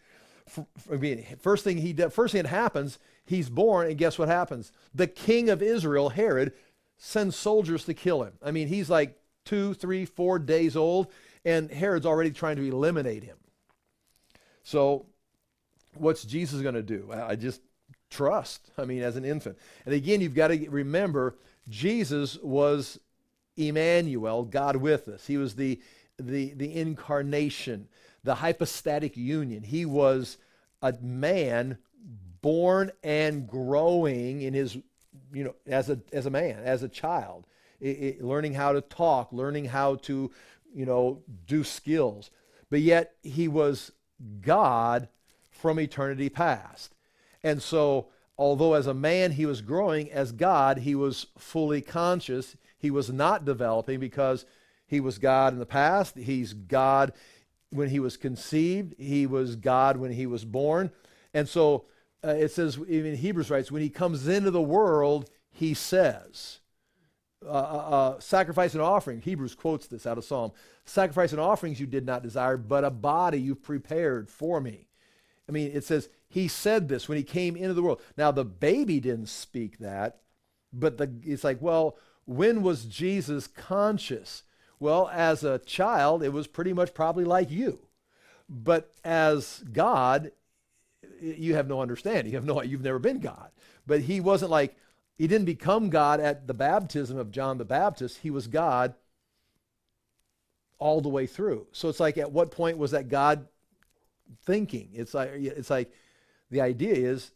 I 0.90 0.96
mean, 0.96 1.24
first 1.40 1.64
thing 1.64 1.78
he 1.78 1.92
did, 1.92 2.12
first 2.12 2.32
thing 2.32 2.42
that 2.42 2.48
happens, 2.48 2.98
he's 3.24 3.48
born, 3.48 3.88
and 3.88 3.98
guess 3.98 4.18
what 4.18 4.28
happens? 4.28 4.72
The 4.94 5.06
king 5.06 5.50
of 5.50 5.62
Israel, 5.62 6.10
Herod, 6.10 6.52
sends 6.98 7.36
soldiers 7.36 7.84
to 7.84 7.94
kill 7.94 8.22
him. 8.22 8.32
I 8.42 8.50
mean, 8.52 8.68
he's 8.68 8.88
like 8.88 9.18
two, 9.44 9.74
three, 9.74 10.04
four 10.04 10.38
days 10.38 10.76
old, 10.76 11.08
and 11.44 11.70
Herod's 11.70 12.06
already 12.06 12.30
trying 12.30 12.56
to 12.56 12.62
eliminate 12.62 13.24
him. 13.24 13.36
So, 14.62 15.06
what's 15.94 16.24
Jesus 16.24 16.62
going 16.62 16.74
to 16.74 16.82
do? 16.82 17.10
I 17.12 17.36
just 17.36 17.60
trust. 18.10 18.70
I 18.78 18.84
mean, 18.84 19.02
as 19.02 19.16
an 19.16 19.24
infant. 19.24 19.58
And 19.84 19.94
again, 19.94 20.20
you've 20.20 20.34
got 20.34 20.48
to 20.48 20.68
remember, 20.68 21.36
Jesus 21.68 22.38
was 22.42 22.98
Emmanuel, 23.56 24.44
God 24.44 24.76
with 24.76 25.08
us. 25.08 25.26
He 25.26 25.36
was 25.36 25.54
the, 25.54 25.80
the, 26.18 26.52
the 26.54 26.74
incarnation, 26.74 27.88
the 28.26 28.34
hypostatic 28.34 29.16
union. 29.16 29.62
He 29.62 29.86
was 29.86 30.36
a 30.82 30.92
man 31.00 31.78
born 32.42 32.90
and 33.02 33.46
growing 33.46 34.42
in 34.42 34.52
his, 34.52 34.76
you 35.32 35.44
know, 35.44 35.54
as 35.66 35.88
a, 35.88 35.98
as 36.12 36.26
a 36.26 36.30
man, 36.30 36.58
as 36.62 36.82
a 36.82 36.88
child, 36.88 37.46
it, 37.80 37.88
it, 37.88 38.22
learning 38.22 38.54
how 38.54 38.72
to 38.72 38.80
talk, 38.80 39.32
learning 39.32 39.66
how 39.66 39.94
to, 39.94 40.30
you 40.74 40.84
know, 40.84 41.22
do 41.46 41.64
skills. 41.64 42.30
But 42.68 42.80
yet 42.80 43.14
he 43.22 43.48
was 43.48 43.92
God 44.40 45.08
from 45.50 45.80
eternity 45.80 46.28
past. 46.28 46.94
And 47.42 47.62
so, 47.62 48.08
although 48.36 48.74
as 48.74 48.86
a 48.86 48.94
man 48.94 49.32
he 49.32 49.46
was 49.46 49.62
growing, 49.62 50.10
as 50.10 50.32
God 50.32 50.78
he 50.78 50.94
was 50.94 51.26
fully 51.38 51.80
conscious 51.80 52.56
he 52.76 52.90
was 52.90 53.10
not 53.10 53.44
developing 53.44 54.00
because 54.00 54.44
he 54.86 55.00
was 55.00 55.18
God 55.18 55.52
in 55.52 55.58
the 55.58 55.66
past. 55.66 56.16
He's 56.16 56.52
God 56.52 57.12
when 57.76 57.90
he 57.90 58.00
was 58.00 58.16
conceived. 58.16 58.94
He 58.98 59.26
was 59.26 59.56
God 59.56 59.96
when 59.96 60.12
he 60.12 60.26
was 60.26 60.44
born. 60.44 60.90
And 61.32 61.48
so 61.48 61.84
uh, 62.24 62.30
it 62.30 62.50
says, 62.50 62.78
even 62.88 63.16
Hebrews 63.16 63.50
writes, 63.50 63.70
when 63.70 63.82
he 63.82 63.90
comes 63.90 64.26
into 64.26 64.50
the 64.50 64.62
world, 64.62 65.30
he 65.50 65.74
says, 65.74 66.60
uh, 67.44 67.48
uh, 67.48 67.50
uh, 67.50 68.20
sacrifice 68.20 68.74
and 68.74 68.82
offering. 68.82 69.20
Hebrews 69.20 69.54
quotes 69.54 69.86
this 69.86 70.06
out 70.06 70.18
of 70.18 70.24
Psalm. 70.24 70.52
Sacrifice 70.84 71.32
and 71.32 71.40
offerings 71.40 71.78
you 71.78 71.86
did 71.86 72.06
not 72.06 72.22
desire, 72.22 72.56
but 72.56 72.84
a 72.84 72.90
body 72.90 73.40
you 73.40 73.54
prepared 73.54 74.28
for 74.28 74.60
me. 74.60 74.88
I 75.48 75.52
mean, 75.52 75.70
it 75.72 75.84
says 75.84 76.08
he 76.28 76.48
said 76.48 76.88
this 76.88 77.08
when 77.08 77.18
he 77.18 77.24
came 77.24 77.56
into 77.56 77.74
the 77.74 77.82
world. 77.82 78.00
Now 78.16 78.32
the 78.32 78.44
baby 78.44 78.98
didn't 79.00 79.28
speak 79.28 79.78
that, 79.78 80.20
but 80.72 80.98
the, 80.98 81.12
it's 81.22 81.44
like, 81.44 81.62
well, 81.62 81.96
when 82.24 82.62
was 82.62 82.84
Jesus 82.84 83.46
conscious? 83.46 84.42
Well, 84.78 85.08
as 85.12 85.42
a 85.42 85.58
child, 85.60 86.22
it 86.22 86.32
was 86.32 86.46
pretty 86.46 86.72
much 86.72 86.94
probably 86.94 87.24
like 87.24 87.50
you. 87.50 87.80
But 88.48 88.92
as 89.04 89.64
God, 89.72 90.32
you 91.20 91.54
have 91.54 91.66
no 91.66 91.80
understanding. 91.80 92.32
You 92.32 92.36
have 92.36 92.44
no, 92.44 92.62
you've 92.62 92.82
never 92.82 92.98
been 92.98 93.20
God. 93.20 93.50
But 93.86 94.02
he 94.02 94.20
wasn't 94.20 94.50
like, 94.50 94.76
he 95.16 95.26
didn't 95.26 95.46
become 95.46 95.88
God 95.88 96.20
at 96.20 96.46
the 96.46 96.54
baptism 96.54 97.16
of 97.16 97.30
John 97.30 97.58
the 97.58 97.64
Baptist. 97.64 98.18
He 98.18 98.30
was 98.30 98.46
God 98.46 98.94
all 100.78 101.00
the 101.00 101.08
way 101.08 101.26
through. 101.26 101.66
So 101.72 101.88
it's 101.88 102.00
like, 102.00 102.18
at 102.18 102.32
what 102.32 102.50
point 102.50 102.76
was 102.76 102.90
that 102.90 103.08
God 103.08 103.48
thinking? 104.44 104.90
It's 104.92 105.14
like, 105.14 105.30
it's 105.32 105.70
like 105.70 105.90
The 106.50 106.60
idea 106.60 106.94
is 106.94 107.32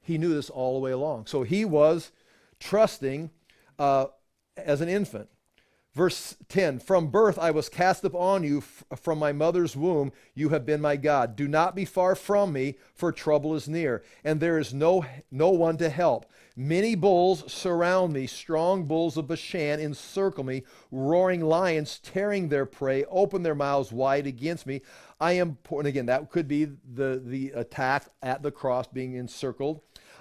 he 0.00 0.18
knew 0.18 0.34
this 0.34 0.50
all 0.50 0.74
the 0.74 0.80
way 0.80 0.92
along. 0.92 1.26
So 1.26 1.42
he 1.42 1.64
was 1.64 2.12
trusting 2.60 3.30
uh, 3.78 4.06
as 4.56 4.80
an 4.80 4.88
infant. 4.88 5.28
Verse 5.98 6.36
10 6.48 6.78
From 6.78 7.08
birth 7.08 7.40
I 7.40 7.50
was 7.50 7.68
cast 7.68 8.04
upon 8.04 8.44
you, 8.44 8.60
from 8.60 9.18
my 9.18 9.32
mother's 9.32 9.76
womb 9.76 10.12
you 10.32 10.50
have 10.50 10.64
been 10.64 10.80
my 10.80 10.94
God. 10.94 11.34
Do 11.34 11.48
not 11.48 11.74
be 11.74 11.84
far 11.84 12.14
from 12.14 12.52
me, 12.52 12.76
for 12.94 13.10
trouble 13.10 13.52
is 13.56 13.68
near, 13.68 14.04
and 14.22 14.38
there 14.38 14.60
is 14.60 14.72
no, 14.72 15.04
no 15.32 15.50
one 15.50 15.76
to 15.78 15.90
help. 15.90 16.26
Many 16.54 16.94
bulls 16.94 17.52
surround 17.52 18.12
me, 18.12 18.28
strong 18.28 18.84
bulls 18.84 19.16
of 19.16 19.26
Bashan 19.26 19.80
encircle 19.80 20.44
me, 20.44 20.62
roaring 20.92 21.40
lions 21.40 21.98
tearing 21.98 22.48
their 22.48 22.64
prey, 22.64 23.04
open 23.06 23.42
their 23.42 23.56
mouths 23.56 23.90
wide 23.90 24.28
against 24.28 24.68
me. 24.68 24.82
I 25.20 25.32
am, 25.32 25.58
and 25.68 25.86
again, 25.88 26.06
that 26.06 26.30
could 26.30 26.46
be 26.46 26.66
the, 26.66 27.20
the 27.24 27.50
attack 27.56 28.06
at 28.22 28.44
the 28.44 28.52
cross 28.52 28.86
being 28.86 29.14
encircled. 29.14 29.80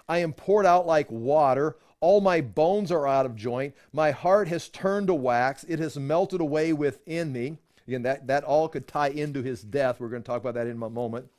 I 0.10 0.20
am 0.20 0.34
poured 0.34 0.66
out 0.66 0.88
like 0.88 1.12
water. 1.12 1.76
All 2.00 2.22
my 2.22 2.42
bones 2.42 2.92
are 2.92 3.08
out 3.08 3.26
of 3.26 3.36
joint. 3.36 3.76
My 3.92 4.12
heart 4.12 4.48
has 4.50 4.70
turned 4.70 5.08
to 5.08 5.14
wax. 5.16 5.64
It 5.64 5.80
has 5.80 5.98
melted 5.98 6.42
away 6.42 6.74
within 6.74 7.34
me. 7.34 7.58
Again, 7.88 8.04
that, 8.04 8.28
that 8.28 8.44
all 8.44 8.68
could 8.68 8.88
tie 8.88 9.10
into 9.10 9.42
his 9.42 9.62
death. 9.62 10.00
We're 10.00 10.10
going 10.10 10.22
to 10.22 10.28
talk 10.28 10.42
about 10.42 10.56
that 10.56 10.68
in 10.68 10.82
a 10.82 10.90
moment. 10.90 11.30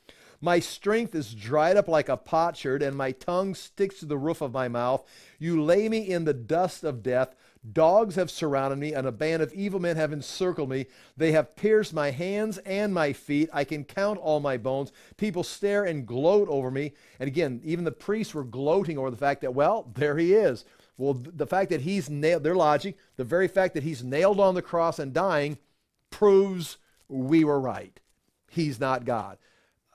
My 0.41 0.61
strength 0.61 1.15
is 1.15 1.35
dried 1.35 1.77
up 1.77 1.89
like 1.89 2.09
a 2.09 2.17
potsherd, 2.17 2.83
and 2.83 2.97
my 2.97 3.11
tongue 3.13 3.55
sticks 3.55 3.99
to 4.01 4.07
the 4.07 4.17
roof 4.17 4.41
of 4.41 4.53
my 4.53 4.69
mouth. 4.69 5.05
You 5.39 5.63
lay 5.63 5.89
me 5.89 5.99
in 5.99 6.25
the 6.25 6.35
dust 6.35 6.85
of 6.85 7.03
death. 7.03 7.35
Dogs 7.73 8.15
have 8.15 8.31
surrounded 8.31 8.79
me, 8.79 8.95
and 8.95 9.07
a 9.07 9.13
band 9.13 9.43
of 9.43 9.53
evil 9.53 9.81
men 9.81 9.97
have 9.97 10.13
encircled 10.13 10.69
me. 10.69 10.87
They 11.17 11.33
have 11.33 11.57
pierced 11.57 11.93
my 11.93 12.11
hands 12.11 12.59
and 12.59 12.95
my 12.95 13.13
feet. 13.13 13.51
I 13.53 13.65
can 13.65 13.85
count 13.85 14.19
all 14.19 14.41
my 14.41 14.57
bones. 14.57 14.93
People 15.17 15.43
stare 15.43 15.85
and 15.85 16.07
gloat 16.07 16.49
over 16.49 16.71
me. 16.71 16.93
And 17.19 17.27
again, 17.27 17.61
even 17.65 17.85
the 17.85 17.93
priests 17.93 18.35
were 18.35 18.45
gloating 18.45 18.99
over 18.99 19.11
the 19.11 19.17
fact 19.17 19.41
that, 19.43 19.55
well, 19.55 19.91
there 19.95 20.17
he 20.17 20.35
is. 20.35 20.65
Well, 20.97 21.15
the 21.15 21.47
fact 21.47 21.71
that 21.71 21.83
he's 21.83 22.11
nailed, 22.11 22.43
their 22.43 22.57
logic, 22.57 22.97
the 23.17 23.25
very 23.25 23.49
fact 23.49 23.75
that 23.75 23.83
he's 23.83 24.03
nailed 24.03 24.41
on 24.41 24.55
the 24.55 24.63
cross 24.63 24.99
and 24.99 25.13
dying 25.13 25.59
proves 26.11 26.79
we 27.09 27.45
were 27.45 27.61
right. 27.61 28.01
He's 28.51 28.81
not 28.81 29.05
God 29.05 29.39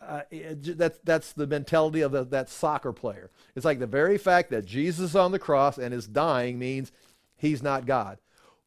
uh, 0.08 0.22
that's 0.32 1.00
that's 1.04 1.34
the 1.34 1.48
mentality 1.48 2.02
of 2.02 2.12
the, 2.12 2.24
that 2.26 2.50
soccer 2.50 2.92
player. 2.92 3.30
It's 3.56 3.66
like 3.66 3.80
the 3.80 3.88
very 3.88 4.18
fact 4.18 4.50
that 4.52 4.66
Jesus 4.66 5.12
is 5.12 5.16
on 5.16 5.32
the 5.32 5.40
cross 5.40 5.78
and 5.78 5.94
is 5.94 6.08
dying 6.08 6.60
means 6.60 6.92
he's 7.44 7.62
not 7.62 7.86
God, 7.86 8.18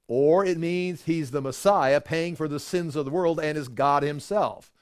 or 0.07 0.45
it 0.45 0.59
means 0.59 1.03
he's 1.03 1.33
the 1.33 1.43
Messiah 1.43 2.01
paying 2.01 2.37
for 2.37 2.47
the 2.47 2.61
sins 2.61 2.95
of 2.95 3.05
the 3.05 3.11
world 3.11 3.41
and 3.41 3.59
is 3.59 3.69
God 3.69 4.05
Himself. 4.05 4.73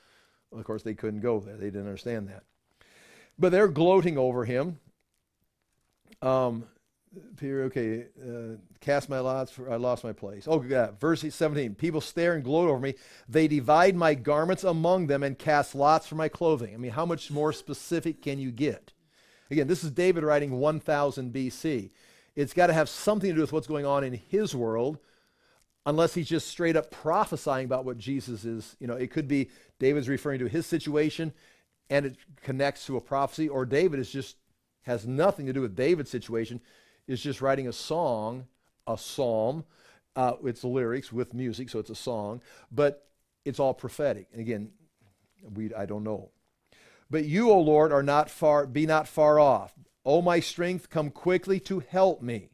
Well, 0.50 0.60
of 0.60 0.66
course, 0.66 0.82
they 0.82 0.94
couldn't 0.94 1.20
go 1.20 1.40
there; 1.40 1.56
they 1.56 1.66
didn't 1.66 1.86
understand 1.86 2.28
that. 2.28 2.44
But 3.38 3.52
they're 3.52 3.68
gloating 3.68 4.16
over 4.16 4.44
him. 4.44 4.78
Um, 6.22 6.64
Peter, 7.36 7.64
okay, 7.64 8.06
uh, 8.22 8.56
cast 8.80 9.08
my 9.08 9.20
lots, 9.20 9.50
for 9.52 9.70
I 9.70 9.76
lost 9.76 10.04
my 10.04 10.12
place. 10.12 10.46
Oh, 10.48 10.58
God. 10.58 10.98
Verse 11.00 11.24
17 11.28 11.74
People 11.74 12.00
stare 12.00 12.34
and 12.34 12.44
gloat 12.44 12.68
over 12.68 12.80
me. 12.80 12.94
They 13.28 13.48
divide 13.48 13.94
my 13.96 14.14
garments 14.14 14.64
among 14.64 15.06
them 15.06 15.22
and 15.22 15.38
cast 15.38 15.74
lots 15.74 16.06
for 16.06 16.14
my 16.14 16.28
clothing. 16.28 16.74
I 16.74 16.76
mean, 16.76 16.92
how 16.92 17.06
much 17.06 17.30
more 17.30 17.52
specific 17.52 18.22
can 18.22 18.38
you 18.38 18.50
get? 18.50 18.92
Again, 19.50 19.68
this 19.68 19.84
is 19.84 19.90
David 19.90 20.24
writing 20.24 20.58
1000 20.58 21.32
BC. 21.32 21.90
It's 22.36 22.52
got 22.52 22.66
to 22.66 22.72
have 22.72 22.88
something 22.88 23.30
to 23.30 23.34
do 23.34 23.40
with 23.40 23.52
what's 23.52 23.66
going 23.66 23.86
on 23.86 24.04
in 24.04 24.14
his 24.14 24.54
world, 24.54 24.98
unless 25.86 26.14
he's 26.14 26.28
just 26.28 26.48
straight 26.48 26.76
up 26.76 26.90
prophesying 26.90 27.64
about 27.64 27.84
what 27.84 27.98
Jesus 27.98 28.44
is. 28.44 28.76
You 28.80 28.86
know, 28.86 28.94
it 28.94 29.10
could 29.10 29.28
be 29.28 29.50
David's 29.78 30.08
referring 30.08 30.40
to 30.40 30.48
his 30.48 30.66
situation 30.66 31.32
and 31.90 32.06
it 32.06 32.16
connects 32.42 32.86
to 32.86 32.96
a 32.96 33.00
prophecy, 33.00 33.48
or 33.48 33.66
David 33.66 34.00
is 34.00 34.10
just 34.10 34.36
has 34.82 35.06
nothing 35.06 35.46
to 35.46 35.52
do 35.52 35.60
with 35.60 35.76
David's 35.76 36.10
situation 36.10 36.60
is 37.06 37.22
just 37.22 37.40
writing 37.40 37.68
a 37.68 37.72
song, 37.72 38.46
a 38.86 38.96
psalm. 38.96 39.64
Uh, 40.16 40.34
it's 40.44 40.62
lyrics 40.62 41.12
with 41.12 41.34
music, 41.34 41.68
so 41.68 41.78
it's 41.78 41.90
a 41.90 41.94
song, 41.94 42.40
but 42.70 43.08
it's 43.44 43.58
all 43.58 43.74
prophetic. 43.74 44.28
And 44.32 44.40
again, 44.40 44.70
we 45.54 45.74
I 45.74 45.86
don't 45.86 46.04
know. 46.04 46.30
But 47.10 47.24
you, 47.24 47.50
O 47.50 47.60
Lord, 47.60 47.92
are 47.92 48.02
not 48.02 48.30
far, 48.30 48.66
be 48.66 48.86
not 48.86 49.08
far 49.08 49.38
off. 49.38 49.74
O 50.04 50.22
my 50.22 50.40
strength, 50.40 50.90
come 50.90 51.10
quickly 51.10 51.58
to 51.60 51.80
help 51.80 52.22
me. 52.22 52.50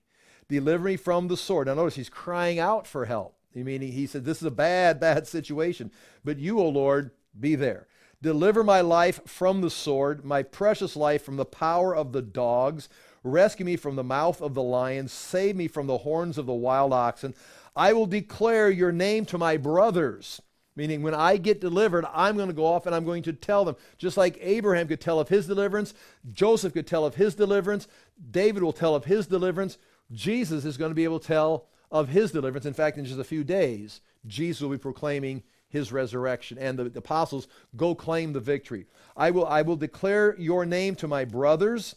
Deliver 0.49 0.85
me 0.85 0.97
from 0.97 1.29
the 1.29 1.37
sword. 1.37 1.67
Now 1.67 1.75
notice 1.75 1.97
he's 1.97 2.09
crying 2.09 2.59
out 2.59 2.87
for 2.87 3.05
help. 3.05 3.37
I 3.57 3.63
mean, 3.63 3.83
he 3.83 4.07
said, 4.07 4.25
This 4.25 4.39
is 4.39 4.45
a 4.45 4.51
bad, 4.51 5.01
bad 5.01 5.27
situation. 5.27 5.91
But 6.25 6.39
you, 6.39 6.61
O 6.61 6.69
Lord, 6.69 7.11
be 7.39 7.55
there. 7.55 7.87
Deliver 8.23 8.63
my 8.63 8.83
life 8.83 9.21
from 9.27 9.61
the 9.61 9.71
sword, 9.71 10.25
my 10.25 10.43
precious 10.43 10.95
life 10.95 11.23
from 11.25 11.37
the 11.37 11.45
power 11.45 11.95
of 11.95 12.13
the 12.13 12.23
dogs. 12.23 12.89
Rescue 13.23 13.65
me 13.65 13.77
from 13.77 13.97
the 13.97 14.05
mouth 14.05 14.43
of 14.43 14.55
the 14.55 14.63
lion. 14.63 15.09
Save 15.09 15.57
me 15.57 15.69
from 15.69 15.87
the 15.87 15.99
horns 15.99 16.37
of 16.37 16.47
the 16.47 16.53
wild 16.53 16.93
oxen. 16.93 17.35
I 17.75 17.93
will 17.93 18.07
declare 18.07 18.71
your 18.71 18.93
name 18.93 19.25
to 19.27 19.39
my 19.39 19.57
brothers. 19.57 20.41
Meaning, 20.81 21.03
when 21.03 21.15
I 21.15 21.37
get 21.37 21.61
delivered, 21.61 22.07
I'm 22.11 22.39
going 22.39 22.49
to 22.49 22.55
go 22.55 22.65
off 22.65 22.87
and 22.87 22.95
I'm 22.95 23.05
going 23.05 23.23
to 23.25 23.35
tell 23.35 23.67
them. 23.67 23.77
Just 23.99 24.17
like 24.17 24.39
Abraham 24.41 24.89
could 24.89 24.99
tell 24.99 25.21
of 25.21 25.29
his 25.29 25.47
deliverance, 25.47 25.93
Joseph 26.33 26.73
could 26.73 26.87
tell 26.87 27.05
of 27.05 27.17
his 27.17 27.35
deliverance, 27.35 27.87
David 28.31 28.63
will 28.63 28.73
tell 28.73 28.95
of 28.95 29.05
his 29.05 29.27
deliverance. 29.27 29.77
Jesus 30.11 30.65
is 30.65 30.79
going 30.79 30.91
to 30.91 30.95
be 30.95 31.05
able 31.05 31.21
to 31.21 31.27
tell 31.27 31.67
of 31.91 32.09
his 32.09 32.33
deliverance. 32.33 32.65
In 32.65 32.73
fact, 32.73 32.97
in 32.97 33.05
just 33.05 33.21
a 33.21 33.25
few 33.25 33.45
days, 33.45 34.01
Jesus 34.27 34.63
will 34.63 34.71
be 34.71 34.79
proclaiming 34.79 35.43
his 35.69 35.93
resurrection. 35.93 36.57
And 36.57 36.79
the, 36.79 36.99
apostles 36.99 37.47
go 37.77 37.95
claim 37.95 38.33
the 38.33 38.41
victory. 38.41 38.87
I 39.15 39.33
will, 39.33 39.45
I 39.45 39.61
will 39.61 39.77
declare 39.77 40.35
your 40.39 40.65
name 40.65 40.95
to 40.97 41.07
my 41.07 41.27
brothers. 41.27 41.97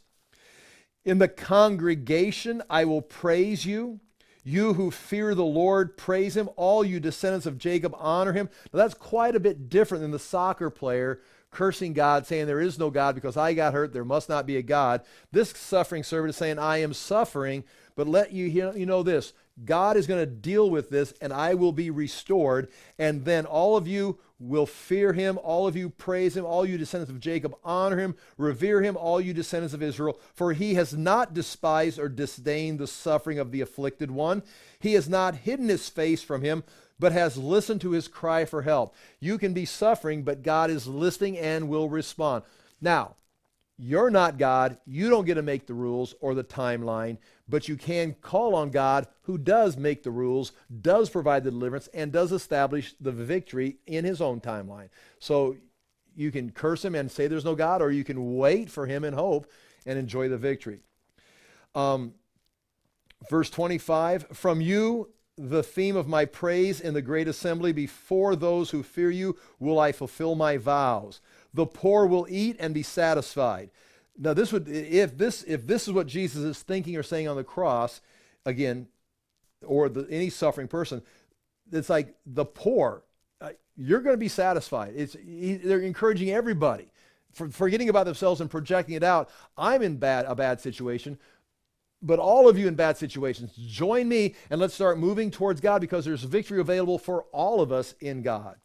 In 1.05 1.19
the 1.19 1.29
congregation, 1.29 2.61
I 2.69 2.83
will 2.83 3.01
praise 3.01 3.65
you. 3.65 4.01
You 4.43 4.73
who 4.73 4.91
fear 4.91 5.33
the 5.33 5.45
Lord, 5.45 5.97
praise 5.97 6.35
him. 6.35 6.49
All 6.55 6.83
you 6.83 6.99
descendants 6.99 7.45
of 7.45 7.57
Jacob, 7.57 7.95
honor 7.97 8.33
him. 8.33 8.49
Now, 8.71 8.79
that's 8.79 8.93
quite 8.93 9.35
a 9.35 9.39
bit 9.39 9.69
different 9.69 10.01
than 10.01 10.11
the 10.11 10.19
soccer 10.19 10.69
player 10.69 11.21
cursing 11.53 11.93
God, 11.93 12.25
saying, 12.25 12.47
There 12.47 12.59
is 12.59 12.77
no 12.77 12.89
God 12.89 13.15
because 13.15 13.37
I 13.37 13.53
got 13.53 13.73
hurt. 13.73 13.93
There 13.93 14.03
must 14.03 14.27
not 14.27 14.45
be 14.45 14.57
a 14.57 14.61
God. 14.61 15.01
This 15.31 15.51
suffering 15.51 16.03
servant 16.03 16.31
is 16.31 16.35
saying, 16.35 16.59
I 16.59 16.77
am 16.77 16.93
suffering, 16.93 17.63
but 17.95 18.07
let 18.07 18.31
you, 18.31 18.45
you 18.45 18.85
know 18.85 19.03
this 19.03 19.33
God 19.63 19.97
is 19.97 20.07
going 20.07 20.19
to 20.19 20.25
deal 20.25 20.69
with 20.69 20.89
this 20.89 21.13
and 21.21 21.31
I 21.31 21.53
will 21.53 21.71
be 21.71 21.89
restored. 21.89 22.69
And 22.97 23.23
then 23.23 23.45
all 23.45 23.77
of 23.77 23.87
you 23.87 24.19
will 24.47 24.65
fear 24.65 25.13
him. 25.13 25.39
All 25.41 25.67
of 25.67 25.75
you 25.75 25.89
praise 25.89 26.35
him. 26.35 26.45
All 26.45 26.65
you 26.65 26.77
descendants 26.77 27.11
of 27.11 27.19
Jacob 27.19 27.55
honor 27.63 27.97
him. 27.97 28.15
Revere 28.37 28.81
him, 28.81 28.97
all 28.97 29.21
you 29.21 29.33
descendants 29.33 29.73
of 29.73 29.81
Israel. 29.81 30.19
For 30.33 30.53
he 30.53 30.75
has 30.75 30.93
not 30.93 31.33
despised 31.33 31.97
or 31.97 32.09
disdained 32.09 32.79
the 32.79 32.87
suffering 32.87 33.39
of 33.39 33.51
the 33.51 33.61
afflicted 33.61 34.11
one. 34.11 34.43
He 34.79 34.93
has 34.93 35.07
not 35.07 35.35
hidden 35.35 35.69
his 35.69 35.89
face 35.89 36.21
from 36.21 36.41
him, 36.41 36.63
but 36.99 37.11
has 37.11 37.37
listened 37.37 37.81
to 37.81 37.91
his 37.91 38.07
cry 38.07 38.45
for 38.45 38.63
help. 38.63 38.95
You 39.19 39.37
can 39.37 39.53
be 39.53 39.65
suffering, 39.65 40.23
but 40.23 40.43
God 40.43 40.69
is 40.69 40.87
listening 40.87 41.37
and 41.37 41.69
will 41.69 41.89
respond. 41.89 42.43
Now, 42.81 43.15
you're 43.77 44.09
not 44.09 44.37
God. 44.37 44.77
You 44.85 45.09
don't 45.09 45.25
get 45.25 45.35
to 45.35 45.41
make 45.41 45.65
the 45.65 45.73
rules 45.73 46.13
or 46.21 46.35
the 46.35 46.43
timeline, 46.43 47.17
but 47.49 47.67
you 47.67 47.75
can 47.75 48.13
call 48.21 48.55
on 48.55 48.69
God 48.69 49.07
who 49.23 49.37
does 49.37 49.77
make 49.77 50.03
the 50.03 50.11
rules, 50.11 50.51
does 50.81 51.09
provide 51.09 51.43
the 51.43 51.51
deliverance, 51.51 51.89
and 51.93 52.11
does 52.11 52.31
establish 52.31 52.93
the 53.01 53.11
victory 53.11 53.77
in 53.87 54.05
his 54.05 54.21
own 54.21 54.39
timeline. 54.39 54.89
So 55.19 55.57
you 56.15 56.31
can 56.31 56.51
curse 56.51 56.85
him 56.85 56.95
and 56.95 57.11
say 57.11 57.27
there's 57.27 57.45
no 57.45 57.55
God, 57.55 57.81
or 57.81 57.91
you 57.91 58.03
can 58.03 58.37
wait 58.37 58.69
for 58.69 58.85
him 58.85 59.03
in 59.03 59.13
hope 59.13 59.49
and 59.85 59.97
enjoy 59.97 60.29
the 60.29 60.37
victory. 60.37 60.81
Um, 61.73 62.13
verse 63.29 63.49
25 63.49 64.27
From 64.33 64.61
you, 64.61 65.09
the 65.35 65.63
theme 65.63 65.95
of 65.95 66.07
my 66.07 66.25
praise 66.25 66.79
in 66.79 66.93
the 66.93 67.01
great 67.01 67.27
assembly, 67.27 67.71
before 67.71 68.35
those 68.35 68.69
who 68.69 68.83
fear 68.83 69.09
you, 69.09 69.35
will 69.59 69.79
I 69.79 69.91
fulfill 69.91 70.35
my 70.35 70.57
vows. 70.57 71.21
The 71.53 71.65
poor 71.65 72.07
will 72.07 72.27
eat 72.29 72.57
and 72.59 72.73
be 72.73 72.83
satisfied. 72.83 73.69
Now, 74.17 74.33
this 74.33 74.51
would 74.51 74.67
if 74.67 75.17
this 75.17 75.43
if 75.43 75.65
this 75.65 75.87
is 75.87 75.93
what 75.93 76.07
Jesus 76.07 76.41
is 76.41 76.61
thinking 76.61 76.95
or 76.97 77.03
saying 77.03 77.27
on 77.27 77.35
the 77.35 77.43
cross, 77.43 78.01
again, 78.45 78.87
or 79.65 79.89
the, 79.89 80.07
any 80.09 80.29
suffering 80.29 80.67
person, 80.67 81.01
it's 81.71 81.89
like 81.89 82.15
the 82.25 82.45
poor. 82.45 83.03
Uh, 83.41 83.49
you're 83.75 84.01
going 84.01 84.13
to 84.13 84.19
be 84.19 84.27
satisfied. 84.27 84.93
It's 84.95 85.15
they're 85.23 85.79
encouraging 85.79 86.29
everybody, 86.31 86.91
for, 87.33 87.49
forgetting 87.49 87.89
about 87.89 88.05
themselves 88.05 88.39
and 88.39 88.49
projecting 88.49 88.95
it 88.95 89.03
out. 89.03 89.29
I'm 89.57 89.81
in 89.81 89.97
bad 89.97 90.25
a 90.27 90.35
bad 90.35 90.61
situation, 90.61 91.17
but 92.01 92.19
all 92.19 92.47
of 92.47 92.57
you 92.57 92.67
in 92.67 92.75
bad 92.75 92.97
situations, 92.97 93.53
join 93.55 94.07
me 94.07 94.35
and 94.51 94.61
let's 94.61 94.75
start 94.75 94.99
moving 94.99 95.31
towards 95.31 95.59
God 95.59 95.81
because 95.81 96.05
there's 96.05 96.23
victory 96.23 96.59
available 96.59 96.99
for 96.99 97.23
all 97.31 97.61
of 97.61 97.71
us 97.71 97.95
in 97.99 98.21
God. 98.21 98.57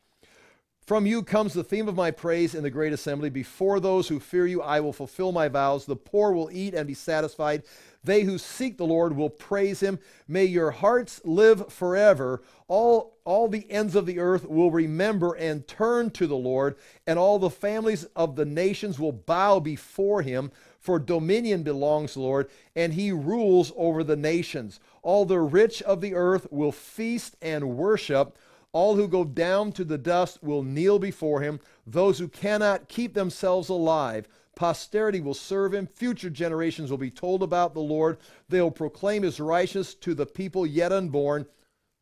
From 0.89 1.05
you 1.05 1.23
comes 1.23 1.53
the 1.53 1.63
theme 1.63 1.87
of 1.87 1.97
my 1.97 2.11
praise 2.11 2.55
in 2.55 2.63
the 2.63 2.71
great 2.71 2.95
assembly. 2.95 3.29
Before 3.29 3.79
those 3.79 4.09
who 4.09 4.19
fear 4.19 4.47
you, 4.47 4.63
I 4.63 4.81
will 4.81 4.95
fulfill 4.95 5.33
my 5.33 5.47
vows. 5.47 5.85
The 5.85 5.97
poor 5.97 6.33
will 6.33 6.49
eat 6.51 6.73
and 6.73 6.87
be 6.87 6.95
satisfied. 6.95 7.65
They 8.03 8.23
who 8.23 8.39
seek 8.39 8.79
the 8.79 8.87
Lord 8.87 9.15
will 9.15 9.29
praise 9.29 9.81
him. 9.81 9.99
May 10.27 10.47
your 10.47 10.71
hearts 10.71 11.21
live 11.27 11.71
forever. 11.71 12.41
All, 12.69 13.19
all 13.27 13.49
the 13.49 13.71
ends 13.71 13.95
of 13.97 14.07
the 14.07 14.19
earth 14.19 14.49
will 14.49 14.71
remember 14.71 15.35
and 15.35 15.69
turn 15.69 16.09
to 16.13 16.27
the 16.27 16.37
Lord, 16.37 16.77
and 17.07 17.19
all 17.19 17.39
the 17.39 17.51
families 17.51 18.05
of 18.17 18.37
the 18.37 18.47
nations 18.47 18.99
will 18.99 19.13
bow 19.13 19.61
before 19.61 20.23
him. 20.23 20.51
For 20.81 20.99
dominion 20.99 21.65
belongs 21.65 22.15
to 22.15 22.21
the 22.21 22.25
Lord, 22.25 22.49
and 22.75 22.95
he 22.95 23.13
rules 23.13 23.73
over 23.77 24.03
the 24.03 24.17
nations. 24.17 24.81
All 25.03 25.27
the 25.27 25.41
rich 25.41 25.83
of 25.83 26.01
the 26.01 26.15
earth 26.15 26.47
will 26.51 26.73
feast 26.73 27.37
and 27.43 27.77
worship. 27.77 28.39
All 28.73 28.97
who 28.97 29.09
go 29.09 29.25
down 29.25 29.73
to 29.73 29.85
the 29.85 29.99
dust 29.99 30.43
will 30.43 30.63
kneel 30.63 30.99
before 30.99 31.41
him. 31.41 31.61
Those 31.87 32.19
who 32.19 32.29
cannot 32.29 32.89
keep 32.89 33.15
themselves 33.15 33.69
alive, 33.69 34.29
posterity 34.55 35.21
will 35.21 35.35
serve 35.35 35.73
him. 35.73 35.87
Future 35.87 36.31
generations 36.31 36.91
will 36.91 36.99
be 36.99 37.11
told 37.11 37.43
about 37.43 37.73
the 37.73 37.81
Lord. 37.81 38.19
They'll 38.49 38.71
proclaim 38.71 39.23
his 39.23 39.41
righteousness 39.41 39.95
to 39.95 40.15
the 40.15 40.27
people 40.27 40.67
yet 40.67 40.93
unborn, 40.93 41.47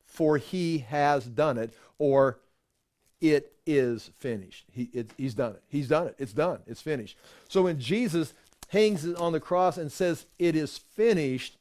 for 0.05 0.39
he 0.39 0.79
has 0.79 1.25
done 1.25 1.57
it. 1.57 1.73
Or 1.99 2.41
it 3.21 3.53
is 3.65 4.11
finished. 4.19 4.67
He, 4.73 4.91
it, 4.93 5.13
he's 5.17 5.35
done 5.35 5.53
it. 5.53 5.63
He's 5.69 5.89
done 5.89 6.09
it. 6.09 6.17
It's 6.19 6.33
done. 6.33 6.61
It's 6.67 6.83
finished. 6.83 7.17
So 7.49 7.63
when 7.63 7.79
Jesus 7.79 8.35
hangs 8.69 9.07
on 9.15 9.33
the 9.33 9.41
cross 9.41 9.79
and 9.79 9.91
says, 9.91 10.27
It 10.39 10.57
is 10.57 10.79
finished, 10.79 11.59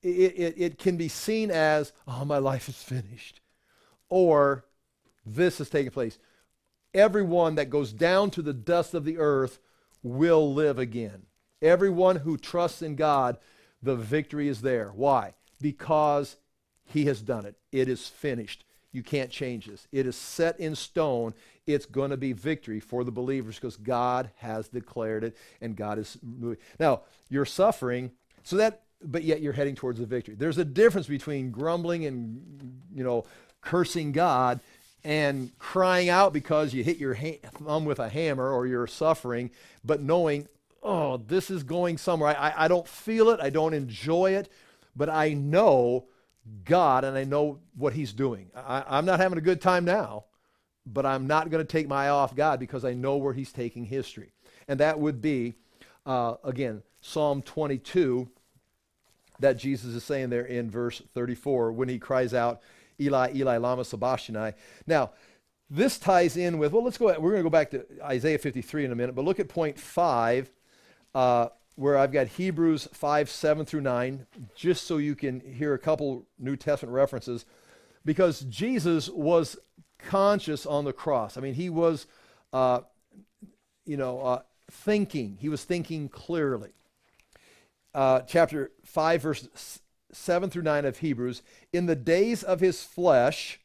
it, 0.00 0.08
it, 0.08 0.54
it 0.56 0.78
can 0.78 0.96
be 0.96 1.08
seen 1.08 1.50
as, 1.50 1.92
Oh, 2.06 2.24
my 2.24 2.38
life 2.38 2.68
is 2.68 2.80
finished 2.80 3.40
or 4.08 4.64
this 5.24 5.60
is 5.60 5.70
taking 5.70 5.90
place. 5.90 6.18
Everyone 6.94 7.56
that 7.56 7.70
goes 7.70 7.92
down 7.92 8.30
to 8.30 8.42
the 8.42 8.54
dust 8.54 8.94
of 8.94 9.04
the 9.04 9.18
earth 9.18 9.58
will 10.02 10.52
live 10.54 10.78
again. 10.78 11.22
Everyone 11.60 12.16
who 12.16 12.36
trusts 12.36 12.82
in 12.82 12.96
God, 12.96 13.38
the 13.82 13.96
victory 13.96 14.48
is 14.48 14.62
there. 14.62 14.90
Why? 14.94 15.34
Because 15.60 16.36
he 16.84 17.04
has 17.06 17.20
done 17.20 17.44
it. 17.44 17.56
It 17.72 17.88
is 17.88 18.06
finished. 18.08 18.64
You 18.92 19.02
can't 19.02 19.30
change 19.30 19.66
this. 19.66 19.86
It 19.92 20.06
is 20.06 20.16
set 20.16 20.58
in 20.58 20.74
stone. 20.74 21.34
It's 21.66 21.84
going 21.84 22.10
to 22.10 22.16
be 22.16 22.32
victory 22.32 22.80
for 22.80 23.04
the 23.04 23.12
believers 23.12 23.56
because 23.56 23.76
God 23.76 24.30
has 24.36 24.68
declared 24.68 25.24
it 25.24 25.36
and 25.60 25.76
God 25.76 25.98
is 25.98 26.16
moving. 26.22 26.58
Now, 26.80 27.02
you're 27.28 27.44
suffering, 27.44 28.12
so 28.42 28.56
that, 28.56 28.84
but 29.04 29.24
yet 29.24 29.42
you're 29.42 29.52
heading 29.52 29.74
towards 29.74 30.00
the 30.00 30.06
victory. 30.06 30.34
There's 30.36 30.56
a 30.56 30.64
difference 30.64 31.06
between 31.06 31.50
grumbling 31.50 32.06
and, 32.06 32.80
you 32.94 33.04
know, 33.04 33.26
cursing 33.60 34.12
God 34.12 34.60
and 35.04 35.56
crying 35.58 36.08
out 36.08 36.32
because 36.32 36.74
you 36.74 36.82
hit 36.84 36.98
your 36.98 37.14
thumb 37.14 37.84
with 37.84 37.98
a 37.98 38.08
hammer 38.08 38.50
or 38.50 38.66
you're 38.66 38.86
suffering, 38.86 39.50
but 39.84 40.02
knowing, 40.02 40.48
oh, 40.82 41.18
this 41.18 41.50
is 41.50 41.62
going 41.62 41.98
somewhere. 41.98 42.36
I, 42.38 42.64
I 42.64 42.68
don't 42.68 42.86
feel 42.86 43.30
it, 43.30 43.40
I 43.40 43.50
don't 43.50 43.74
enjoy 43.74 44.32
it, 44.32 44.50
but 44.96 45.08
I 45.08 45.32
know 45.32 46.06
God 46.64 47.04
and 47.04 47.16
I 47.16 47.24
know 47.24 47.58
what 47.76 47.92
He's 47.92 48.12
doing. 48.12 48.50
I, 48.54 48.84
I'm 48.88 49.04
not 49.04 49.20
having 49.20 49.38
a 49.38 49.42
good 49.42 49.60
time 49.60 49.84
now, 49.84 50.24
but 50.86 51.06
I'm 51.06 51.26
not 51.26 51.50
going 51.50 51.64
to 51.64 51.70
take 51.70 51.88
my 51.88 52.06
eye 52.06 52.10
off 52.10 52.34
God 52.34 52.58
because 52.58 52.84
I 52.84 52.94
know 52.94 53.16
where 53.16 53.32
He's 53.32 53.52
taking 53.52 53.84
history. 53.84 54.32
And 54.66 54.80
that 54.80 54.98
would 54.98 55.20
be, 55.20 55.54
uh, 56.06 56.34
again, 56.44 56.82
Psalm 57.00 57.42
22 57.42 58.28
that 59.40 59.56
Jesus 59.56 59.94
is 59.94 60.02
saying 60.02 60.30
there 60.30 60.44
in 60.44 60.70
verse 60.70 61.00
34 61.14 61.72
when 61.72 61.88
He 61.88 61.98
cries 61.98 62.34
out, 62.34 62.60
Eli, 63.00 63.32
Eli, 63.34 63.56
lama 63.56 63.84
sabachthani. 63.84 64.52
Now, 64.86 65.12
this 65.70 65.98
ties 65.98 66.36
in 66.36 66.58
with, 66.58 66.72
well, 66.72 66.84
let's 66.84 66.98
go, 66.98 67.06
we're 67.06 67.30
going 67.30 67.36
to 67.36 67.42
go 67.42 67.50
back 67.50 67.70
to 67.70 67.84
Isaiah 68.02 68.38
53 68.38 68.86
in 68.86 68.92
a 68.92 68.94
minute, 68.94 69.14
but 69.14 69.24
look 69.24 69.38
at 69.38 69.48
point 69.48 69.78
five, 69.78 70.50
uh, 71.14 71.48
where 71.76 71.96
I've 71.96 72.10
got 72.10 72.26
Hebrews 72.26 72.88
5, 72.92 73.30
7 73.30 73.64
through 73.64 73.82
9, 73.82 74.26
just 74.56 74.86
so 74.86 74.96
you 74.96 75.14
can 75.14 75.40
hear 75.40 75.74
a 75.74 75.78
couple 75.78 76.26
New 76.38 76.56
Testament 76.56 76.92
references, 76.92 77.44
because 78.04 78.40
Jesus 78.40 79.08
was 79.08 79.56
conscious 79.98 80.66
on 80.66 80.84
the 80.84 80.92
cross. 80.92 81.36
I 81.36 81.40
mean, 81.40 81.54
he 81.54 81.70
was, 81.70 82.06
uh, 82.52 82.80
you 83.84 83.96
know, 83.96 84.20
uh, 84.20 84.42
thinking. 84.70 85.36
He 85.40 85.48
was 85.48 85.62
thinking 85.62 86.08
clearly. 86.08 86.70
Uh, 87.94 88.20
chapter 88.20 88.72
5, 88.84 89.22
verse 89.22 89.80
7 90.12 90.50
through 90.50 90.62
9 90.62 90.84
of 90.84 90.98
Hebrews, 90.98 91.42
in 91.72 91.86
the 91.86 91.96
days 91.96 92.42
of 92.42 92.60
his 92.60 92.82
flesh, 92.82 93.60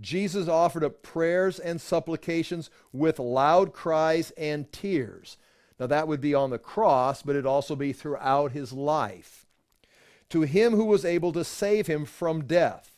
Jesus 0.00 0.48
offered 0.48 0.84
up 0.84 1.02
prayers 1.02 1.58
and 1.58 1.80
supplications 1.80 2.70
with 2.92 3.18
loud 3.18 3.72
cries 3.72 4.30
and 4.32 4.70
tears. 4.72 5.36
Now, 5.78 5.86
that 5.86 6.08
would 6.08 6.20
be 6.20 6.34
on 6.34 6.50
the 6.50 6.58
cross, 6.58 7.22
but 7.22 7.36
it'd 7.36 7.46
also 7.46 7.74
be 7.74 7.92
throughout 7.92 8.52
his 8.52 8.72
life. 8.72 9.46
To 10.30 10.42
him 10.42 10.74
who 10.74 10.84
was 10.84 11.04
able 11.04 11.32
to 11.32 11.44
save 11.44 11.86
him 11.86 12.04
from 12.04 12.44
death. 12.44 12.96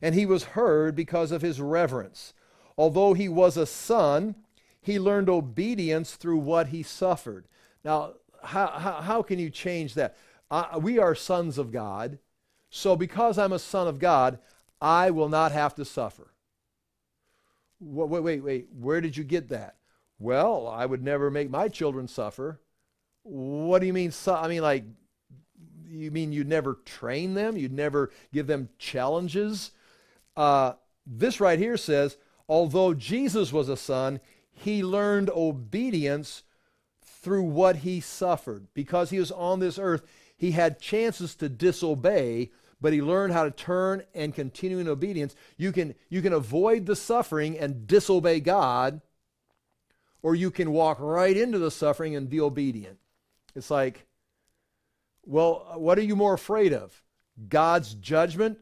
And 0.00 0.14
he 0.14 0.26
was 0.26 0.44
heard 0.44 0.94
because 0.94 1.32
of 1.32 1.42
his 1.42 1.60
reverence. 1.60 2.34
Although 2.76 3.14
he 3.14 3.28
was 3.28 3.56
a 3.56 3.66
son, 3.66 4.36
he 4.80 4.98
learned 4.98 5.28
obedience 5.28 6.14
through 6.14 6.38
what 6.38 6.68
he 6.68 6.82
suffered. 6.82 7.48
Now, 7.84 8.14
how, 8.44 8.68
how, 8.68 8.92
how 9.00 9.22
can 9.22 9.38
you 9.38 9.50
change 9.50 9.94
that? 9.94 10.16
Uh, 10.50 10.78
we 10.80 10.98
are 10.98 11.14
sons 11.14 11.58
of 11.58 11.72
God. 11.72 12.18
So, 12.70 12.96
because 12.96 13.38
I'm 13.38 13.52
a 13.52 13.58
son 13.58 13.88
of 13.88 13.98
God, 13.98 14.38
I 14.80 15.10
will 15.10 15.28
not 15.28 15.52
have 15.52 15.74
to 15.76 15.84
suffer. 15.84 16.32
Wait, 17.80 18.22
wait, 18.22 18.40
wait. 18.40 18.68
Where 18.78 19.00
did 19.00 19.16
you 19.16 19.24
get 19.24 19.48
that? 19.48 19.76
Well, 20.18 20.66
I 20.66 20.84
would 20.84 21.02
never 21.02 21.30
make 21.30 21.48
my 21.48 21.68
children 21.68 22.08
suffer. 22.08 22.60
What 23.22 23.78
do 23.80 23.86
you 23.86 23.92
mean? 23.92 24.10
Su- 24.10 24.32
I 24.32 24.48
mean, 24.48 24.62
like, 24.62 24.84
you 25.86 26.10
mean 26.10 26.32
you'd 26.32 26.48
never 26.48 26.74
train 26.84 27.34
them? 27.34 27.56
You'd 27.56 27.72
never 27.72 28.10
give 28.32 28.46
them 28.46 28.68
challenges? 28.78 29.70
Uh, 30.36 30.72
this 31.06 31.40
right 31.40 31.58
here 31.58 31.76
says, 31.76 32.16
although 32.48 32.94
Jesus 32.94 33.52
was 33.52 33.68
a 33.68 33.76
son, 33.76 34.20
he 34.50 34.82
learned 34.82 35.30
obedience 35.30 36.42
through 37.02 37.44
what 37.44 37.76
he 37.76 38.00
suffered. 38.00 38.66
Because 38.74 39.10
he 39.10 39.18
was 39.18 39.30
on 39.30 39.60
this 39.60 39.78
earth, 39.78 40.02
he 40.38 40.52
had 40.52 40.80
chances 40.80 41.34
to 41.36 41.48
disobey, 41.48 42.52
but 42.80 42.92
he 42.92 43.02
learned 43.02 43.32
how 43.32 43.42
to 43.42 43.50
turn 43.50 44.04
and 44.14 44.32
continue 44.32 44.78
in 44.78 44.88
obedience. 44.88 45.34
You 45.56 45.72
can, 45.72 45.96
you 46.08 46.22
can 46.22 46.32
avoid 46.32 46.86
the 46.86 46.96
suffering 46.96 47.58
and 47.58 47.88
disobey 47.88 48.38
God, 48.38 49.00
or 50.22 50.36
you 50.36 50.52
can 50.52 50.70
walk 50.70 50.98
right 51.00 51.36
into 51.36 51.58
the 51.58 51.72
suffering 51.72 52.14
and 52.14 52.30
be 52.30 52.40
obedient. 52.40 52.98
It's 53.56 53.70
like, 53.70 54.06
well, 55.24 55.72
what 55.74 55.98
are 55.98 56.02
you 56.02 56.14
more 56.14 56.34
afraid 56.34 56.72
of? 56.72 57.02
God's 57.48 57.94
judgment 57.94 58.58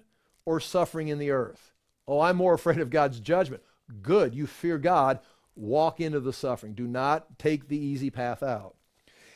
or 0.46 0.60
suffering 0.60 1.08
in 1.08 1.18
the 1.18 1.30
earth? 1.30 1.74
Oh, 2.08 2.20
I'm 2.20 2.36
more 2.36 2.54
afraid 2.54 2.80
of 2.80 2.88
God's 2.88 3.20
judgment. 3.20 3.62
Good. 4.02 4.34
You 4.34 4.46
fear 4.46 4.78
God. 4.78 5.20
Walk 5.54 6.00
into 6.00 6.20
the 6.20 6.32
suffering. 6.32 6.72
Do 6.72 6.86
not 6.86 7.38
take 7.38 7.68
the 7.68 7.78
easy 7.78 8.10
path 8.10 8.42
out. 8.42 8.76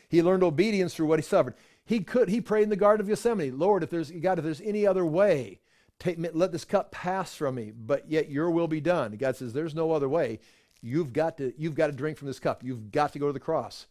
He 0.08 0.22
learned 0.22 0.42
obedience 0.42 0.94
through 0.94 1.06
what 1.06 1.20
he 1.20 1.22
suffered. 1.22 1.54
He 1.90 1.98
could, 1.98 2.28
he 2.28 2.40
prayed 2.40 2.62
in 2.62 2.68
the 2.68 2.76
Garden 2.76 3.00
of 3.00 3.08
Gethsemane, 3.08 3.58
Lord, 3.58 3.82
if 3.82 3.90
there's, 3.90 4.12
God, 4.12 4.38
if 4.38 4.44
there's 4.44 4.60
any 4.60 4.86
other 4.86 5.04
way, 5.04 5.58
take, 5.98 6.18
let 6.34 6.52
this 6.52 6.64
cup 6.64 6.92
pass 6.92 7.34
from 7.34 7.56
me, 7.56 7.72
but 7.72 8.08
yet 8.08 8.30
your 8.30 8.48
will 8.48 8.68
be 8.68 8.80
done. 8.80 9.16
God 9.16 9.34
says, 9.34 9.52
there's 9.52 9.74
no 9.74 9.90
other 9.90 10.08
way. 10.08 10.38
You've 10.80 11.12
got 11.12 11.38
to, 11.38 11.52
you've 11.58 11.74
got 11.74 11.88
to 11.88 11.92
drink 11.92 12.16
from 12.16 12.28
this 12.28 12.38
cup. 12.38 12.62
You've 12.62 12.92
got 12.92 13.12
to 13.14 13.18
go 13.18 13.26
to 13.26 13.32
the 13.32 13.40
cross. 13.40 13.88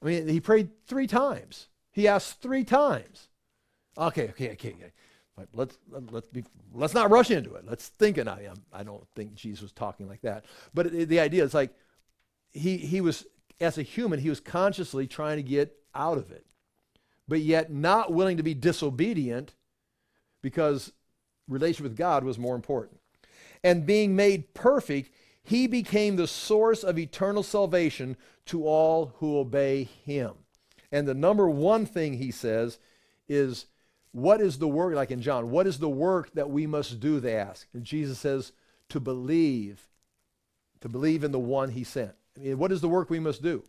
I 0.00 0.06
mean, 0.06 0.28
he 0.28 0.38
prayed 0.38 0.70
three 0.86 1.08
times. 1.08 1.66
He 1.90 2.06
asked 2.06 2.40
three 2.40 2.62
times. 2.62 3.26
Okay, 3.98 4.28
okay, 4.28 4.52
okay. 4.52 4.68
okay. 4.68 4.92
Let's 5.52 5.76
let's 5.90 6.28
be 6.28 6.44
let's 6.72 6.94
not 6.94 7.10
rush 7.10 7.32
into 7.32 7.54
it. 7.54 7.64
Let's 7.64 7.88
think 7.88 8.18
and 8.18 8.28
I 8.28 8.50
I 8.72 8.84
don't 8.84 9.06
think 9.16 9.34
Jesus 9.34 9.62
was 9.62 9.72
talking 9.72 10.08
like 10.08 10.20
that. 10.22 10.44
But 10.74 10.86
it, 10.86 11.08
the 11.08 11.20
idea 11.20 11.44
is 11.44 11.54
like 11.54 11.70
he 12.52 12.76
he 12.76 13.00
was 13.00 13.24
as 13.60 13.78
a 13.78 13.82
human 13.82 14.18
he 14.18 14.28
was 14.28 14.40
consciously 14.40 15.06
trying 15.06 15.36
to 15.36 15.44
get 15.44 15.76
out 15.94 16.18
of 16.18 16.32
it 16.32 16.44
but 17.28 17.40
yet 17.40 17.70
not 17.70 18.12
willing 18.12 18.38
to 18.38 18.42
be 18.42 18.54
disobedient 18.54 19.54
because 20.42 20.92
relation 21.46 21.82
with 21.82 21.96
God 21.96 22.24
was 22.24 22.38
more 22.38 22.56
important. 22.56 23.00
And 23.62 23.86
being 23.86 24.16
made 24.16 24.54
perfect, 24.54 25.12
he 25.42 25.66
became 25.66 26.16
the 26.16 26.26
source 26.26 26.82
of 26.82 26.98
eternal 26.98 27.42
salvation 27.42 28.16
to 28.46 28.66
all 28.66 29.14
who 29.18 29.38
obey 29.38 29.84
him. 29.84 30.32
And 30.90 31.06
the 31.06 31.14
number 31.14 31.48
one 31.48 31.86
thing 31.86 32.14
he 32.14 32.30
says 32.30 32.78
is, 33.28 33.66
What 34.12 34.40
is 34.40 34.58
the 34.58 34.68
work, 34.68 34.94
like 34.94 35.10
in 35.10 35.20
John, 35.20 35.50
what 35.50 35.66
is 35.66 35.78
the 35.78 35.88
work 35.88 36.32
that 36.34 36.50
we 36.50 36.66
must 36.66 37.00
do? 37.00 37.20
They 37.20 37.36
ask. 37.36 37.66
And 37.74 37.84
Jesus 37.84 38.18
says, 38.18 38.52
To 38.90 39.00
believe, 39.00 39.88
to 40.80 40.88
believe 40.88 41.24
in 41.24 41.32
the 41.32 41.38
one 41.38 41.70
he 41.70 41.84
sent. 41.84 42.12
I 42.36 42.40
mean, 42.40 42.58
what 42.58 42.72
is 42.72 42.80
the 42.80 42.88
work 42.88 43.10
we 43.10 43.20
must 43.20 43.42
do? 43.42 43.64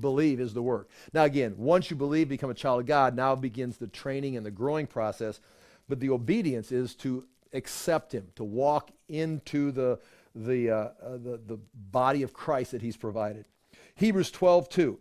Believe 0.00 0.40
is 0.40 0.54
the 0.54 0.62
work. 0.62 0.88
Now, 1.12 1.24
again, 1.24 1.54
once 1.56 1.90
you 1.90 1.96
believe, 1.96 2.28
become 2.28 2.50
a 2.50 2.54
child 2.54 2.80
of 2.80 2.86
God, 2.86 3.16
now 3.16 3.34
begins 3.34 3.76
the 3.76 3.86
training 3.86 4.36
and 4.36 4.44
the 4.44 4.50
growing 4.50 4.86
process. 4.86 5.40
But 5.88 6.00
the 6.00 6.10
obedience 6.10 6.72
is 6.72 6.94
to 6.96 7.24
accept 7.52 8.12
Him, 8.12 8.28
to 8.36 8.44
walk 8.44 8.90
into 9.08 9.72
the, 9.72 9.98
the, 10.34 10.70
uh, 10.70 10.74
uh, 10.74 11.12
the, 11.12 11.40
the 11.46 11.58
body 11.90 12.22
of 12.22 12.32
Christ 12.32 12.72
that 12.72 12.82
he's 12.82 12.96
provided. 12.96 13.46
Hebrews 13.94 14.30
12, 14.30 14.68
2. 14.68 14.98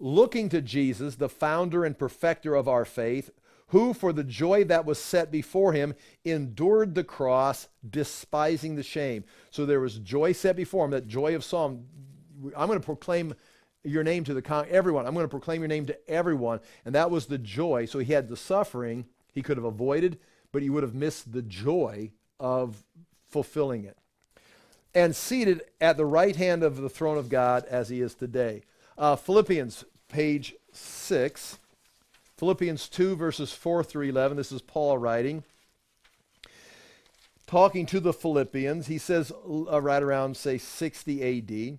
Looking 0.00 0.48
to 0.50 0.62
Jesus, 0.62 1.16
the 1.16 1.28
founder 1.28 1.84
and 1.84 1.98
perfecter 1.98 2.54
of 2.54 2.68
our 2.68 2.84
faith, 2.84 3.30
who 3.68 3.92
for 3.92 4.12
the 4.12 4.24
joy 4.24 4.64
that 4.64 4.86
was 4.86 4.98
set 4.98 5.30
before 5.30 5.72
him 5.72 5.94
endured 6.24 6.94
the 6.94 7.04
cross, 7.04 7.68
despising 7.88 8.76
the 8.76 8.82
shame. 8.82 9.24
So 9.50 9.66
there 9.66 9.80
was 9.80 9.98
joy 9.98 10.32
set 10.32 10.56
before 10.56 10.84
him, 10.84 10.92
that 10.92 11.06
joy 11.06 11.34
of 11.34 11.44
Psalm. 11.44 11.84
I'm 12.56 12.68
going 12.68 12.78
to 12.78 12.84
proclaim 12.84 13.34
your 13.84 14.02
name 14.02 14.24
to 14.24 14.34
the 14.34 14.42
con- 14.42 14.66
everyone. 14.70 15.06
I'm 15.06 15.14
going 15.14 15.24
to 15.24 15.30
proclaim 15.30 15.60
your 15.60 15.68
name 15.68 15.86
to 15.86 16.10
everyone. 16.10 16.60
And 16.84 16.94
that 16.94 17.10
was 17.10 17.26
the 17.26 17.38
joy. 17.38 17.86
So 17.86 17.98
he 17.98 18.12
had 18.12 18.28
the 18.28 18.36
suffering 18.36 19.06
he 19.34 19.42
could 19.42 19.56
have 19.56 19.64
avoided, 19.64 20.18
but 20.52 20.62
he 20.62 20.70
would 20.70 20.82
have 20.82 20.94
missed 20.94 21.32
the 21.32 21.42
joy 21.42 22.10
of 22.40 22.82
fulfilling 23.28 23.84
it. 23.84 23.96
And 24.94 25.14
seated 25.14 25.62
at 25.80 25.96
the 25.96 26.06
right 26.06 26.34
hand 26.34 26.62
of 26.62 26.76
the 26.76 26.88
throne 26.88 27.18
of 27.18 27.28
God 27.28 27.64
as 27.66 27.88
he 27.88 28.00
is 28.00 28.14
today. 28.14 28.62
Uh, 28.96 29.16
Philippians, 29.16 29.84
page 30.08 30.54
6. 30.72 31.58
Philippians 32.36 32.88
2, 32.88 33.16
verses 33.16 33.52
4 33.52 33.84
through 33.84 34.08
11. 34.08 34.36
This 34.36 34.52
is 34.52 34.62
Paul 34.62 34.98
writing. 34.98 35.44
Talking 37.46 37.86
to 37.86 38.00
the 38.00 38.12
Philippians, 38.12 38.88
he 38.88 38.98
says, 38.98 39.32
uh, 39.48 39.80
right 39.80 40.02
around, 40.02 40.36
say, 40.36 40.58
60 40.58 41.38
AD. 41.38 41.78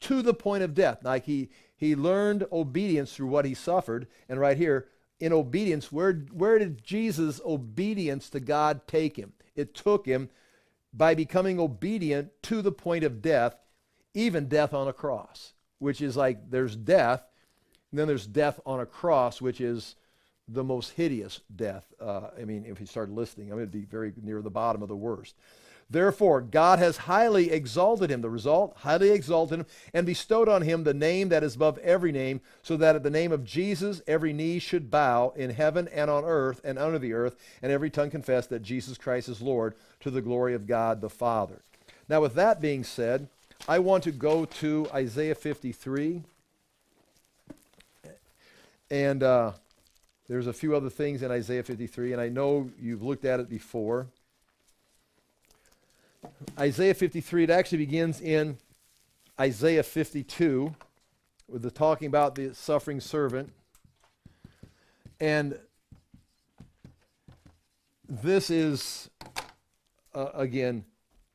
to 0.00 0.22
the 0.22 0.34
point 0.34 0.62
of 0.62 0.74
death. 0.74 0.98
Like 1.02 1.24
he, 1.24 1.50
he 1.76 1.94
learned 1.94 2.46
obedience 2.52 3.14
through 3.14 3.28
what 3.28 3.44
he 3.44 3.54
suffered. 3.54 4.06
And 4.28 4.40
right 4.40 4.56
here, 4.56 4.88
in 5.20 5.32
obedience, 5.32 5.90
where, 5.90 6.12
where 6.32 6.58
did 6.58 6.84
Jesus' 6.84 7.40
obedience 7.44 8.28
to 8.30 8.40
God 8.40 8.86
take 8.86 9.16
him? 9.16 9.32
It 9.54 9.74
took 9.74 10.06
him 10.06 10.28
by 10.92 11.14
becoming 11.14 11.58
obedient 11.58 12.30
to 12.42 12.62
the 12.62 12.72
point 12.72 13.04
of 13.04 13.22
death, 13.22 13.56
even 14.14 14.48
death 14.48 14.72
on 14.74 14.88
a 14.88 14.92
cross, 14.92 15.54
which 15.78 16.00
is 16.00 16.16
like 16.16 16.50
there's 16.50 16.76
death, 16.76 17.22
and 17.90 17.98
then 17.98 18.08
there's 18.08 18.26
death 18.26 18.60
on 18.66 18.80
a 18.80 18.86
cross, 18.86 19.40
which 19.40 19.60
is 19.60 19.96
the 20.48 20.64
most 20.64 20.90
hideous 20.92 21.40
death. 21.54 21.92
Uh, 22.00 22.28
I 22.38 22.44
mean, 22.44 22.64
if 22.66 22.80
you 22.80 22.86
start 22.86 23.10
listing, 23.10 23.50
I'm 23.50 23.56
going 23.56 23.66
to 23.66 23.78
be 23.78 23.84
very 23.84 24.12
near 24.22 24.42
the 24.42 24.50
bottom 24.50 24.82
of 24.82 24.88
the 24.88 24.96
worst. 24.96 25.34
Therefore, 25.88 26.40
God 26.40 26.80
has 26.80 26.96
highly 26.96 27.52
exalted 27.52 28.10
him. 28.10 28.20
The 28.20 28.28
result, 28.28 28.76
highly 28.78 29.10
exalted 29.10 29.60
him, 29.60 29.66
and 29.94 30.04
bestowed 30.04 30.48
on 30.48 30.62
him 30.62 30.82
the 30.82 30.92
name 30.92 31.28
that 31.28 31.44
is 31.44 31.54
above 31.54 31.78
every 31.78 32.10
name, 32.10 32.40
so 32.62 32.76
that 32.76 32.96
at 32.96 33.04
the 33.04 33.10
name 33.10 33.30
of 33.30 33.44
Jesus 33.44 34.02
every 34.06 34.32
knee 34.32 34.58
should 34.58 34.90
bow 34.90 35.32
in 35.36 35.50
heaven 35.50 35.88
and 35.92 36.10
on 36.10 36.24
earth 36.24 36.60
and 36.64 36.78
under 36.78 36.98
the 36.98 37.12
earth, 37.12 37.36
and 37.62 37.70
every 37.70 37.90
tongue 37.90 38.10
confess 38.10 38.48
that 38.48 38.62
Jesus 38.62 38.98
Christ 38.98 39.28
is 39.28 39.40
Lord 39.40 39.74
to 40.00 40.10
the 40.10 40.22
glory 40.22 40.54
of 40.54 40.66
God 40.66 41.00
the 41.00 41.10
Father. 41.10 41.62
Now, 42.08 42.20
with 42.20 42.34
that 42.34 42.60
being 42.60 42.82
said, 42.82 43.28
I 43.68 43.78
want 43.78 44.04
to 44.04 44.12
go 44.12 44.44
to 44.44 44.88
Isaiah 44.92 45.34
53. 45.34 46.22
And 48.90 49.22
uh, 49.22 49.52
there's 50.28 50.46
a 50.46 50.52
few 50.52 50.76
other 50.76 50.90
things 50.90 51.22
in 51.22 51.30
Isaiah 51.30 51.62
53, 51.62 52.12
and 52.12 52.20
I 52.20 52.28
know 52.28 52.70
you've 52.80 53.02
looked 53.02 53.24
at 53.24 53.40
it 53.40 53.48
before. 53.48 54.06
Isaiah 56.58 56.94
53, 56.94 57.44
it 57.44 57.50
actually 57.50 57.78
begins 57.78 58.20
in 58.20 58.58
Isaiah 59.38 59.82
52 59.82 60.74
with 61.48 61.62
the 61.62 61.70
talking 61.70 62.08
about 62.08 62.34
the 62.34 62.54
suffering 62.54 63.00
servant. 63.00 63.52
And 65.20 65.58
this 68.08 68.50
is, 68.50 69.10
uh, 70.14 70.30
again, 70.34 70.84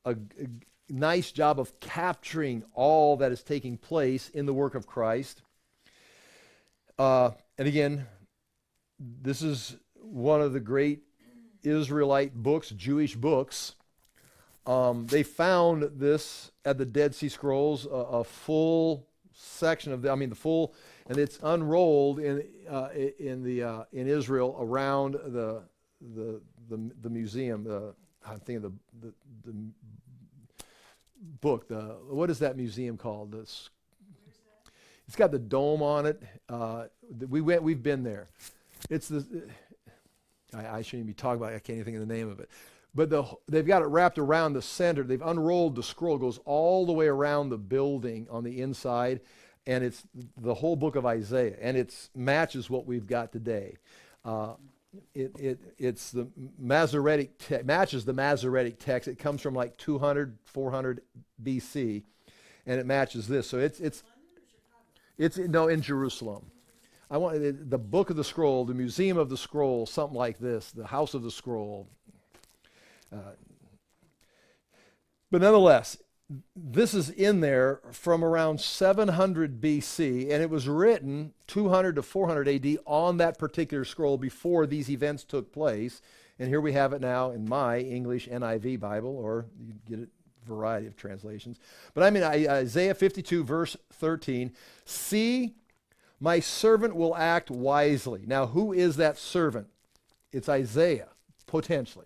a, 0.06 0.12
a, 0.12 0.48
nice 0.90 1.32
job 1.32 1.58
of 1.58 1.80
capturing 1.80 2.64
all 2.74 3.16
that 3.18 3.32
is 3.32 3.44
taking 3.44 3.78
place 3.78 4.30
in 4.30 4.46
the 4.46 4.54
work 4.54 4.76
of 4.76 4.86
Christ. 4.86 5.42
Uh, 7.00 7.32
and 7.58 7.68
again, 7.68 8.06
this 9.00 9.42
is 9.42 9.78
one 9.96 10.42
of 10.42 10.52
the 10.52 10.60
great 10.60 11.00
Israelite 11.64 12.36
books, 12.36 12.70
Jewish 12.70 13.16
books. 13.16 13.76
Um, 14.66 15.08
they 15.08 15.24
found 15.24 15.90
this 15.96 16.52
at 16.66 16.78
the 16.78 16.86
Dead 16.86 17.16
Sea 17.16 17.30
Scrolls, 17.30 17.86
a, 17.86 17.90
a, 17.90 18.24
full 18.24 19.08
section 19.34 19.92
of 19.92 20.04
the, 20.04 20.12
I 20.12 20.16
mean, 20.16 20.30
the 20.30 20.36
full, 20.36 20.76
and 21.08 21.18
it's 21.18 21.40
unrolled 21.42 22.20
in 22.20 22.44
uh, 22.70 22.90
in 23.20 23.44
the 23.44 23.64
uh, 23.64 23.84
in 23.92 24.08
Israel 24.08 24.56
around 24.60 25.14
the 25.14 25.64
the 26.14 26.40
the, 26.70 26.92
the 27.02 27.10
museum. 27.10 27.64
The 27.64 27.96
I'm 28.26 28.40
thinking 28.40 28.62
the, 28.62 28.72
the 29.08 29.14
the 29.44 29.56
book. 31.42 31.68
The 31.68 31.98
what 32.08 32.30
is 32.30 32.38
that 32.40 32.56
museum 32.56 32.98
called? 32.98 33.32
This. 33.32 33.72
It's 35.08 35.16
got 35.16 35.32
the 35.32 35.40
dome 35.40 35.82
on 35.82 36.06
it. 36.06 36.22
Uh, 36.48 36.86
we 37.28 37.42
went. 37.42 37.64
We've 37.64 37.82
been 37.82 38.04
there. 38.04 38.30
It's 38.92 39.08
the. 39.08 39.26
I, 40.54 40.68
I 40.68 40.82
shouldn't 40.84 41.02
even 41.02 41.08
be 41.08 41.14
talking 41.14 41.42
about. 41.42 41.54
It. 41.54 41.56
I 41.56 41.60
can't 41.60 41.80
even 41.80 41.86
think 41.86 41.98
of 41.98 42.08
the 42.08 42.14
name 42.14 42.30
of 42.30 42.40
it 42.40 42.50
but 42.94 43.10
the, 43.10 43.24
they've 43.48 43.66
got 43.66 43.82
it 43.82 43.86
wrapped 43.86 44.18
around 44.18 44.54
the 44.54 44.62
center. 44.62 45.04
They've 45.04 45.22
unrolled 45.22 45.76
the 45.76 45.84
scroll, 45.84 46.18
goes 46.18 46.40
all 46.46 46.86
the 46.86 46.92
way 46.92 47.08
around 47.08 47.50
the 47.50 47.58
building 47.58 48.28
on 48.30 48.44
the 48.44 48.62
inside, 48.62 49.22
and 49.66 49.84
it's 49.84 50.04
the 50.38 50.54
whole 50.54 50.76
book 50.76 50.96
of 50.96 51.06
Isaiah, 51.06 51.56
and 51.62 51.78
it 51.78 52.10
matches 52.16 52.70
what 52.70 52.86
we've 52.86 53.08
got 53.08 53.32
today. 53.32 53.78
Uh, 54.26 54.54
it, 55.14 55.32
it, 55.40 55.60
it's 55.78 56.12
the 56.12 56.28
Masoretic 56.60 57.38
te- 57.38 57.64
matches 57.64 58.04
the 58.04 58.14
Masoretic 58.14 58.78
text. 58.78 59.08
It 59.08 59.18
comes 59.18 59.42
from 59.42 59.54
like 59.54 59.78
200, 59.78 60.38
400 60.46 61.02
BC, 61.42 62.04
and 62.66 62.80
it 62.80 62.86
matches 62.86 63.28
this. 63.28 63.48
So 63.48 63.58
it's 63.58 63.80
it's 63.80 64.04
it's 65.18 65.38
no 65.38 65.70
in 65.70 65.82
Jerusalem. 65.82 66.52
I 67.10 67.18
want 67.18 67.70
the 67.70 67.78
book 67.78 68.10
of 68.10 68.16
the 68.16 68.24
scroll, 68.24 68.64
the 68.64 68.74
museum 68.74 69.18
of 69.18 69.30
the 69.30 69.36
scroll, 69.36 69.86
something 69.86 70.18
like 70.18 70.40
this, 70.40 70.72
the 70.72 70.88
house 70.88 71.14
of 71.14 71.24
the 71.24 71.32
scroll, 71.32 71.90
but 73.12 73.38
nonetheless, 75.42 75.98
this 76.56 76.94
is 76.94 77.10
in 77.10 77.42
there 77.42 77.82
from 77.92 78.24
around 78.24 78.62
700 78.62 79.60
BC, 79.60 80.32
and 80.32 80.42
it 80.42 80.50
was 80.50 80.68
written 80.68 81.34
200 81.48 81.96
to 81.96 82.02
400 82.02 82.48
AD 82.48 82.78
on 82.86 83.18
that 83.18 83.38
particular 83.38 83.84
scroll 83.84 84.18
before 84.18 84.66
these 84.66 84.90
events 84.90 85.24
took 85.24 85.52
place. 85.52 86.02
And 86.40 86.48
here 86.48 86.62
we 86.62 86.74
have 86.74 86.94
it 86.94 87.02
now 87.02 87.32
in 87.32 87.48
my 87.48 87.80
English 87.80 88.28
NIV 88.28 88.80
Bible, 88.80 89.16
or 89.16 89.46
you 89.60 89.74
get 89.88 90.00
a 90.00 90.48
variety 90.48 90.88
of 90.88 90.96
translations. 90.96 91.60
But 91.94 92.04
I 92.04 92.10
mean, 92.10 92.24
Isaiah 92.24 92.96
52, 92.96 93.44
verse 93.44 93.78
13 93.94 94.54
See, 94.86 95.56
my 96.20 96.40
servant 96.40 96.96
will 96.96 97.16
act 97.16 97.52
wisely. 97.52 98.24
Now, 98.26 98.48
who 98.48 98.74
is 98.74 98.96
that 98.98 99.18
servant? 99.18 99.68
It's 100.32 100.48
Isaiah, 100.48 101.10
potentially. 101.46 102.06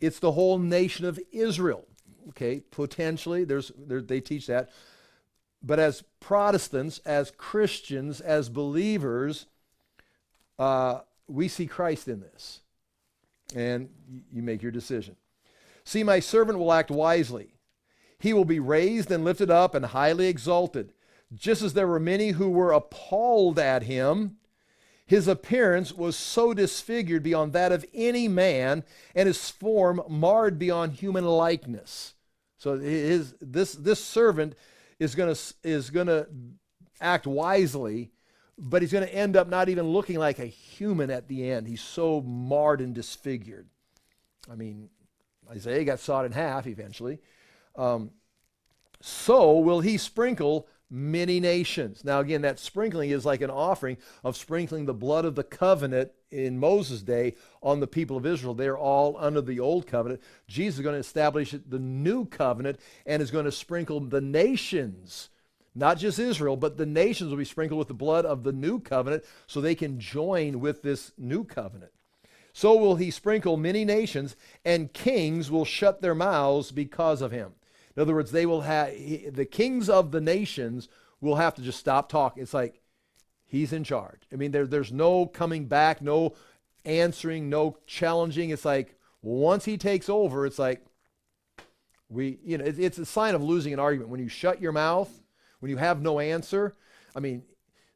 It's 0.00 0.18
the 0.18 0.32
whole 0.32 0.58
nation 0.58 1.04
of 1.04 1.18
Israel. 1.32 1.86
Okay, 2.30 2.60
potentially, 2.70 3.44
there's, 3.44 3.72
there, 3.78 4.00
they 4.00 4.20
teach 4.20 4.46
that. 4.48 4.70
But 5.62 5.78
as 5.78 6.02
Protestants, 6.20 6.98
as 7.00 7.30
Christians, 7.30 8.20
as 8.20 8.48
believers, 8.48 9.46
uh, 10.58 11.00
we 11.28 11.48
see 11.48 11.66
Christ 11.66 12.08
in 12.08 12.20
this. 12.20 12.60
And 13.54 13.88
you 14.32 14.42
make 14.42 14.62
your 14.62 14.72
decision. 14.72 15.16
See, 15.84 16.02
my 16.02 16.20
servant 16.20 16.58
will 16.58 16.72
act 16.72 16.90
wisely. 16.90 17.54
He 18.18 18.32
will 18.32 18.44
be 18.44 18.58
raised 18.58 19.10
and 19.10 19.24
lifted 19.24 19.50
up 19.50 19.74
and 19.74 19.86
highly 19.86 20.26
exalted. 20.26 20.92
Just 21.34 21.62
as 21.62 21.74
there 21.74 21.86
were 21.86 22.00
many 22.00 22.30
who 22.30 22.50
were 22.50 22.72
appalled 22.72 23.58
at 23.58 23.84
him, 23.84 24.36
his 25.06 25.28
appearance 25.28 25.92
was 25.92 26.16
so 26.16 26.52
disfigured 26.52 27.22
beyond 27.22 27.52
that 27.52 27.70
of 27.72 27.84
any 27.94 28.26
man, 28.26 28.82
and 29.14 29.28
his 29.28 29.50
form 29.50 30.02
marred 30.08 30.58
beyond 30.58 30.94
human 30.94 31.24
likeness. 31.24 32.14
So 32.58 32.78
his, 32.78 33.34
this, 33.40 33.72
this 33.72 34.04
servant 34.04 34.54
is 34.98 35.14
going 35.14 35.34
to 35.34 35.54
is 35.62 35.90
going 35.90 36.08
to 36.08 36.26
act 37.00 37.26
wisely, 37.26 38.10
but 38.58 38.82
he's 38.82 38.92
going 38.92 39.06
to 39.06 39.14
end 39.14 39.36
up 39.36 39.48
not 39.48 39.68
even 39.68 39.86
looking 39.86 40.18
like 40.18 40.38
a 40.38 40.46
human 40.46 41.10
at 41.10 41.28
the 41.28 41.50
end. 41.50 41.68
He's 41.68 41.82
so 41.82 42.20
marred 42.22 42.80
and 42.80 42.94
disfigured. 42.94 43.68
I 44.50 44.56
mean, 44.56 44.88
Isaiah 45.50 45.84
got 45.84 46.00
sawed 46.00 46.26
in 46.26 46.32
half 46.32 46.66
eventually. 46.66 47.20
Um, 47.76 48.10
so 49.00 49.58
will 49.58 49.80
he 49.80 49.98
sprinkle 49.98 50.66
many 50.90 51.40
nations. 51.40 52.04
Now, 52.04 52.20
again, 52.20 52.42
that 52.42 52.58
sprinkling 52.58 53.10
is 53.10 53.24
like 53.24 53.40
an 53.40 53.50
offering 53.50 53.96
of 54.22 54.36
sprinkling 54.36 54.86
the 54.86 54.94
blood 54.94 55.24
of 55.24 55.34
the 55.34 55.44
covenant 55.44 56.12
in 56.30 56.58
Moses' 56.58 57.02
day 57.02 57.34
on 57.62 57.80
the 57.80 57.86
people 57.86 58.16
of 58.16 58.26
Israel. 58.26 58.54
They're 58.54 58.78
all 58.78 59.16
under 59.18 59.40
the 59.40 59.60
old 59.60 59.86
covenant. 59.86 60.20
Jesus 60.46 60.78
is 60.78 60.84
going 60.84 60.94
to 60.94 61.00
establish 61.00 61.54
the 61.68 61.78
new 61.78 62.24
covenant 62.26 62.78
and 63.04 63.20
is 63.20 63.30
going 63.30 63.46
to 63.46 63.52
sprinkle 63.52 64.00
the 64.00 64.20
nations. 64.20 65.30
Not 65.74 65.98
just 65.98 66.18
Israel, 66.18 66.56
but 66.56 66.78
the 66.78 66.86
nations 66.86 67.30
will 67.30 67.36
be 67.36 67.44
sprinkled 67.44 67.78
with 67.78 67.88
the 67.88 67.94
blood 67.94 68.24
of 68.24 68.44
the 68.44 68.52
new 68.52 68.80
covenant 68.80 69.24
so 69.46 69.60
they 69.60 69.74
can 69.74 70.00
join 70.00 70.60
with 70.60 70.82
this 70.82 71.12
new 71.18 71.44
covenant. 71.44 71.92
So 72.54 72.74
will 72.74 72.96
he 72.96 73.10
sprinkle 73.10 73.58
many 73.58 73.84
nations, 73.84 74.34
and 74.64 74.90
kings 74.94 75.50
will 75.50 75.66
shut 75.66 76.00
their 76.00 76.14
mouths 76.14 76.70
because 76.70 77.20
of 77.20 77.30
him. 77.30 77.52
In 77.96 78.02
other 78.02 78.14
words, 78.14 78.30
they 78.30 78.46
will 78.46 78.60
have 78.60 78.90
the 79.32 79.48
kings 79.50 79.88
of 79.88 80.10
the 80.10 80.20
nations 80.20 80.88
will 81.20 81.36
have 81.36 81.54
to 81.54 81.62
just 81.62 81.80
stop 81.80 82.08
talking. 82.08 82.42
It's 82.42 82.54
like 82.54 82.82
he's 83.46 83.72
in 83.72 83.84
charge. 83.84 84.20
I 84.32 84.36
mean, 84.36 84.50
there, 84.50 84.66
there's 84.66 84.92
no 84.92 85.26
coming 85.26 85.66
back, 85.66 86.02
no 86.02 86.34
answering, 86.84 87.48
no 87.48 87.78
challenging. 87.86 88.50
It's 88.50 88.64
like 88.64 88.96
once 89.22 89.64
he 89.64 89.78
takes 89.78 90.08
over, 90.08 90.46
it's 90.46 90.58
like 90.58 90.84
we, 92.08 92.38
you 92.44 92.58
know, 92.58 92.64
it, 92.64 92.78
it's 92.78 92.98
a 92.98 93.06
sign 93.06 93.34
of 93.34 93.42
losing 93.42 93.72
an 93.72 93.80
argument 93.80 94.10
when 94.10 94.20
you 94.20 94.28
shut 94.28 94.60
your 94.60 94.72
mouth, 94.72 95.10
when 95.60 95.70
you 95.70 95.78
have 95.78 96.02
no 96.02 96.20
answer. 96.20 96.76
I 97.14 97.20
mean, 97.20 97.42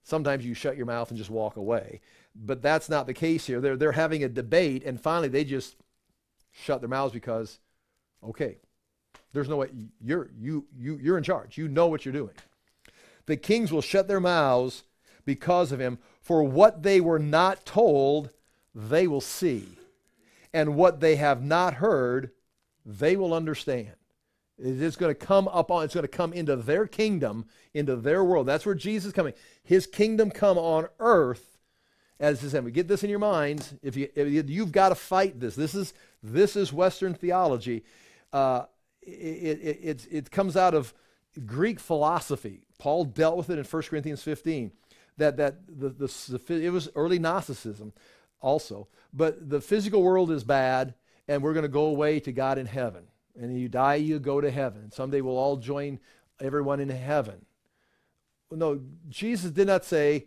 sometimes 0.03 0.47
you 0.47 0.55
shut 0.55 0.77
your 0.79 0.87
mouth 0.87 1.11
and 1.11 1.19
just 1.19 1.31
walk 1.31 1.57
away, 1.57 2.01
but 2.35 2.63
that's 2.63 2.89
not 2.89 3.07
the 3.07 3.15
case 3.15 3.47
here. 3.47 3.61
They're 3.61 3.77
they're 3.77 3.93
having 3.93 4.25
a 4.25 4.29
debate, 4.29 4.83
and 4.85 4.99
finally 4.99 5.29
they 5.29 5.45
just 5.45 5.77
shut 6.51 6.81
their 6.81 6.89
mouths 6.89 7.13
because, 7.13 7.59
okay, 8.25 8.59
there's 9.33 9.49
no 9.49 9.57
way 9.57 9.69
you're 10.01 10.31
you 10.39 10.67
you 10.77 10.99
you're 11.01 11.19
in 11.19 11.25
charge. 11.25 11.57
You 11.57 11.69
know 11.69 11.87
what 11.87 12.05
you're 12.05 12.13
doing. 12.13 12.35
The 13.27 13.37
kings 13.37 13.73
will 13.73 13.83
shut 13.83 14.09
their 14.09 14.21
mouths 14.21 14.85
because 15.25 15.71
of 15.71 15.81
him, 15.81 15.99
for 16.21 16.43
what 16.43 16.83
they 16.83 17.01
were 17.01 17.19
not 17.19 17.65
told, 17.65 18.31
they 18.75 19.07
will 19.07 19.21
see, 19.21 19.69
and 20.53 20.75
what 20.75 21.01
they 21.01 21.17
have 21.17 21.43
not 21.43 21.75
heard, 21.75 22.31
they 22.85 23.17
will 23.17 23.35
understand. 23.35 23.93
It 24.59 24.83
is 24.83 24.97
going 24.97 25.15
to 25.15 25.27
come 25.27 25.49
up 25.49 25.71
on, 25.71 25.85
it's 25.85 25.95
going 25.95 26.03
to 26.03 26.09
come 26.09 26.33
into 26.33 26.57
their 26.57 26.87
kingdom, 26.87 27.47
into 27.73 27.97
their 27.97 28.23
world. 28.25 28.47
That's 28.47 28.67
where 28.67 28.75
Jesus 28.75 29.09
is 29.09 29.13
coming. 29.13 29.35
His 29.63 29.87
kingdom 29.87 30.31
come 30.31 30.59
on 30.59 30.89
earth. 30.99 31.47
As 32.19 32.45
I 32.45 32.49
said, 32.49 32.73
get 32.75 32.87
this 32.87 33.03
in 33.03 33.09
your 33.09 33.19
minds. 33.19 33.73
If 33.83 33.97
you 33.97 34.09
if 34.15 34.51
you've 34.51 34.73
got 34.73 34.91
to 34.91 34.95
fight 34.95 35.41
this. 35.41 35.55
This 35.55 35.75
is 35.75 35.95
this 36.23 36.55
is 36.55 36.71
Western 36.71 37.15
theology. 37.15 37.85
Uh, 38.31 38.65
it, 39.03 39.79
it, 39.83 40.07
it, 40.11 40.31
comes 40.31 40.57
out 40.57 40.75
of 40.75 40.95
Greek 41.47 41.81
philosophy. 41.81 42.61
Paul 42.79 43.05
dealt 43.05 43.37
with 43.37 43.51
it 43.51 43.59
in 43.59 43.65
1 43.65 43.83
Corinthians 43.85 44.23
15. 44.23 44.73
That, 45.17 45.37
that 45.37 45.57
the, 45.69 45.91
the, 45.91 46.55
it 46.55 46.71
was 46.71 46.89
early 46.95 47.19
Gnosticism 47.19 47.93
also. 48.41 48.89
But 49.13 49.51
the 49.51 49.61
physical 49.61 50.03
world 50.03 50.31
is 50.31 50.45
bad, 50.45 50.95
and 51.29 51.43
we're 51.43 51.53
going 51.53 51.65
to 51.65 51.69
go 51.69 51.87
away 51.87 52.21
to 52.21 52.33
God 52.33 52.59
in 52.59 52.67
heaven. 52.67 53.05
And 53.39 53.59
you 53.59 53.69
die, 53.69 53.97
you 53.97 54.19
go 54.19 54.41
to 54.41 54.51
heaven. 54.51 54.91
Someday 54.91 55.21
we'll 55.21 55.37
all 55.37 55.57
join 55.57 55.99
everyone 56.41 56.81
in 56.81 56.89
heaven. 56.89 57.45
No, 58.51 58.81
Jesus 59.09 59.51
did 59.51 59.67
not 59.67 59.85
say, 59.85 60.27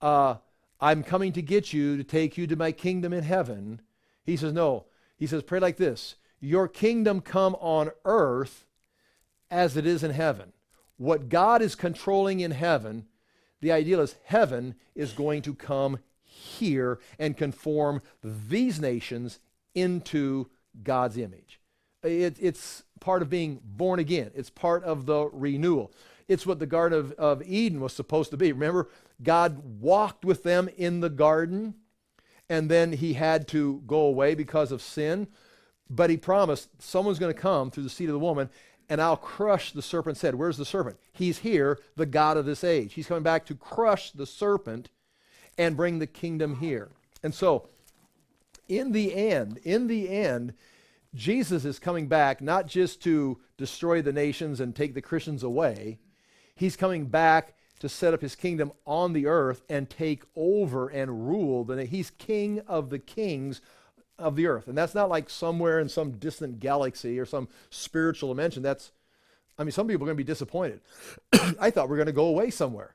uh, 0.00 0.36
I'm 0.80 1.02
coming 1.02 1.32
to 1.34 1.42
get 1.42 1.72
you 1.72 1.96
to 1.96 2.04
take 2.04 2.36
you 2.36 2.46
to 2.48 2.56
my 2.56 2.72
kingdom 2.72 3.12
in 3.12 3.24
heaven. 3.24 3.80
He 4.24 4.36
says, 4.36 4.52
no. 4.52 4.86
He 5.16 5.26
says, 5.26 5.42
pray 5.42 5.60
like 5.60 5.76
this 5.76 6.16
your 6.42 6.68
kingdom 6.68 7.20
come 7.20 7.54
on 7.60 7.90
earth 8.04 8.66
as 9.50 9.76
it 9.76 9.86
is 9.86 10.02
in 10.02 10.10
heaven. 10.10 10.52
What 10.98 11.28
God 11.28 11.62
is 11.62 11.74
controlling 11.74 12.40
in 12.40 12.50
heaven, 12.50 13.06
the 13.60 13.72
ideal 13.72 14.00
is 14.00 14.16
heaven 14.24 14.74
is 14.94 15.12
going 15.12 15.42
to 15.42 15.54
come 15.54 16.00
here 16.24 16.98
and 17.18 17.36
conform 17.36 18.02
these 18.22 18.80
nations 18.80 19.38
into 19.74 20.50
God's 20.82 21.16
image. 21.16 21.60
It, 22.02 22.36
it's 22.40 22.82
part 23.00 23.22
of 23.22 23.30
being 23.30 23.60
born 23.62 24.00
again, 24.00 24.32
it's 24.34 24.50
part 24.50 24.82
of 24.84 25.06
the 25.06 25.30
renewal. 25.32 25.92
It's 26.28 26.46
what 26.46 26.60
the 26.60 26.66
Garden 26.66 26.98
of, 26.98 27.12
of 27.12 27.42
Eden 27.42 27.80
was 27.80 27.92
supposed 27.92 28.30
to 28.30 28.36
be. 28.36 28.52
Remember, 28.52 28.88
God 29.22 29.80
walked 29.80 30.24
with 30.24 30.44
them 30.44 30.68
in 30.76 31.00
the 31.00 31.10
garden, 31.10 31.74
and 32.48 32.70
then 32.70 32.92
he 32.92 33.14
had 33.14 33.46
to 33.48 33.82
go 33.86 34.00
away 34.00 34.34
because 34.34 34.72
of 34.72 34.80
sin. 34.80 35.28
But 35.94 36.08
he 36.08 36.16
promised 36.16 36.70
someone's 36.78 37.18
going 37.18 37.34
to 37.34 37.40
come 37.40 37.70
through 37.70 37.82
the 37.82 37.90
seed 37.90 38.08
of 38.08 38.14
the 38.14 38.18
woman 38.18 38.48
and 38.88 39.00
I'll 39.00 39.16
crush 39.16 39.72
the 39.72 39.82
serpent's 39.82 40.22
head. 40.22 40.34
Where's 40.34 40.56
the 40.56 40.64
serpent? 40.64 40.96
He's 41.12 41.38
here, 41.38 41.78
the 41.96 42.06
God 42.06 42.36
of 42.36 42.46
this 42.46 42.64
age. 42.64 42.94
He's 42.94 43.06
coming 43.06 43.22
back 43.22 43.44
to 43.46 43.54
crush 43.54 44.10
the 44.10 44.26
serpent 44.26 44.88
and 45.58 45.76
bring 45.76 45.98
the 45.98 46.06
kingdom 46.06 46.56
here. 46.56 46.90
And 47.22 47.34
so, 47.34 47.68
in 48.68 48.92
the 48.92 49.14
end, 49.14 49.58
in 49.64 49.86
the 49.86 50.08
end, 50.08 50.54
Jesus 51.14 51.66
is 51.66 51.78
coming 51.78 52.08
back 52.08 52.40
not 52.40 52.66
just 52.66 53.02
to 53.02 53.38
destroy 53.58 54.00
the 54.00 54.12
nations 54.12 54.60
and 54.60 54.74
take 54.74 54.94
the 54.94 55.02
Christians 55.02 55.42
away, 55.42 55.98
he's 56.54 56.76
coming 56.76 57.06
back 57.06 57.54
to 57.80 57.88
set 57.88 58.14
up 58.14 58.22
his 58.22 58.34
kingdom 58.34 58.72
on 58.86 59.12
the 59.12 59.26
earth 59.26 59.62
and 59.68 59.90
take 59.90 60.22
over 60.36 60.88
and 60.88 61.28
rule. 61.28 61.64
He's 61.84 62.10
king 62.10 62.60
of 62.66 62.90
the 62.90 62.98
kings 62.98 63.60
of 64.22 64.36
the 64.36 64.46
earth. 64.46 64.68
And 64.68 64.76
that's 64.76 64.94
not 64.94 65.10
like 65.10 65.28
somewhere 65.28 65.78
in 65.80 65.88
some 65.88 66.12
distant 66.12 66.60
galaxy 66.60 67.18
or 67.18 67.26
some 67.26 67.48
spiritual 67.70 68.30
dimension. 68.30 68.62
That's, 68.62 68.92
I 69.58 69.64
mean, 69.64 69.72
some 69.72 69.86
people 69.86 70.04
are 70.04 70.06
going 70.06 70.16
to 70.16 70.24
be 70.24 70.26
disappointed. 70.26 70.80
I 71.60 71.70
thought 71.70 71.88
we 71.88 71.94
are 71.94 71.98
going 71.98 72.06
to 72.06 72.12
go 72.12 72.26
away 72.26 72.50
somewhere. 72.50 72.94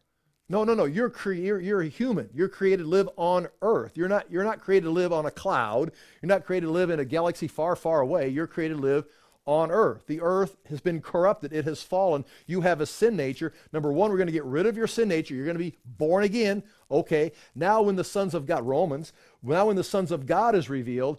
No, 0.49 0.63
no, 0.63 0.73
no. 0.73 0.86
You're, 0.86 1.09
cre- 1.09 1.34
you're, 1.34 1.59
you're 1.59 1.82
a 1.82 1.89
human. 1.89 2.30
You're 2.34 2.47
created 2.47 2.84
to 2.84 2.89
live 2.89 3.09
on 3.17 3.47
earth. 3.61 3.97
You're 3.97 4.07
not, 4.07 4.32
you're 4.32 4.45
not 4.45 4.61
created 4.61 4.86
to 4.86 4.91
live 4.91 5.11
on 5.11 5.25
a 5.25 5.32
cloud. 5.32 5.91
You're 6.21 6.28
not 6.28 6.45
created 6.45 6.67
to 6.67 6.71
live 6.71 6.89
in 6.89 6.99
a 6.99 7.05
galaxy 7.05 7.47
far, 7.47 7.75
far 7.75 7.99
away. 7.99 8.30
You're 8.30 8.47
created 8.47 8.75
to 8.75 8.82
live 8.82 9.05
on 9.48 9.72
earth. 9.72 10.06
The 10.06 10.22
earth 10.22 10.58
has 10.70 10.82
been 10.82 11.02
corrupted, 11.02 11.54
it 11.54 11.66
has 11.66 11.82
fallen. 11.82 12.26
You 12.45 12.62
have 12.62 12.82
a 12.82 12.86
sin 12.86 13.16
nature. 13.16 13.54
Number 13.74 13.91
one, 13.91 14.12
we're 14.12 14.18
going 14.18 14.28
to 14.28 14.34
get 14.34 14.43
rid 14.43 14.68
of 14.68 14.78
your 14.78 14.88
sin 14.88 15.08
nature. 15.08 15.34
You're 15.34 15.45
going 15.45 15.58
to 15.58 15.64
be 15.64 15.78
born 15.86 16.24
again. 16.24 16.62
Okay. 16.91 17.32
Now, 17.56 17.82
when 17.82 17.95
the 17.95 18.04
sons 18.04 18.36
of 18.36 18.45
God, 18.45 18.64
Romans, 18.68 19.14
now 19.41 19.68
when 19.68 19.78
the 19.78 19.84
sons 19.84 20.12
of 20.12 20.26
God 20.26 20.54
is 20.54 20.70
revealed, 20.70 21.18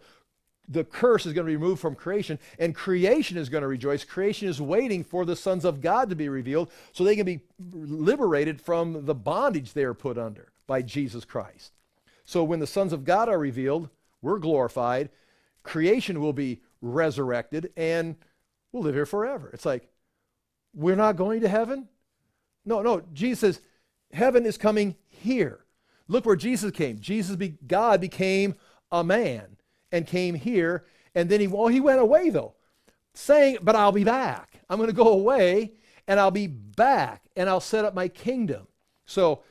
the 0.68 0.85
curse 0.85 1.24
is 1.24 1.33
going 1.33 1.47
to 1.47 1.51
be 1.51 1.57
removed 1.57 1.81
from 1.81 1.95
creation, 1.95 2.39
and 2.59 2.74
creation 2.74 3.39
is 3.39 3.49
going 3.49 3.62
to 3.62 3.68
rejoice. 3.68 4.05
Creation 4.05 4.49
is 4.49 4.61
waiting 4.61 5.03
for 5.03 5.24
the 5.24 5.35
sons 5.35 5.64
of 5.64 5.81
God 5.81 6.11
to 6.11 6.16
be 6.16 6.29
revealed 6.29 6.70
so 6.93 7.03
they 7.03 7.16
can 7.16 7.24
be 7.24 7.41
liberated 7.59 8.61
from 8.61 9.07
the 9.07 9.14
bondage 9.14 9.72
they 9.72 9.85
are 9.85 9.95
put 9.95 10.18
under 10.18 10.53
by 10.66 10.83
Jesus 10.83 11.24
Christ. 11.24 11.72
So 12.26 12.45
when 12.45 12.61
the 12.61 12.66
sons 12.66 12.93
of 12.93 13.07
God 13.07 13.31
are 13.31 13.39
revealed, 13.39 13.89
we're 14.20 14.39
glorified, 14.39 15.09
creation 15.62 16.20
will 16.20 16.35
be 16.35 16.61
resurrected, 16.81 17.72
and 17.76 18.16
we'll 18.72 18.83
live 18.83 18.95
here 18.95 19.07
forever. 19.07 19.51
It's 19.53 19.66
like, 19.66 19.89
we're 20.74 20.97
not 20.97 21.16
going 21.16 21.41
to 21.41 21.49
heaven? 21.49 21.89
No, 22.64 22.83
no. 22.83 23.03
Jesus 23.12 23.61
heaven 24.12 24.47
is 24.47 24.57
coming 24.57 24.97
here. 25.09 25.64
Look 26.07 26.24
where 26.24 26.37
Jesus 26.37 26.70
came. 26.70 26.99
Jesus, 26.99 27.37
be, 27.37 27.57
God 27.66 28.01
became 28.01 28.55
a 28.91 29.05
man 29.05 29.57
and 29.93 30.07
came 30.07 30.35
here. 30.35 30.85
And 31.14 31.29
then 31.29 31.41
he, 31.41 31.47
well, 31.47 31.68
he 31.68 31.81
went 31.81 32.01
away 32.01 32.31
though, 32.31 32.55
saying, 33.14 33.59
but 33.62 33.76
I'll 33.76 33.93
be 33.93 34.05
back. 34.05 34.61
I'm 34.68 34.79
going 34.79 34.89
to 34.89 34.95
go 34.95 35.09
away 35.09 35.74
and 36.07 36.18
I'll 36.18 36.31
be 36.31 36.47
back 36.47 37.24
and 37.37 37.49
I'll 37.49 37.61
set 37.61 37.85
up 37.85 37.95
my 37.95 38.09
kingdom. 38.09 38.66
So 39.07 39.43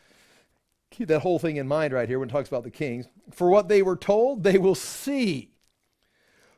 keep 0.90 1.08
that 1.10 1.22
whole 1.22 1.40
thing 1.40 1.58
in 1.58 1.68
mind 1.68 1.94
right 1.94 2.10
here 2.10 2.20
when 2.20 2.30
it 2.30 2.32
talks 2.32 2.48
about 2.48 2.64
the 2.64 2.72
kings. 2.72 3.08
For 3.32 3.50
what 3.50 3.68
they 3.68 3.82
were 3.82 3.98
told, 3.98 4.44
they 4.44 4.58
will 4.58 4.76
see. 4.76 5.52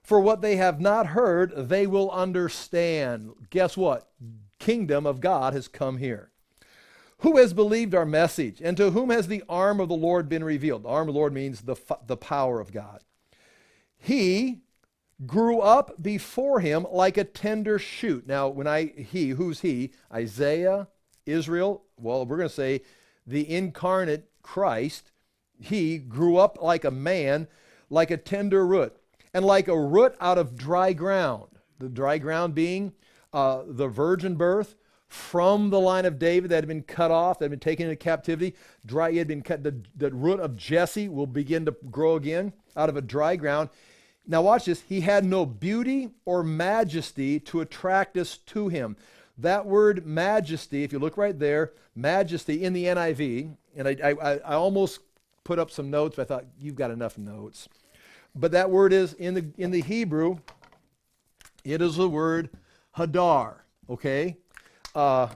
For 0.10 0.20
what 0.20 0.42
they 0.42 0.56
have 0.56 0.82
not 0.82 1.06
heard, 1.06 1.54
they 1.56 1.86
will 1.86 2.10
understand. 2.10 3.30
Guess 3.52 3.78
what? 3.78 4.10
Kingdom 4.58 5.06
of 5.06 5.22
God 5.22 5.54
has 5.54 5.68
come 5.68 5.98
here. 5.98 6.32
Who 7.20 7.38
has 7.38 7.54
believed 7.54 7.94
our 7.94 8.08
message? 8.08 8.60
And 8.60 8.76
to 8.78 8.90
whom 8.90 9.12
has 9.12 9.28
the 9.28 9.44
arm 9.48 9.80
of 9.80 9.88
the 9.88 9.94
Lord 9.94 10.28
been 10.28 10.44
revealed? 10.44 10.82
The 10.82 10.90
arm 10.90 11.10
of 11.10 11.14
the 11.14 11.20
Lord 11.20 11.32
means 11.32 11.62
the, 11.62 11.76
the 12.08 12.18
power 12.18 12.60
of 12.60 12.72
God. 12.72 13.02
He 14.00 14.62
grew 15.28 15.60
up 15.60 16.02
before 16.02 16.60
him 16.60 16.88
like 16.90 17.18
a 17.18 17.24
tender 17.24 17.78
shoot. 17.78 18.26
Now, 18.26 18.48
when 18.48 18.66
I, 18.66 18.86
he, 18.86 19.30
who's 19.30 19.60
he? 19.60 19.92
Isaiah, 20.12 20.88
Israel, 21.28 21.84
well, 21.98 22.26
we're 22.26 22.38
going 22.38 22.50
to 22.50 22.56
say 22.56 22.82
the 23.28 23.48
incarnate 23.48 24.28
Christ. 24.42 25.12
He 25.62 26.00
grew 26.00 26.38
up 26.38 26.60
like 26.60 26.84
a 26.84 26.90
man, 26.90 27.48
like 27.92 28.10
a 28.10 28.18
tender 28.18 28.66
root 28.66 28.99
and 29.34 29.46
like 29.46 29.68
a 29.68 29.80
root 29.80 30.16
out 30.20 30.38
of 30.38 30.56
dry 30.56 30.94
ground. 30.94 31.48
The 31.80 31.90
dry 31.90 32.18
ground 32.18 32.56
being 32.56 32.94
uh, 33.32 33.64
the 33.68 33.88
virgin 33.88 34.36
birth 34.36 34.76
from 35.08 35.72
the 35.72 35.80
line 35.80 36.06
of 36.06 36.20
David 36.20 36.52
that 36.52 36.58
had 36.58 36.68
been 36.68 36.84
cut 36.84 37.10
off, 37.10 37.40
that 37.40 37.46
had 37.46 37.52
been 37.52 37.60
taken 37.60 37.86
into 37.86 37.96
captivity. 37.96 38.56
Dry, 38.86 39.12
had 39.14 39.28
been 39.28 39.42
cut. 39.42 39.64
The, 39.64 39.82
the 39.96 40.12
root 40.12 40.40
of 40.40 40.56
Jesse 40.56 41.10
will 41.10 41.28
begin 41.28 41.66
to 41.66 41.76
grow 41.90 42.16
again 42.16 42.54
out 42.78 42.90
of 42.90 42.96
a 42.96 43.02
dry 43.02 43.36
ground. 43.36 43.70
Now, 44.28 44.44
watch 44.44 44.66
this. 44.66 44.82
He 44.82 45.02
had 45.02 45.26
no 45.26 45.46
beauty 45.46 46.10
or 46.26 46.44
majesty 46.44 47.40
to 47.42 47.62
attract 47.62 48.18
us 48.18 48.38
to 48.38 48.68
him. 48.68 48.96
That 49.38 49.66
word 49.66 50.06
majesty, 50.06 50.84
if 50.84 50.94
you 50.94 51.00
look 51.00 51.18
right 51.18 51.38
there, 51.38 51.74
majesty 51.96 52.64
in 52.64 52.74
the 52.74 52.86
NIV, 52.86 53.56
and 53.76 53.88
I, 53.88 53.98
I, 54.04 54.12
I 54.12 54.54
almost 54.54 55.00
put 55.44 55.58
up 55.58 55.72
some 55.72 55.90
notes, 55.90 56.18
but 56.18 56.24
I 56.24 56.26
thought 56.26 56.46
you've 56.60 56.76
got 56.76 56.92
enough 56.92 57.18
notes. 57.18 57.68
But 58.40 58.54
that 58.54 58.70
word 58.70 58.94
is 58.94 59.14
in 59.14 59.34
the 59.34 59.46
in 59.58 59.72
the 59.72 59.82
Hebrew, 59.82 60.38
it 61.64 61.82
is 61.82 61.98
the 61.98 62.10
word 62.10 62.50
hadar. 62.96 63.58
Okay, 63.90 64.38
uh, 64.96 65.28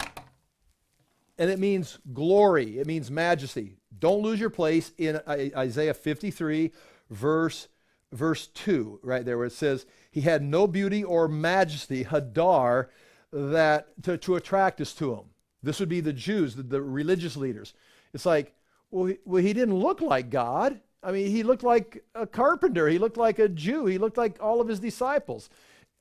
and 1.38 1.50
it 1.50 1.60
means 1.60 2.00
glory. 2.14 2.80
It 2.80 2.88
means 2.88 3.12
majesty. 3.12 3.76
Don't 4.00 4.22
lose 4.22 4.40
your 4.40 4.50
place 4.50 4.92
in 4.98 5.20
Isaiah 5.28 5.94
53, 5.94 6.72
verse 7.10 7.68
verse 8.14 8.48
2, 8.48 9.00
right 9.04 9.26
there, 9.26 9.38
where 9.38 9.48
it 9.48 9.54
says, 9.54 9.86
He 10.12 10.22
had 10.22 10.42
no 10.42 10.68
beauty 10.68 11.04
or 11.04 11.28
majesty, 11.28 12.06
Hadar, 12.06 12.88
that 13.32 13.88
to, 14.04 14.18
to 14.20 14.36
attract 14.36 14.80
us 14.80 14.94
to 14.94 15.14
him. 15.14 15.26
This 15.64 15.80
would 15.80 15.90
be 15.90 16.02
the 16.02 16.14
Jews, 16.14 16.56
the, 16.56 16.64
the 16.64 16.82
religious 16.82 17.36
leaders. 17.36 17.74
It's 18.14 18.26
like, 18.26 18.54
well 18.92 19.08
he, 19.08 19.18
well, 19.26 19.42
he 19.42 19.54
didn't 19.54 19.76
look 19.76 20.02
like 20.02 20.30
God. 20.30 20.80
I 21.04 21.12
mean, 21.12 21.28
he 21.28 21.44
looked 21.44 21.64
like 21.64 22.04
a 22.16 22.26
carpenter. 22.26 22.88
He 22.88 22.98
looked 22.98 23.18
like 23.18 23.40
a 23.40 23.50
Jew. 23.50 23.86
He 23.86 23.98
looked 23.98 24.18
like 24.18 24.42
all 24.42 24.62
of 24.62 24.68
his 24.68 24.80
disciples. 24.80 25.50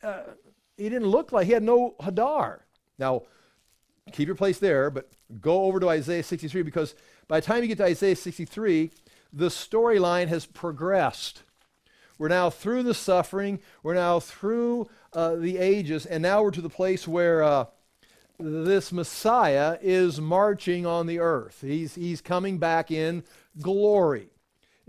Uh, 0.03 0.22
he 0.76 0.88
didn't 0.88 1.09
look 1.09 1.32
like, 1.32 1.46
he 1.46 1.53
had 1.53 1.62
no 1.62 1.94
Hadar. 2.00 2.61
Now, 2.98 3.22
keep 4.12 4.26
your 4.26 4.36
place 4.36 4.59
there, 4.59 4.90
but 4.90 5.11
go 5.40 5.64
over 5.64 5.80
to 5.80 5.88
Isaiah 5.88 6.22
63 6.22 6.62
because 6.62 6.94
by 7.28 7.40
the 7.40 7.46
time 7.46 7.62
you 7.62 7.68
get 7.68 7.78
to 7.78 7.84
Isaiah 7.84 8.16
63, 8.16 8.90
the 9.32 9.48
storyline 9.48 10.28
has 10.28 10.46
progressed. 10.46 11.42
We're 12.18 12.28
now 12.28 12.50
through 12.50 12.84
the 12.84 12.94
suffering. 12.94 13.61
We're 13.82 13.94
now 13.94 14.20
through 14.20 14.88
uh, 15.12 15.36
the 15.36 15.59
ages. 15.59 16.07
And 16.07 16.22
now 16.22 16.42
we're 16.42 16.50
to 16.53 16.61
the 16.61 16.68
place 16.68 17.09
where 17.09 17.42
uh, 17.42 17.64
this 18.38 18.92
Messiah 18.92 19.78
is 19.80 20.20
marching 20.20 20.86
on 20.86 21.07
the 21.07 21.18
earth. 21.18 21.61
He's, 21.62 21.94
he's 21.94 22.20
coming 22.20 22.59
back 22.59 22.90
in 22.90 23.24
glory. 23.61 24.28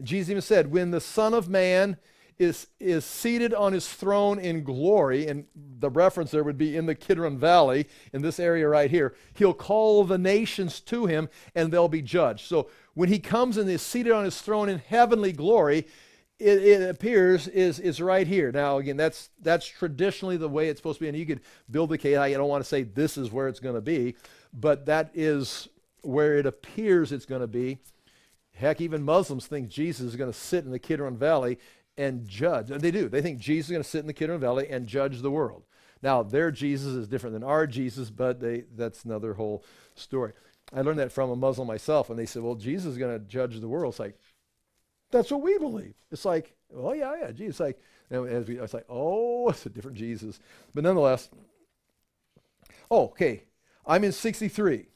Jesus 0.01 0.29
even 0.29 0.41
said, 0.41 0.71
when 0.71 0.91
the 0.91 1.01
Son 1.01 1.33
of 1.33 1.49
Man 1.49 1.97
is, 2.39 2.67
is 2.79 3.05
seated 3.05 3.53
on 3.53 3.73
his 3.73 3.87
throne 3.87 4.39
in 4.39 4.63
glory, 4.63 5.27
and 5.27 5.45
the 5.55 5.89
reference 5.89 6.31
there 6.31 6.43
would 6.43 6.57
be 6.57 6.75
in 6.75 6.85
the 6.85 6.95
Kidron 6.95 7.37
Valley, 7.37 7.87
in 8.11 8.21
this 8.21 8.39
area 8.39 8.67
right 8.67 8.89
here, 8.89 9.15
he'll 9.33 9.53
call 9.53 10.03
the 10.03 10.17
nations 10.17 10.79
to 10.81 11.05
him 11.05 11.29
and 11.55 11.71
they'll 11.71 11.87
be 11.87 12.01
judged. 12.01 12.47
So 12.47 12.69
when 12.93 13.09
he 13.09 13.19
comes 13.19 13.57
and 13.57 13.69
is 13.69 13.81
seated 13.81 14.11
on 14.11 14.25
his 14.25 14.41
throne 14.41 14.69
in 14.69 14.79
heavenly 14.79 15.31
glory, 15.31 15.87
it, 16.39 16.63
it, 16.63 16.89
appears 16.89 17.47
is 17.47 17.79
is 17.79 18.01
right 18.01 18.27
here. 18.27 18.51
Now 18.51 18.77
again, 18.77 18.97
that's 18.97 19.29
that's 19.41 19.65
traditionally 19.65 20.35
the 20.35 20.49
way 20.49 20.67
it's 20.67 20.79
supposed 20.79 20.97
to 20.97 21.03
be, 21.03 21.07
and 21.07 21.17
you 21.17 21.25
could 21.25 21.41
build 21.69 21.89
the 21.89 21.97
case. 21.97 22.17
I 22.17 22.31
don't 22.31 22.49
want 22.49 22.63
to 22.63 22.67
say 22.67 22.83
this 22.83 23.17
is 23.17 23.31
where 23.31 23.47
it's 23.47 23.59
going 23.59 23.75
to 23.75 23.81
be, 23.81 24.15
but 24.51 24.87
that 24.87 25.11
is 25.13 25.69
where 26.01 26.37
it 26.37 26.45
appears 26.45 27.11
it's 27.11 27.25
going 27.25 27.41
to 27.41 27.47
be. 27.47 27.77
Heck, 28.53 28.81
even 28.81 29.03
Muslims 29.03 29.47
think 29.47 29.69
Jesus 29.69 30.07
is 30.07 30.15
going 30.15 30.31
to 30.31 30.37
sit 30.37 30.65
in 30.65 30.71
the 30.71 30.79
Kidron 30.79 31.17
Valley 31.17 31.59
and 31.97 32.27
judge. 32.27 32.71
And 32.71 32.81
they 32.81 32.91
do. 32.91 33.09
They 33.09 33.21
think 33.21 33.39
Jesus 33.39 33.67
is 33.67 33.71
going 33.71 33.83
to 33.83 33.89
sit 33.89 33.99
in 33.99 34.07
the 34.07 34.13
Kidron 34.13 34.39
Valley 34.39 34.67
and 34.69 34.87
judge 34.87 35.21
the 35.21 35.31
world. 35.31 35.63
Now, 36.01 36.21
their 36.21 36.51
Jesus 36.51 36.93
is 36.93 37.07
different 37.07 37.33
than 37.33 37.43
our 37.43 37.65
Jesus, 37.65 38.09
but 38.09 38.39
they, 38.39 38.65
that's 38.75 39.05
another 39.05 39.33
whole 39.33 39.63
story. 39.95 40.33
I 40.73 40.81
learned 40.81 40.99
that 40.99 41.11
from 41.11 41.29
a 41.29 41.35
Muslim 41.35 41.67
myself, 41.67 42.09
and 42.09 42.19
they 42.19 42.25
said, 42.25 42.43
well, 42.43 42.55
Jesus 42.55 42.93
is 42.93 42.97
going 42.97 43.17
to 43.17 43.25
judge 43.25 43.59
the 43.59 43.67
world. 43.67 43.93
It's 43.93 43.99
like, 43.99 44.17
that's 45.11 45.31
what 45.31 45.41
we 45.41 45.57
believe. 45.57 45.93
It's 46.11 46.25
like, 46.25 46.55
oh 46.75 46.93
yeah, 46.93 47.13
yeah, 47.21 47.31
Jesus. 47.31 47.59
Like, 47.59 47.79
as 48.11 48.47
we, 48.47 48.59
it's 48.59 48.73
like, 48.73 48.85
oh, 48.89 49.49
it's 49.49 49.65
a 49.65 49.69
different 49.69 49.97
Jesus. 49.97 50.39
But 50.73 50.83
nonetheless, 50.83 51.29
oh, 52.91 53.05
okay. 53.05 53.43
I'm 53.85 54.03
in 54.03 54.11
63. 54.11 54.87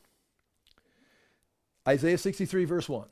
Isaiah 1.88 2.18
63, 2.18 2.66
verse 2.66 2.90
1. 2.90 3.08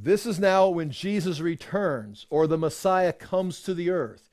This 0.00 0.26
is 0.26 0.38
now 0.38 0.68
when 0.68 0.90
Jesus 0.90 1.40
returns 1.40 2.26
or 2.30 2.46
the 2.46 2.56
Messiah 2.56 3.12
comes 3.12 3.62
to 3.62 3.74
the 3.74 3.90
earth. 3.90 4.30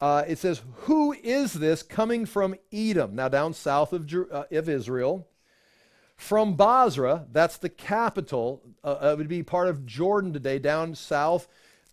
Uh, 0.00 0.24
it 0.26 0.38
says, 0.38 0.62
Who 0.84 1.12
is 1.12 1.52
this 1.52 1.82
coming 1.82 2.24
from 2.24 2.54
Edom? 2.72 3.14
Now, 3.14 3.28
down 3.28 3.52
south 3.52 3.92
of, 3.92 4.10
uh, 4.32 4.44
of 4.50 4.68
Israel. 4.68 5.28
From 6.16 6.54
Bozrah, 6.54 7.26
that's 7.30 7.58
the 7.58 7.68
capital, 7.68 8.62
uh, 8.82 9.10
it 9.12 9.18
would 9.18 9.28
be 9.28 9.42
part 9.42 9.68
of 9.68 9.84
Jordan 9.84 10.32
today, 10.32 10.58
down 10.58 10.94
south 10.94 11.48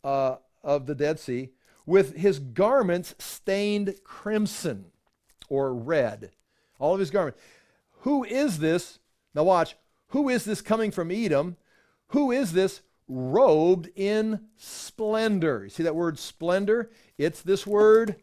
uh, 0.06 0.38
of 0.64 0.86
the 0.86 0.96
Dead 0.96 1.20
Sea, 1.20 1.50
with 1.86 2.16
his 2.16 2.40
garments 2.40 3.14
stained 3.20 3.96
crimson 4.06 4.86
or 5.50 5.74
red. 5.74 6.32
All 6.80 6.94
of 6.94 7.00
his 7.02 7.12
garments. 7.12 7.42
Who 8.02 8.24
is 8.24 8.60
this? 8.60 9.00
Now, 9.36 9.44
watch. 9.44 9.76
Who 10.10 10.30
is 10.30 10.46
this 10.46 10.62
coming 10.62 10.92
from 10.92 11.12
Edom? 11.12 11.58
Who 12.10 12.32
is 12.32 12.54
this 12.54 12.82
robed 13.12 13.90
in 13.96 14.48
splendor? 14.58 15.64
You 15.64 15.70
see 15.70 15.84
that 15.84 15.96
word 15.96 16.18
splendor? 16.18 16.92
It's 17.18 17.42
this 17.42 17.68
word 17.68 18.16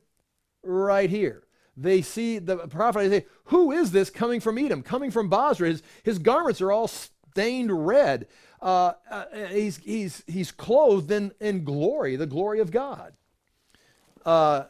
right 0.62 1.10
here 1.10 1.44
they 1.80 2.02
see 2.02 2.38
the 2.38 2.56
prophet, 2.56 3.08
they 3.08 3.20
say, 3.20 3.26
Who 3.44 3.70
is 3.70 3.92
this 3.92 4.10
coming 4.10 4.40
from 4.40 4.58
Edom, 4.58 4.82
coming 4.82 5.10
from 5.10 5.28
Bozrah? 5.28 5.68
His, 5.68 5.82
his 6.02 6.18
garments 6.18 6.60
are 6.60 6.72
all 6.72 6.88
stained 6.88 7.86
red. 7.86 8.26
Uh, 8.60 8.94
uh, 9.10 9.24
he's, 9.50 9.78
he's, 9.78 10.24
he's 10.26 10.50
clothed 10.50 11.10
in, 11.10 11.32
in 11.40 11.62
glory, 11.64 12.16
the 12.16 12.26
glory 12.26 12.58
of 12.58 12.72
God. 12.72 13.12
Uh, 14.26 14.64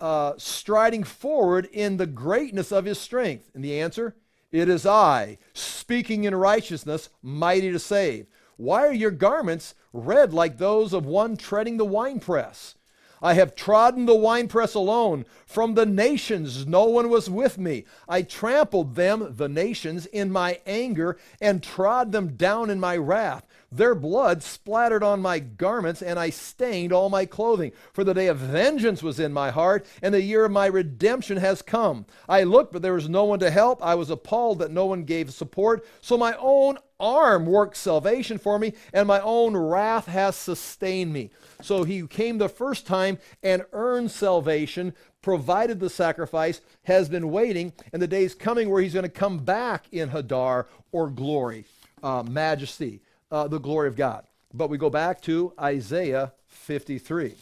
uh, 0.00 0.32
striding 0.38 1.04
forward 1.04 1.68
in 1.72 1.96
the 1.96 2.06
greatness 2.06 2.72
of 2.72 2.84
his 2.84 2.98
strength. 2.98 3.50
And 3.54 3.62
the 3.62 3.80
answer, 3.80 4.16
it 4.50 4.68
is 4.68 4.84
I, 4.84 5.38
speaking 5.52 6.24
in 6.24 6.34
righteousness, 6.34 7.10
mighty 7.22 7.70
to 7.70 7.78
save. 7.78 8.26
Why 8.60 8.86
are 8.86 8.92
your 8.92 9.10
garments 9.10 9.74
red 9.90 10.34
like 10.34 10.58
those 10.58 10.92
of 10.92 11.06
one 11.06 11.38
treading 11.38 11.78
the 11.78 11.84
winepress? 11.86 12.74
I 13.22 13.32
have 13.32 13.54
trodden 13.54 14.04
the 14.04 14.14
winepress 14.14 14.74
alone. 14.74 15.24
From 15.50 15.74
the 15.74 15.84
nations, 15.84 16.64
no 16.64 16.84
one 16.84 17.10
was 17.10 17.28
with 17.28 17.58
me. 17.58 17.84
I 18.08 18.22
trampled 18.22 18.94
them, 18.94 19.34
the 19.36 19.48
nations, 19.48 20.06
in 20.06 20.30
my 20.30 20.60
anger 20.64 21.18
and 21.40 21.60
trod 21.60 22.12
them 22.12 22.36
down 22.36 22.70
in 22.70 22.78
my 22.78 22.96
wrath. 22.96 23.48
Their 23.72 23.96
blood 23.96 24.44
splattered 24.44 25.02
on 25.02 25.20
my 25.20 25.40
garments, 25.40 26.02
and 26.02 26.20
I 26.20 26.30
stained 26.30 26.92
all 26.92 27.10
my 27.10 27.26
clothing. 27.26 27.72
For 27.92 28.04
the 28.04 28.14
day 28.14 28.28
of 28.28 28.38
vengeance 28.38 29.02
was 29.02 29.18
in 29.18 29.32
my 29.32 29.50
heart, 29.50 29.86
and 30.00 30.14
the 30.14 30.22
year 30.22 30.44
of 30.44 30.52
my 30.52 30.66
redemption 30.66 31.38
has 31.38 31.62
come. 31.62 32.06
I 32.28 32.44
looked, 32.44 32.72
but 32.72 32.82
there 32.82 32.94
was 32.94 33.08
no 33.08 33.24
one 33.24 33.40
to 33.40 33.50
help. 33.50 33.84
I 33.84 33.96
was 33.96 34.10
appalled 34.10 34.60
that 34.60 34.70
no 34.70 34.86
one 34.86 35.02
gave 35.02 35.32
support. 35.32 35.84
So 36.00 36.16
my 36.16 36.36
own 36.38 36.78
arm 37.00 37.46
worked 37.46 37.76
salvation 37.76 38.38
for 38.38 38.58
me, 38.58 38.74
and 38.92 39.08
my 39.08 39.20
own 39.20 39.56
wrath 39.56 40.06
has 40.06 40.36
sustained 40.36 41.12
me. 41.12 41.30
So 41.62 41.84
he 41.84 42.06
came 42.06 42.38
the 42.38 42.48
first 42.48 42.86
time 42.86 43.18
and 43.42 43.64
earned 43.72 44.10
salvation, 44.10 44.94
provided 45.22 45.80
the 45.80 45.90
sacrifice, 45.90 46.60
has 46.84 47.08
been 47.08 47.30
waiting, 47.30 47.72
and 47.92 48.00
the 48.00 48.06
day 48.06 48.24
is 48.24 48.34
coming 48.34 48.70
where 48.70 48.82
he's 48.82 48.94
going 48.94 49.04
to 49.04 49.08
come 49.08 49.38
back 49.38 49.86
in 49.92 50.10
Hadar 50.10 50.66
or 50.92 51.10
glory, 51.10 51.64
uh, 52.02 52.22
majesty 52.22 53.00
uh, 53.30 53.48
the 53.48 53.58
glory 53.58 53.88
of 53.88 53.96
God. 53.96 54.24
But 54.52 54.70
we 54.70 54.78
go 54.78 54.90
back 54.90 55.20
to 55.22 55.52
Isaiah 55.60 56.32
53. 56.48 57.34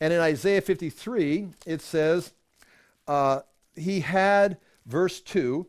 And 0.00 0.12
in 0.12 0.20
Isaiah 0.20 0.60
53, 0.60 1.48
it 1.66 1.82
says, 1.82 2.32
uh, 3.06 3.40
He 3.74 4.00
had, 4.00 4.58
verse 4.86 5.20
2, 5.20 5.66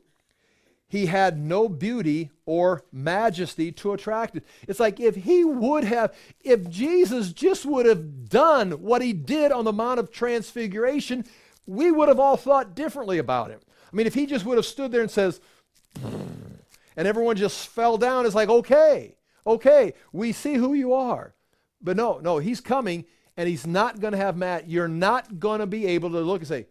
he 0.91 1.05
had 1.05 1.39
no 1.39 1.69
beauty 1.69 2.31
or 2.45 2.83
majesty 2.91 3.71
to 3.71 3.93
attract 3.93 4.35
it. 4.35 4.43
It's 4.67 4.79
like 4.79 4.99
if 4.99 5.15
he 5.15 5.45
would 5.45 5.85
have, 5.85 6.13
if 6.41 6.69
Jesus 6.69 7.31
just 7.31 7.65
would 7.65 7.85
have 7.85 8.27
done 8.27 8.71
what 8.71 9.01
he 9.01 9.13
did 9.13 9.53
on 9.53 9.63
the 9.63 9.71
Mount 9.71 10.01
of 10.01 10.11
Transfiguration, 10.11 11.23
we 11.65 11.91
would 11.91 12.09
have 12.09 12.19
all 12.19 12.35
thought 12.35 12.75
differently 12.75 13.19
about 13.19 13.51
him. 13.51 13.61
I 13.91 13.95
mean, 13.95 14.05
if 14.05 14.13
he 14.13 14.25
just 14.25 14.43
would 14.43 14.57
have 14.57 14.65
stood 14.65 14.91
there 14.91 14.99
and 14.99 15.09
says, 15.09 15.39
and 16.03 17.07
everyone 17.07 17.37
just 17.37 17.69
fell 17.69 17.97
down, 17.97 18.25
it's 18.25 18.35
like, 18.35 18.49
okay. 18.49 19.15
Okay, 19.47 19.93
we 20.11 20.33
see 20.33 20.55
who 20.55 20.73
you 20.73 20.93
are. 20.93 21.33
But 21.81 21.95
no, 21.95 22.19
no, 22.19 22.39
he's 22.39 22.59
coming 22.59 23.05
and 23.37 23.47
he's 23.47 23.65
not 23.65 24.01
going 24.01 24.11
to 24.11 24.17
have 24.17 24.35
Matt. 24.35 24.69
You're 24.69 24.89
not 24.89 25.39
going 25.39 25.61
to 25.61 25.67
be 25.67 25.87
able 25.87 26.09
to 26.09 26.19
look 26.19 26.41
and 26.41 26.47
say, 26.49 26.67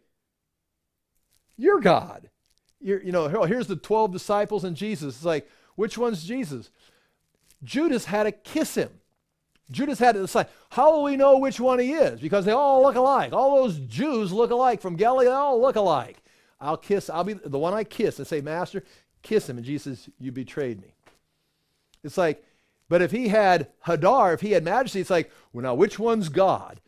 You're 1.56 1.80
God. 1.80 2.28
You're, 2.80 3.02
you 3.02 3.12
know, 3.12 3.24
oh, 3.26 3.44
here's 3.44 3.66
the 3.66 3.76
12 3.76 4.12
disciples 4.12 4.64
and 4.64 4.76
Jesus. 4.76 5.16
It's 5.16 5.24
like, 5.24 5.48
which 5.76 5.98
one's 5.98 6.24
Jesus? 6.24 6.70
Judas 7.62 8.06
had 8.06 8.24
to 8.24 8.32
kiss 8.32 8.74
him. 8.74 8.90
Judas 9.70 9.98
had 9.98 10.14
to 10.16 10.22
decide, 10.22 10.48
how 10.70 10.92
will 10.92 11.04
we 11.04 11.16
know 11.16 11.38
which 11.38 11.60
one 11.60 11.78
he 11.78 11.92
is? 11.92 12.20
Because 12.20 12.44
they 12.44 12.52
all 12.52 12.82
look 12.82 12.96
alike. 12.96 13.32
All 13.32 13.62
those 13.62 13.78
Jews 13.78 14.32
look 14.32 14.50
alike 14.50 14.80
from 14.80 14.96
Galilee, 14.96 15.26
they 15.26 15.30
all 15.30 15.60
look 15.60 15.76
alike. 15.76 16.22
I'll 16.60 16.76
kiss, 16.76 17.08
I'll 17.08 17.24
be 17.24 17.34
the 17.34 17.58
one 17.58 17.72
I 17.72 17.84
kiss 17.84 18.18
and 18.18 18.26
say, 18.26 18.40
Master, 18.40 18.82
kiss 19.22 19.48
him. 19.48 19.58
And 19.58 19.64
Jesus 19.64 20.08
You 20.18 20.32
betrayed 20.32 20.80
me. 20.80 20.94
It's 22.02 22.18
like 22.18 22.44
but 22.90 23.00
if 23.00 23.12
he 23.12 23.28
had 23.28 23.68
Hadar, 23.86 24.34
if 24.34 24.40
he 24.40 24.50
had 24.50 24.64
majesty, 24.64 25.00
it's 25.00 25.10
like, 25.10 25.30
well, 25.52 25.62
now 25.62 25.74
which 25.74 25.98
one's 25.98 26.28
God? 26.28 26.80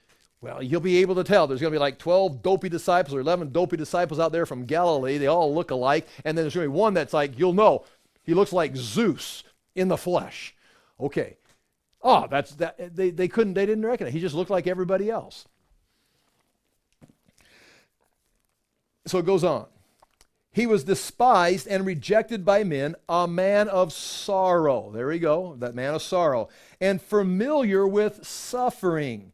Well, 0.42 0.60
you'll 0.60 0.80
be 0.80 0.98
able 0.98 1.14
to 1.14 1.24
tell. 1.24 1.46
There's 1.46 1.60
going 1.60 1.72
to 1.72 1.76
be 1.76 1.80
like 1.80 1.98
12 1.98 2.42
dopey 2.42 2.68
disciples 2.68 3.14
or 3.14 3.20
11 3.20 3.52
dopey 3.52 3.76
disciples 3.76 4.18
out 4.18 4.32
there 4.32 4.44
from 4.44 4.66
Galilee. 4.66 5.16
They 5.16 5.28
all 5.28 5.54
look 5.54 5.70
alike. 5.70 6.08
And 6.24 6.36
then 6.36 6.44
there's 6.44 6.54
going 6.54 6.66
to 6.66 6.72
be 6.72 6.76
one 6.76 6.94
that's 6.94 7.12
like, 7.12 7.38
you'll 7.38 7.52
know, 7.52 7.84
he 8.24 8.34
looks 8.34 8.52
like 8.52 8.76
Zeus 8.76 9.44
in 9.76 9.86
the 9.86 9.96
flesh. 9.96 10.54
Okay. 10.98 11.36
Oh, 12.02 12.26
that's 12.28 12.56
that. 12.56 12.96
They, 12.96 13.10
they 13.10 13.28
couldn't, 13.28 13.54
they 13.54 13.66
didn't 13.66 13.86
recognize. 13.86 14.12
He 14.12 14.20
just 14.20 14.34
looked 14.34 14.50
like 14.50 14.66
everybody 14.66 15.08
else. 15.08 15.46
So 19.06 19.18
it 19.18 19.26
goes 19.26 19.44
on. 19.44 19.66
He 20.52 20.66
was 20.66 20.84
despised 20.84 21.66
and 21.68 21.86
rejected 21.86 22.44
by 22.44 22.64
men, 22.64 22.96
a 23.08 23.26
man 23.28 23.68
of 23.68 23.92
sorrow. 23.92 24.90
There 24.92 25.06
we 25.06 25.18
go, 25.18 25.56
that 25.60 25.74
man 25.74 25.94
of 25.94 26.02
sorrow. 26.02 26.48
And 26.80 27.00
familiar 27.00 27.86
with 27.86 28.26
suffering, 28.26 29.32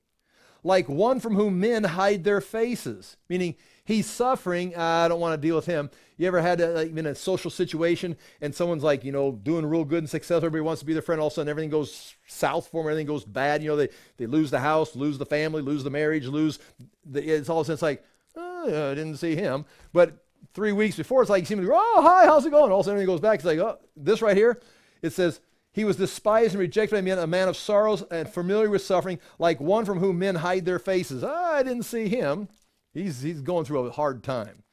like 0.62 0.88
one 0.88 1.20
from 1.20 1.34
whom 1.34 1.60
men 1.60 1.84
hide 1.84 2.24
their 2.24 2.40
faces. 2.40 3.16
Meaning, 3.28 3.56
he's 3.84 4.06
suffering. 4.06 4.76
I 4.76 5.08
don't 5.08 5.20
want 5.20 5.40
to 5.40 5.46
deal 5.46 5.56
with 5.56 5.66
him. 5.66 5.90
You 6.16 6.26
ever 6.26 6.40
had 6.40 6.60
a, 6.60 6.68
like, 6.68 6.96
in 6.96 7.06
a 7.06 7.14
social 7.14 7.50
situation 7.50 8.16
and 8.40 8.54
someone's 8.54 8.82
like, 8.82 9.04
you 9.04 9.12
know, 9.12 9.32
doing 9.32 9.64
real 9.64 9.84
good 9.84 10.00
and 10.00 10.10
successful, 10.10 10.46
everybody 10.46 10.62
wants 10.62 10.80
to 10.80 10.86
be 10.86 10.92
their 10.92 11.00
friend, 11.00 11.20
all 11.20 11.28
of 11.28 11.32
a 11.32 11.34
sudden 11.34 11.48
everything 11.48 11.70
goes 11.70 12.14
south 12.26 12.68
for 12.68 12.82
them, 12.82 12.90
everything 12.90 13.06
goes 13.06 13.24
bad. 13.24 13.62
You 13.62 13.70
know, 13.70 13.76
they, 13.76 13.88
they 14.16 14.26
lose 14.26 14.50
the 14.50 14.58
house, 14.58 14.96
lose 14.96 15.16
the 15.16 15.26
family, 15.26 15.62
lose 15.62 15.84
the 15.84 15.90
marriage, 15.90 16.26
lose 16.26 16.58
the, 17.04 17.22
it's 17.22 17.48
all 17.48 17.60
of 17.60 17.66
a 17.66 17.66
sudden 17.66 17.74
it's 17.74 17.82
like, 17.82 18.04
oh, 18.36 18.90
I 18.90 18.94
didn't 18.94 19.16
see 19.16 19.36
him. 19.36 19.64
But 19.92 20.24
three 20.54 20.72
weeks 20.72 20.96
before, 20.96 21.22
it's 21.22 21.30
like, 21.30 21.46
seems 21.46 21.60
to 21.60 21.66
go, 21.68 21.74
oh, 21.74 22.02
hi, 22.02 22.26
how's 22.26 22.44
it 22.44 22.50
going? 22.50 22.72
All 22.72 22.80
of 22.80 22.86
a 22.86 22.88
sudden, 22.88 23.00
he 23.00 23.06
goes 23.06 23.20
back. 23.20 23.36
It's 23.36 23.44
like, 23.44 23.58
oh, 23.58 23.78
this 23.96 24.20
right 24.20 24.36
here, 24.36 24.60
it 25.02 25.10
says, 25.10 25.40
he 25.78 25.84
was 25.84 25.96
despised 25.96 26.54
and 26.54 26.60
rejected 26.60 26.96
by 26.96 27.00
men, 27.00 27.18
a 27.18 27.26
man 27.26 27.48
of 27.48 27.56
sorrows 27.56 28.02
and 28.10 28.28
familiar 28.28 28.68
with 28.68 28.82
suffering, 28.82 29.20
like 29.38 29.60
one 29.60 29.84
from 29.84 30.00
whom 30.00 30.18
men 30.18 30.34
hide 30.34 30.64
their 30.64 30.80
faces. 30.80 31.22
I 31.22 31.62
didn't 31.62 31.84
see 31.84 32.08
him. 32.08 32.48
He's, 32.92 33.22
he's 33.22 33.40
going 33.40 33.64
through 33.64 33.86
a 33.86 33.92
hard 33.92 34.24
time. 34.24 34.64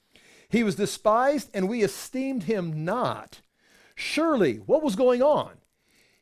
He 0.50 0.64
was 0.64 0.76
despised, 0.76 1.50
and 1.54 1.70
we 1.70 1.84
esteemed 1.84 2.44
him 2.44 2.84
not. 2.86 3.42
Surely, 3.94 4.56
what 4.56 4.82
was 4.82 4.96
going 4.96 5.22
on? 5.22 5.52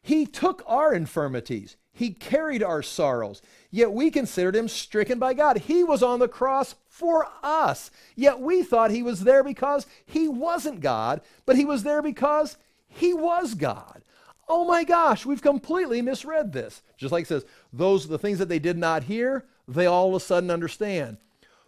He 0.02 0.26
took 0.26 0.64
our 0.68 0.94
infirmities, 0.94 1.78
he 1.94 2.10
carried 2.10 2.62
our 2.62 2.84
sorrows, 2.84 3.42
yet 3.72 3.94
we 3.94 4.12
considered 4.12 4.56
him 4.56 4.68
stricken 4.68 5.18
by 5.18 5.34
God. 5.34 5.60
He 5.60 5.84
was 5.84 6.04
on 6.04 6.20
the 6.20 6.28
cross 6.28 6.76
for 6.88 7.28
us. 7.42 7.90
Yet 8.16 8.42
we 8.42 8.64
thought 8.64 8.92
he 8.92 9.04
was 9.04 9.22
there 9.22 9.44
because 9.44 9.86
he 10.06 10.28
wasn't 10.28 10.82
God, 10.82 11.22
but 11.46 11.56
he 11.56 11.64
was 11.64 11.84
there 11.84 12.02
because 12.02 12.58
he 12.88 13.14
was 13.14 13.54
God. 13.54 14.03
Oh 14.48 14.66
my 14.66 14.84
gosh, 14.84 15.26
we've 15.26 15.42
completely 15.42 16.02
misread 16.02 16.52
this. 16.52 16.82
Just 16.98 17.12
like 17.12 17.24
it 17.24 17.28
says, 17.28 17.46
those 17.72 18.06
are 18.06 18.10
the 18.10 18.20
things 18.20 18.40
that 18.40 18.50
they 18.50 18.60
did 18.60 18.78
not 18.78 19.04
hear, 19.04 19.46
they 19.68 19.86
all 19.86 20.10
of 20.10 20.16
a 20.16 20.20
sudden 20.20 20.52
understand. 20.52 21.18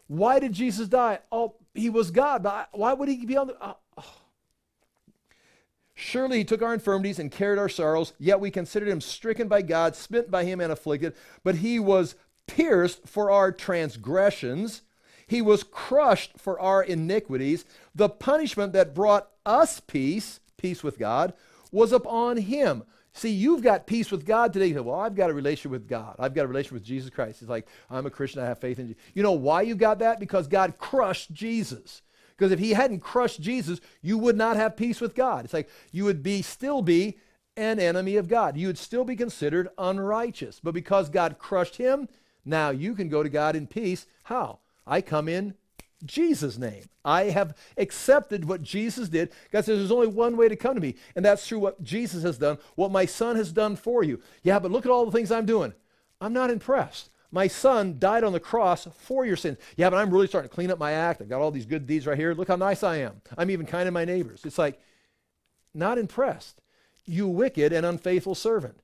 Why 0.08 0.40
did 0.40 0.54
Jesus 0.54 0.88
die? 0.88 1.20
Oh, 1.32 1.56
he 1.74 1.90
was 1.90 2.12
God, 2.12 2.44
but 2.44 2.70
why 2.72 2.94
would 2.94 3.10
he 3.10 3.26
be 3.26 3.38
on 3.38 3.48
the. 3.48 3.62
Uh, 3.62 3.74
oh. 3.98 4.14
Surely 5.94 6.40
he 6.40 6.44
took 6.44 6.62
our 6.62 6.74
infirmities 6.74 7.20
and 7.20 7.32
carried 7.32 7.58
our 7.58 7.70
sorrows, 7.70 8.14
yet 8.20 8.40
we 8.40 8.52
considered 8.52 8.90
him 8.90 9.02
stricken 9.02 9.48
by 9.48 9.62
God, 9.62 9.96
smitten 9.96 10.30
by 10.30 10.44
him, 10.44 10.60
and 10.60 10.72
afflicted. 10.72 11.16
But 11.44 11.56
he 11.56 11.80
was 11.80 12.16
pierced 12.48 13.08
for 13.08 13.32
our 13.32 13.52
transgressions, 13.52 14.82
he 15.28 15.42
was 15.42 15.64
crushed 15.64 16.38
for 16.38 16.60
our 16.60 16.84
iniquities. 16.84 17.66
The 17.96 18.10
punishment 18.10 18.74
that 18.74 18.94
brought 18.94 19.30
us 19.46 19.80
peace, 19.80 20.40
peace 20.58 20.84
with 20.84 21.00
God, 21.00 21.34
was 21.72 21.92
upon 21.92 22.38
him. 22.38 22.84
See, 23.14 23.32
you've 23.32 23.64
got 23.64 23.88
peace 23.88 24.12
with 24.12 24.26
God 24.26 24.52
today. 24.52 24.74
Say, 24.74 24.80
well, 24.82 25.00
I've 25.00 25.16
got 25.16 25.30
a 25.30 25.34
relationship 25.34 25.72
with 25.72 25.88
God. 25.88 26.16
I've 26.20 26.34
got 26.34 26.46
a 26.46 26.48
relationship 26.50 26.74
with 26.74 26.84
Jesus 26.84 27.10
Christ. 27.10 27.40
He's 27.40 27.48
like, 27.48 27.68
I'm 27.90 28.06
a 28.06 28.10
Christian. 28.10 28.42
I 28.42 28.46
have 28.46 28.60
faith 28.60 28.78
in 28.78 28.90
you. 28.90 28.96
You 29.14 29.24
know 29.24 29.32
why 29.32 29.62
you 29.62 29.76
got 29.76 30.00
that? 30.00 30.20
Because 30.20 30.48
God 30.48 30.78
crushed 30.78 31.32
Jesus. 31.32 32.02
Because 32.38 32.52
if 32.52 32.60
he 32.60 32.72
hadn't 32.74 33.00
crushed 33.00 33.40
Jesus, 33.40 33.80
you 34.02 34.18
would 34.18 34.36
not 34.36 34.58
have 34.58 34.76
peace 34.76 35.00
with 35.00 35.16
God. 35.16 35.46
It's 35.46 35.54
like 35.54 35.70
you 35.94 36.04
would 36.04 36.24
be 36.24 36.42
still 36.42 36.82
be 36.82 37.18
an 37.56 37.80
enemy 37.80 38.18
of 38.18 38.28
God. 38.28 38.58
You 38.58 38.68
would 38.68 38.78
still 38.78 39.06
be 39.06 39.16
considered 39.16 39.70
unrighteous. 39.78 40.60
But 40.62 40.74
because 40.74 41.10
God 41.10 41.40
crushed 41.40 41.78
him, 41.78 42.10
now 42.44 42.70
you 42.72 42.96
can 42.96 43.08
go 43.08 43.24
to 43.24 43.30
God 43.30 43.56
in 43.56 43.66
peace. 43.66 44.06
How? 44.24 44.60
I 44.86 45.00
come 45.00 45.30
in 45.30 45.56
Jesus' 46.06 46.58
name. 46.58 46.86
I 47.04 47.26
have 47.26 47.56
accepted 47.78 48.46
what 48.46 48.62
Jesus 48.62 49.10
did. 49.10 49.32
God 49.52 49.66
says 49.66 49.80
there's 49.80 49.92
only 49.92 50.08
one 50.08 50.38
way 50.38 50.50
to 50.50 50.56
come 50.56 50.76
to 50.76 50.82
me, 50.82 50.96
and 51.16 51.24
that's 51.24 51.48
through 51.48 51.60
what 51.60 51.84
Jesus 51.84 52.24
has 52.24 52.38
done, 52.38 52.58
what 52.76 52.92
my 52.92 53.06
son 53.06 53.36
has 53.36 53.52
done 53.52 53.76
for 53.76 54.04
you. 54.04 54.22
Yeah, 54.44 54.60
but 54.60 54.72
look 54.72 54.86
at 54.86 54.92
all 54.92 55.06
the 55.06 55.12
things 55.12 55.32
I'm 55.32 55.46
doing. 55.46 55.74
I'm 56.22 56.34
not 56.34 56.50
impressed. 56.50 57.10
My 57.32 57.48
son 57.48 57.98
died 58.00 58.24
on 58.24 58.34
the 58.34 58.40
cross 58.40 58.88
for 58.98 59.26
your 59.26 59.36
sins. 59.36 59.58
Yeah, 59.76 59.90
but 59.90 59.98
I'm 59.98 60.10
really 60.10 60.28
starting 60.28 60.50
to 60.50 60.56
clean 60.56 60.72
up 60.72 60.80
my 60.80 60.94
act. 60.94 61.22
I've 61.22 61.30
got 61.30 61.42
all 61.42 61.52
these 61.52 61.66
good 61.66 61.86
deeds 61.86 62.08
right 62.08 62.18
here. 62.18 62.34
Look 62.34 62.48
how 62.48 62.56
nice 62.56 62.82
I 62.82 62.98
am. 62.98 63.22
I'm 63.38 63.52
even 63.52 63.66
kind 63.66 63.88
to 63.88 63.92
my 63.92 64.06
neighbors. 64.06 64.42
It's 64.46 64.58
like, 64.58 64.80
not 65.74 65.98
impressed. 65.98 66.62
You 67.06 67.28
wicked 67.28 67.74
and 67.74 67.86
unfaithful 67.86 68.36
servant. 68.36 68.80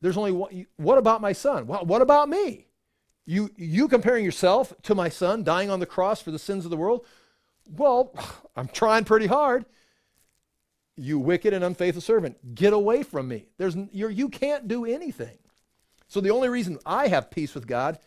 There's 0.00 0.16
only 0.16 0.32
one. 0.32 0.66
What 0.76 0.98
about 0.98 1.20
my 1.20 1.32
son? 1.32 1.66
what 1.66 2.02
about 2.02 2.28
me? 2.28 2.66
You, 3.24 3.50
you 3.56 3.88
comparing 3.88 4.24
yourself 4.24 4.72
to 4.82 4.94
my 4.94 5.08
son 5.08 5.44
dying 5.44 5.70
on 5.70 5.80
the 5.80 5.86
cross 5.86 6.20
for 6.20 6.30
the 6.30 6.38
sins 6.38 6.64
of 6.64 6.70
the 6.70 6.76
world? 6.76 7.06
Well, 7.70 8.14
I'm 8.56 8.68
trying 8.68 9.04
pretty 9.04 9.26
hard. 9.26 9.64
You 10.96 11.18
wicked 11.18 11.54
and 11.54 11.64
unfaithful 11.64 12.02
servant, 12.02 12.54
get 12.54 12.72
away 12.72 13.02
from 13.02 13.28
me. 13.28 13.46
There's, 13.56 13.76
you're, 13.92 14.10
you 14.10 14.28
can't 14.28 14.68
do 14.68 14.84
anything. 14.84 15.38
So 16.08 16.20
the 16.20 16.30
only 16.30 16.50
reason 16.50 16.78
I 16.84 17.08
have 17.08 17.30
peace 17.30 17.54
with 17.54 17.66
God 17.66 17.98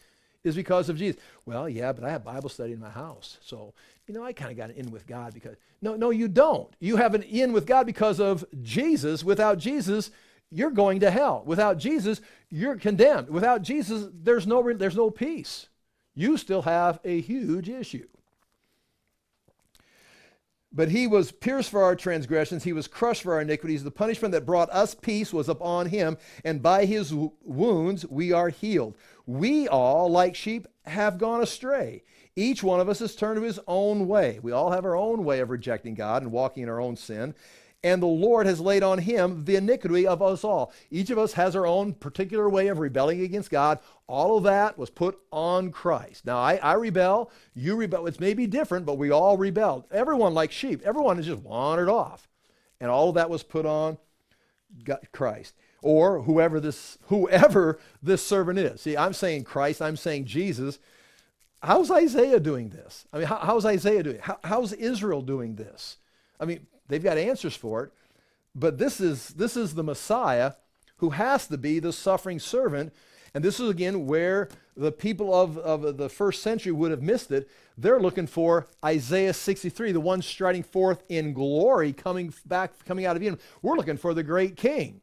is 0.44 0.56
because 0.56 0.90
of 0.90 0.98
Jesus. 0.98 1.20
Well, 1.46 1.68
yeah, 1.68 1.92
but 1.92 2.04
I 2.04 2.12
have 2.12 2.24
Bible 2.24 2.50
study 2.50 2.74
in 2.74 2.80
my 2.80 2.92
house. 2.92 3.40
So, 3.42 3.74
you 4.06 4.14
know, 4.14 4.24
I 4.24 4.32
kind 4.34 4.52
of 4.52 4.58
got 4.58 4.70
an 4.70 4.76
in 4.76 4.92
with 4.92 5.08
God 5.08 5.34
because, 5.34 5.56
no, 5.82 5.96
no, 5.96 6.12
you 6.12 6.28
don't. 6.28 6.72
You 6.80 6.98
have 6.98 7.16
an 7.16 7.24
in 7.24 7.52
with 7.52 7.66
God 7.66 7.88
because 7.88 8.20
of 8.20 8.46
Jesus. 8.62 9.24
Without 9.24 9.58
Jesus, 9.58 10.12
you're 10.52 10.72
going 10.72 11.00
to 11.02 11.12
hell. 11.12 11.44
Without 11.46 11.78
Jesus, 11.78 12.22
you're 12.50 12.78
condemned. 12.78 13.30
Without 13.30 13.62
Jesus, 13.62 14.08
there's 14.14 14.48
no, 14.48 14.74
there's 14.74 14.96
no 14.96 15.10
peace. 15.10 15.68
You 16.14 16.38
still 16.38 16.62
have 16.62 17.00
a 17.04 17.22
huge 17.22 17.70
issue. 17.70 18.08
But 20.72 20.90
he 20.90 21.08
was 21.08 21.32
pierced 21.32 21.70
for 21.70 21.84
our 21.84 21.96
transgressions, 21.96 22.66
he 22.66 22.74
was 22.74 22.88
crushed 22.88 23.24
for 23.24 23.34
our 23.34 23.42
iniquities. 23.42 23.84
The 23.84 23.92
punishment 23.92 24.34
that 24.34 24.46
brought 24.46 24.70
us 24.72 24.94
peace 24.94 25.32
was 25.32 25.48
upon 25.48 25.88
him, 25.88 26.18
and 26.44 26.62
by 26.62 26.84
his 26.86 27.14
wounds 27.14 28.06
we 28.08 28.34
are 28.34 28.50
healed. 28.50 28.98
We 29.26 29.70
all, 29.70 30.12
like 30.12 30.36
sheep, 30.36 30.68
have 30.84 31.18
gone 31.18 31.42
astray. 31.42 32.04
Each 32.36 32.62
one 32.62 32.82
of 32.82 32.90
us 32.90 33.00
has 33.00 33.16
turned 33.16 33.38
to 33.38 33.44
his 33.44 33.60
own 33.68 34.10
way. 34.10 34.40
We 34.42 34.52
all 34.52 34.72
have 34.72 34.84
our 34.84 34.98
own 34.98 35.24
way 35.24 35.40
of 35.40 35.50
rejecting 35.50 35.96
God 35.96 36.22
and 36.22 36.32
walking 36.32 36.64
in 36.64 36.70
our 36.70 36.82
own 36.82 36.98
sin 36.98 37.34
and 37.86 38.02
the 38.02 38.08
Lord 38.08 38.48
has 38.48 38.60
laid 38.60 38.82
on 38.82 38.98
him 38.98 39.46
the 39.46 39.58
iniquity 39.58 40.08
of 40.08 40.20
us 40.20 40.44
all. 40.44 40.74
Each 40.90 41.12
of 41.12 41.20
us 41.20 41.34
has 41.34 41.56
our 41.56 41.68
own 41.68 41.94
particular 41.94 42.50
way 42.50 42.68
of 42.70 42.80
rebelling 42.80 43.22
against 43.22 43.52
God. 43.52 43.78
All 44.08 44.40
of 44.40 44.44
that 44.46 44.76
was 44.76 44.90
put 44.90 45.20
on 45.32 45.72
Christ. 45.72 46.26
Now, 46.26 46.40
I, 46.40 46.56
I 46.56 46.74
rebel, 46.74 47.30
you 47.54 47.76
rebel. 47.76 48.08
It's 48.08 48.20
maybe 48.20 48.48
different, 48.48 48.88
but 48.88 48.98
we 48.98 49.12
all 49.12 49.38
rebelled. 49.38 49.86
Everyone, 49.92 50.34
like 50.34 50.52
sheep, 50.52 50.82
everyone 50.84 51.18
has 51.18 51.28
just 51.28 51.44
wandered 51.44 51.88
off. 51.88 52.28
And 52.82 52.90
all 52.90 53.10
of 53.10 53.16
that 53.16 53.30
was 53.30 53.44
put 53.44 53.68
on 53.68 54.00
Christ. 55.12 55.54
Or 55.84 56.24
whoever 56.24 56.60
this, 56.60 56.98
whoever 57.10 57.78
this 58.02 58.26
servant 58.26 58.58
is. 58.58 58.82
See, 58.82 58.98
I'm 58.98 59.14
saying 59.14 59.44
Christ, 59.44 59.80
I'm 59.80 59.96
saying 59.96 60.26
Jesus. 60.26 60.80
How's 61.62 61.92
Isaiah 61.92 62.40
doing 62.40 62.70
this? 62.70 63.06
I 63.14 63.20
mean, 63.20 63.28
how, 63.28 63.38
how's 63.38 63.64
Isaiah 63.64 64.02
doing? 64.02 64.20
How, 64.24 64.40
how's 64.44 64.74
Israel 64.74 65.22
doing 65.22 65.56
this? 65.56 65.98
I 66.40 66.46
mean, 66.46 66.66
They've 66.88 67.04
got 67.04 67.18
answers 67.18 67.56
for 67.56 67.84
it. 67.84 67.92
But 68.54 68.78
this 68.78 69.02
is, 69.02 69.30
this 69.30 69.58
is 69.58 69.74
the 69.74 69.84
Messiah 69.84 70.54
who 70.98 71.12
has 71.12 71.48
to 71.48 71.58
be 71.58 71.80
the 71.80 71.92
suffering 71.92 72.40
servant. 72.40 72.94
And 73.34 73.44
this 73.44 73.60
is 73.60 73.70
again 73.70 74.06
where 74.06 74.48
the 74.78 74.92
people 74.92 75.34
of, 75.34 75.58
of 75.58 75.98
the 75.98 76.10
first 76.10 76.42
century 76.42 76.72
would 76.72 76.92
have 76.92 77.02
missed 77.02 77.32
it. 77.32 77.50
They're 77.78 78.00
looking 78.00 78.28
for 78.28 78.68
Isaiah 78.84 79.34
63, 79.34 79.92
the 79.92 80.00
one 80.00 80.22
striding 80.22 80.64
forth 80.64 81.04
in 81.10 81.34
glory, 81.34 81.92
coming 81.92 82.34
back, 82.46 82.86
coming 82.86 83.06
out 83.06 83.18
of 83.18 83.22
Edom. 83.22 83.40
We're 83.62 83.76
looking 83.76 83.98
for 83.98 84.14
the 84.14 84.24
great 84.24 84.56
king. 84.56 85.02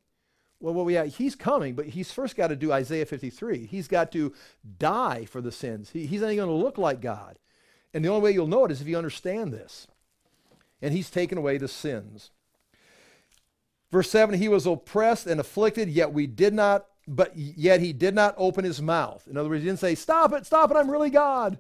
Well, 0.61 0.75
what 0.75 0.87
we 0.87 0.95
have, 0.95 1.15
he's 1.17 1.35
coming, 1.35 1.75
but 1.75 1.87
he's 1.87 2.13
first 2.13 2.37
got 2.37 2.49
to 2.49 2.57
do 2.57 2.73
Isaiah 2.73 3.05
53. 3.05 3.67
He's 3.67 3.89
got 3.89 4.13
to 4.13 4.33
die 4.79 5.25
for 5.25 5.41
the 5.41 5.53
sins. 5.53 5.91
He, 5.91 6.07
he's 6.07 6.21
not 6.21 6.37
going 6.37 6.49
to 6.49 6.53
look 6.53 6.79
like 6.79 7.01
God. 7.01 7.37
And 7.93 8.05
the 8.05 8.09
only 8.09 8.23
way 8.23 8.31
you'll 8.31 8.47
know 8.47 8.65
it 8.65 8.71
is 8.71 8.81
if 8.81 8.87
you 8.87 8.97
understand 8.97 9.53
this 9.53 9.89
and 10.83 10.93
he's 10.93 11.09
taken 11.09 11.39
away 11.39 11.57
the 11.57 11.69
sins. 11.69 12.31
Verse 13.91 14.11
7 14.11 14.39
He 14.39 14.49
was 14.49 14.67
oppressed 14.67 15.27
and 15.27 15.41
afflicted, 15.41 15.89
yet 15.89 16.13
we 16.13 16.27
did 16.27 16.53
not, 16.53 16.87
but 17.07 17.37
yet 17.37 17.81
he 17.81 17.93
did 17.93 18.15
not 18.15 18.35
open 18.37 18.65
his 18.65 18.83
mouth. 18.83 19.27
In 19.31 19.37
other 19.37 19.49
words, 19.49 19.63
he 19.63 19.69
didn't 19.69 19.81
say, 19.81 19.95
Stop 19.95 20.33
it, 20.33 20.45
stop 20.45 20.71
it, 20.71 20.77
I'm 20.77 20.91
really 20.91 21.11
God. 21.11 21.59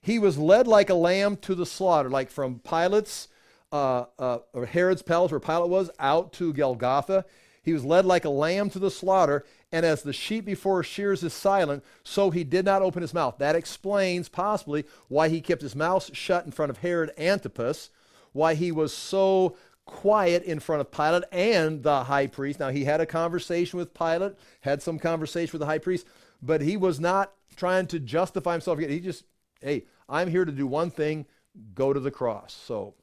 He 0.00 0.18
was 0.18 0.38
led 0.38 0.66
like 0.66 0.90
a 0.90 0.94
lamb 0.94 1.36
to 1.38 1.54
the 1.54 1.66
slaughter, 1.66 2.10
like 2.10 2.30
from 2.30 2.60
Pilate's, 2.60 3.28
uh, 3.72 4.04
uh, 4.18 4.38
or 4.52 4.66
Herod's 4.66 5.02
palace 5.02 5.30
where 5.30 5.40
Pilate 5.40 5.68
was, 5.68 5.90
out 5.98 6.32
to 6.34 6.52
Golgotha. 6.52 7.24
He 7.62 7.72
was 7.72 7.84
led 7.84 8.04
like 8.06 8.24
a 8.24 8.30
lamb 8.30 8.70
to 8.70 8.78
the 8.78 8.92
slaughter, 8.92 9.44
and 9.72 9.84
as 9.84 10.02
the 10.02 10.12
sheep 10.12 10.44
before 10.44 10.84
shears 10.84 11.24
is 11.24 11.32
silent, 11.32 11.82
so 12.04 12.30
he 12.30 12.44
did 12.44 12.64
not 12.64 12.82
open 12.82 13.02
his 13.02 13.12
mouth. 13.12 13.38
That 13.38 13.56
explains 13.56 14.28
possibly 14.28 14.84
why 15.08 15.28
he 15.28 15.40
kept 15.40 15.62
his 15.62 15.74
mouth 15.74 16.14
shut 16.14 16.46
in 16.46 16.52
front 16.52 16.70
of 16.70 16.78
Herod 16.78 17.10
Antipas, 17.18 17.90
why 18.36 18.54
he 18.54 18.70
was 18.70 18.92
so 18.92 19.56
quiet 19.86 20.42
in 20.42 20.60
front 20.60 20.80
of 20.80 20.90
Pilate 20.90 21.24
and 21.32 21.82
the 21.82 22.04
high 22.04 22.26
priest. 22.26 22.60
Now, 22.60 22.70
he 22.70 22.84
had 22.84 23.00
a 23.00 23.06
conversation 23.06 23.78
with 23.78 23.94
Pilate, 23.94 24.34
had 24.60 24.82
some 24.82 24.98
conversation 24.98 25.52
with 25.52 25.60
the 25.60 25.66
high 25.66 25.78
priest, 25.78 26.06
but 26.42 26.60
he 26.60 26.76
was 26.76 27.00
not 27.00 27.32
trying 27.56 27.86
to 27.86 27.98
justify 27.98 28.52
himself. 28.52 28.78
He 28.78 29.00
just, 29.00 29.24
hey, 29.60 29.84
I'm 30.08 30.28
here 30.28 30.44
to 30.44 30.52
do 30.52 30.66
one 30.66 30.90
thing 30.90 31.26
go 31.74 31.92
to 31.92 32.00
the 32.00 32.10
cross. 32.10 32.52
So, 32.52 32.94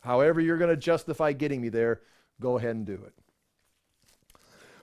however 0.00 0.40
you're 0.40 0.58
going 0.58 0.70
to 0.70 0.76
justify 0.76 1.32
getting 1.32 1.60
me 1.60 1.68
there, 1.68 2.00
go 2.40 2.58
ahead 2.58 2.76
and 2.76 2.86
do 2.86 2.94
it. 2.94 3.14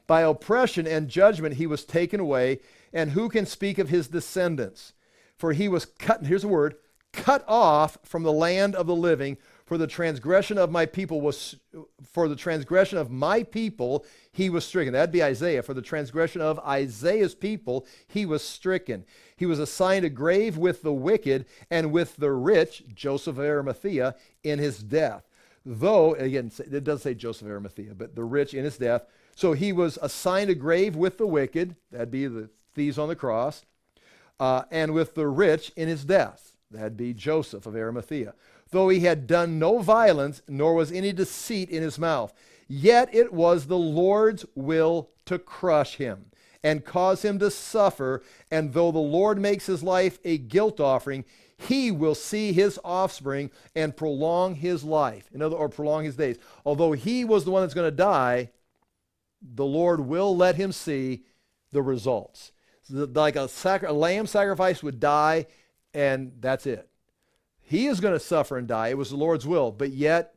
By 0.07 0.21
oppression 0.21 0.87
and 0.87 1.07
judgment 1.07 1.55
he 1.55 1.67
was 1.67 1.85
taken 1.85 2.19
away, 2.19 2.59
and 2.91 3.11
who 3.11 3.29
can 3.29 3.45
speak 3.45 3.77
of 3.77 3.89
his 3.89 4.07
descendants? 4.07 4.93
For 5.37 5.53
he 5.53 5.69
was 5.69 5.85
cut, 5.85 6.25
here's 6.25 6.43
a 6.43 6.49
word, 6.49 6.75
cut 7.13 7.45
off 7.47 7.97
from 8.03 8.23
the 8.23 8.33
land 8.33 8.75
of 8.75 8.87
the 8.87 8.95
living 8.95 9.37
for 9.69 9.77
the 9.77 9.85
transgression 9.85 10.57
of 10.57 10.71
my 10.71 10.87
people 10.87 11.21
was 11.21 11.55
for 12.03 12.27
the 12.27 12.35
transgression 12.35 12.97
of 12.97 13.11
my 13.11 13.43
people 13.43 14.03
he 14.31 14.49
was 14.49 14.65
stricken. 14.65 14.93
That'd 14.93 15.11
be 15.11 15.21
isaiah. 15.21 15.61
For 15.61 15.75
the 15.75 15.81
transgression 15.83 16.41
of 16.41 16.57
isaiah's 16.61 17.35
people 17.35 17.85
he 18.07 18.25
was 18.25 18.43
stricken. 18.43 19.05
He 19.35 19.45
was 19.45 19.59
assigned 19.59 20.05
a 20.05 20.09
grave 20.09 20.57
with 20.57 20.81
the 20.81 20.91
wicked 20.91 21.45
and 21.69 21.91
with 21.91 22.17
the 22.17 22.31
rich 22.31 22.83
joseph 22.95 23.37
of 23.37 23.45
arimathea 23.45 24.15
in 24.43 24.57
his 24.57 24.79
death. 24.79 25.29
Though 25.63 26.15
again 26.15 26.51
it 26.57 26.83
does 26.83 27.03
say 27.03 27.13
joseph 27.13 27.43
of 27.43 27.51
arimathea 27.51 27.93
but 27.93 28.15
the 28.15 28.23
rich 28.23 28.55
in 28.55 28.63
his 28.63 28.79
death. 28.79 29.03
So 29.35 29.53
he 29.53 29.71
was 29.71 29.99
assigned 30.01 30.49
a 30.49 30.55
grave 30.55 30.95
with 30.95 31.19
the 31.19 31.27
wicked 31.27 31.75
that'd 31.91 32.09
be 32.09 32.25
the 32.25 32.49
thieves 32.73 32.97
on 32.97 33.07
the 33.07 33.15
cross 33.15 33.65
uh, 34.39 34.63
and 34.71 34.95
with 34.95 35.13
the 35.13 35.27
rich 35.27 35.71
in 35.75 35.87
his 35.87 36.05
death 36.05 36.57
that'd 36.71 36.97
be 36.97 37.13
joseph 37.13 37.67
of 37.67 37.75
arimathea 37.75 38.33
though 38.71 38.89
he 38.89 39.01
had 39.01 39.27
done 39.27 39.59
no 39.59 39.79
violence, 39.79 40.41
nor 40.47 40.73
was 40.73 40.91
any 40.91 41.11
deceit 41.11 41.69
in 41.69 41.83
his 41.83 41.99
mouth. 41.99 42.33
Yet 42.67 43.13
it 43.13 43.33
was 43.33 43.65
the 43.65 43.77
Lord's 43.77 44.45
will 44.55 45.09
to 45.25 45.39
crush 45.39 45.95
him 45.95 46.25
and 46.63 46.85
cause 46.85 47.23
him 47.23 47.39
to 47.39 47.49
suffer. 47.49 48.21
And 48.51 48.73
though 48.73 48.91
the 48.91 48.99
Lord 48.99 49.39
makes 49.39 49.65
his 49.65 49.81
life 49.81 50.19
a 50.23 50.37
guilt 50.37 50.79
offering, 50.79 51.25
he 51.57 51.91
will 51.91 52.15
see 52.15 52.53
his 52.53 52.79
offspring 52.85 53.51
and 53.75 53.97
prolong 53.97 54.55
his 54.55 54.83
life, 54.83 55.29
in 55.33 55.41
other, 55.41 55.57
or 55.57 55.67
prolong 55.67 56.05
his 56.05 56.15
days. 56.15 56.37
Although 56.65 56.93
he 56.93 57.25
was 57.25 57.43
the 57.43 57.51
one 57.51 57.63
that's 57.63 57.73
going 57.73 57.89
to 57.89 57.95
die, 57.95 58.51
the 59.41 59.65
Lord 59.65 60.01
will 60.01 60.35
let 60.35 60.55
him 60.55 60.71
see 60.71 61.23
the 61.71 61.81
results. 61.81 62.51
Like 62.89 63.35
a, 63.35 63.49
a 63.65 63.93
lamb 63.93 64.27
sacrifice 64.27 64.81
would 64.81 64.99
die, 64.99 65.47
and 65.93 66.33
that's 66.39 66.65
it. 66.65 66.87
He 67.69 67.85
is 67.85 67.99
going 67.99 68.15
to 68.15 68.19
suffer 68.19 68.57
and 68.57 68.67
die. 68.67 68.87
It 68.87 68.97
was 68.97 69.11
the 69.11 69.15
Lord's 69.15 69.45
will, 69.45 69.71
but 69.71 69.91
yet 69.91 70.33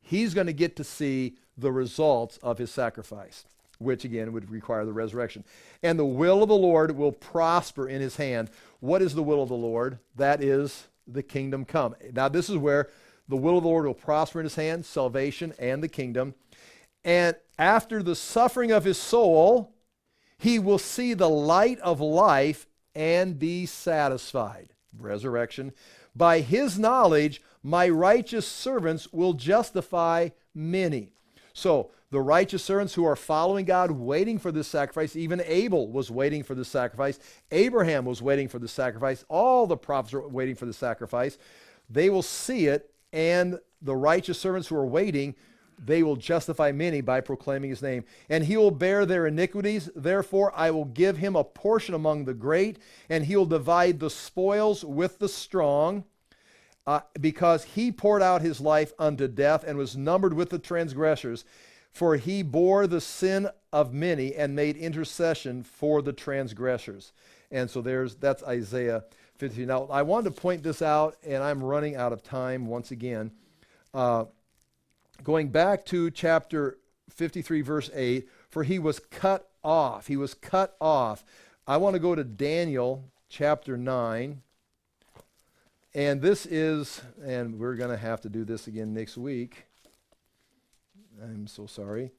he's 0.00 0.32
going 0.32 0.46
to 0.46 0.54
get 0.54 0.74
to 0.76 0.84
see 0.84 1.36
the 1.58 1.70
results 1.70 2.38
of 2.38 2.56
his 2.56 2.70
sacrifice, 2.70 3.44
which 3.78 4.06
again 4.06 4.32
would 4.32 4.50
require 4.50 4.86
the 4.86 4.92
resurrection. 4.94 5.44
And 5.82 5.98
the 5.98 6.06
will 6.06 6.42
of 6.42 6.48
the 6.48 6.54
Lord 6.54 6.96
will 6.96 7.12
prosper 7.12 7.86
in 7.86 8.00
his 8.00 8.16
hand. 8.16 8.48
What 8.80 9.02
is 9.02 9.14
the 9.14 9.22
will 9.22 9.42
of 9.42 9.50
the 9.50 9.54
Lord? 9.54 9.98
That 10.16 10.42
is 10.42 10.86
the 11.06 11.22
kingdom 11.22 11.66
come. 11.66 11.94
Now, 12.10 12.30
this 12.30 12.48
is 12.48 12.56
where 12.56 12.88
the 13.28 13.36
will 13.36 13.58
of 13.58 13.64
the 13.64 13.68
Lord 13.68 13.84
will 13.84 13.92
prosper 13.92 14.40
in 14.40 14.44
his 14.44 14.54
hand, 14.54 14.86
salvation 14.86 15.52
and 15.58 15.82
the 15.82 15.88
kingdom. 15.88 16.34
And 17.04 17.36
after 17.58 18.02
the 18.02 18.16
suffering 18.16 18.72
of 18.72 18.84
his 18.84 18.96
soul, 18.96 19.74
he 20.38 20.58
will 20.58 20.78
see 20.78 21.12
the 21.12 21.28
light 21.28 21.80
of 21.80 22.00
life 22.00 22.66
and 22.94 23.38
be 23.38 23.66
satisfied. 23.66 24.70
Resurrection. 24.98 25.72
By 26.14 26.40
his 26.40 26.78
knowledge, 26.78 27.42
my 27.62 27.88
righteous 27.88 28.46
servants 28.46 29.12
will 29.12 29.32
justify 29.32 30.30
many. 30.54 31.12
So, 31.52 31.90
the 32.10 32.20
righteous 32.20 32.62
servants 32.62 32.92
who 32.92 33.06
are 33.06 33.16
following 33.16 33.64
God, 33.64 33.90
waiting 33.90 34.38
for 34.38 34.52
the 34.52 34.62
sacrifice, 34.62 35.16
even 35.16 35.42
Abel 35.46 35.88
was 35.88 36.10
waiting 36.10 36.42
for 36.42 36.54
the 36.54 36.64
sacrifice, 36.64 37.18
Abraham 37.50 38.04
was 38.04 38.20
waiting 38.20 38.48
for 38.48 38.58
the 38.58 38.68
sacrifice, 38.68 39.24
all 39.28 39.66
the 39.66 39.78
prophets 39.78 40.12
are 40.12 40.28
waiting 40.28 40.54
for 40.54 40.66
the 40.66 40.74
sacrifice. 40.74 41.38
They 41.88 42.10
will 42.10 42.22
see 42.22 42.66
it, 42.66 42.90
and 43.14 43.58
the 43.80 43.96
righteous 43.96 44.38
servants 44.38 44.68
who 44.68 44.76
are 44.76 44.86
waiting, 44.86 45.34
they 45.84 46.02
will 46.02 46.16
justify 46.16 46.72
many 46.72 47.00
by 47.00 47.20
proclaiming 47.20 47.70
his 47.70 47.82
name. 47.82 48.04
And 48.28 48.44
he 48.44 48.56
will 48.56 48.70
bear 48.70 49.04
their 49.04 49.26
iniquities. 49.26 49.90
Therefore, 49.96 50.52
I 50.54 50.70
will 50.70 50.84
give 50.84 51.16
him 51.16 51.34
a 51.34 51.44
portion 51.44 51.94
among 51.94 52.24
the 52.24 52.34
great, 52.34 52.78
and 53.08 53.26
he 53.26 53.36
will 53.36 53.46
divide 53.46 53.98
the 53.98 54.10
spoils 54.10 54.84
with 54.84 55.18
the 55.18 55.28
strong 55.28 56.04
uh, 56.86 57.00
because 57.20 57.64
he 57.64 57.92
poured 57.92 58.22
out 58.22 58.42
his 58.42 58.60
life 58.60 58.92
unto 58.98 59.28
death 59.28 59.64
and 59.64 59.76
was 59.78 59.96
numbered 59.96 60.34
with 60.34 60.50
the 60.50 60.58
transgressors. 60.58 61.44
For 61.90 62.16
he 62.16 62.42
bore 62.42 62.86
the 62.86 63.00
sin 63.02 63.48
of 63.72 63.92
many 63.92 64.34
and 64.34 64.56
made 64.56 64.76
intercession 64.76 65.62
for 65.62 66.00
the 66.00 66.12
transgressors. 66.12 67.12
And 67.50 67.68
so 67.68 67.82
there's 67.82 68.14
that's 68.14 68.42
Isaiah 68.44 69.04
50. 69.36 69.66
Now 69.66 69.86
I 69.90 70.02
wanted 70.02 70.34
to 70.34 70.40
point 70.40 70.62
this 70.62 70.80
out, 70.80 71.16
and 71.24 71.42
I'm 71.42 71.62
running 71.62 71.96
out 71.96 72.12
of 72.12 72.22
time 72.22 72.66
once 72.66 72.90
again. 72.90 73.32
Uh, 73.92 74.24
going 75.22 75.48
back 75.48 75.84
to 75.86 76.10
chapter 76.10 76.78
53, 77.10 77.60
verse 77.62 77.90
8, 77.94 78.28
for 78.48 78.64
he 78.64 78.78
was 78.78 78.98
cut 78.98 79.48
off. 79.62 80.06
He 80.06 80.16
was 80.16 80.34
cut 80.34 80.76
off. 80.80 81.24
I 81.66 81.76
want 81.76 81.94
to 81.94 82.00
go 82.00 82.14
to 82.14 82.24
Daniel 82.24 83.04
chapter 83.28 83.76
9. 83.76 84.42
And 85.94 86.22
this 86.22 86.46
is, 86.46 87.02
and 87.22 87.58
we're 87.58 87.74
going 87.74 87.90
to 87.90 87.96
have 87.96 88.20
to 88.22 88.28
do 88.28 88.44
this 88.44 88.66
again 88.66 88.94
next 88.94 89.16
week. 89.16 89.66
I'm 91.22 91.46
so 91.46 91.66
sorry. 91.66 92.10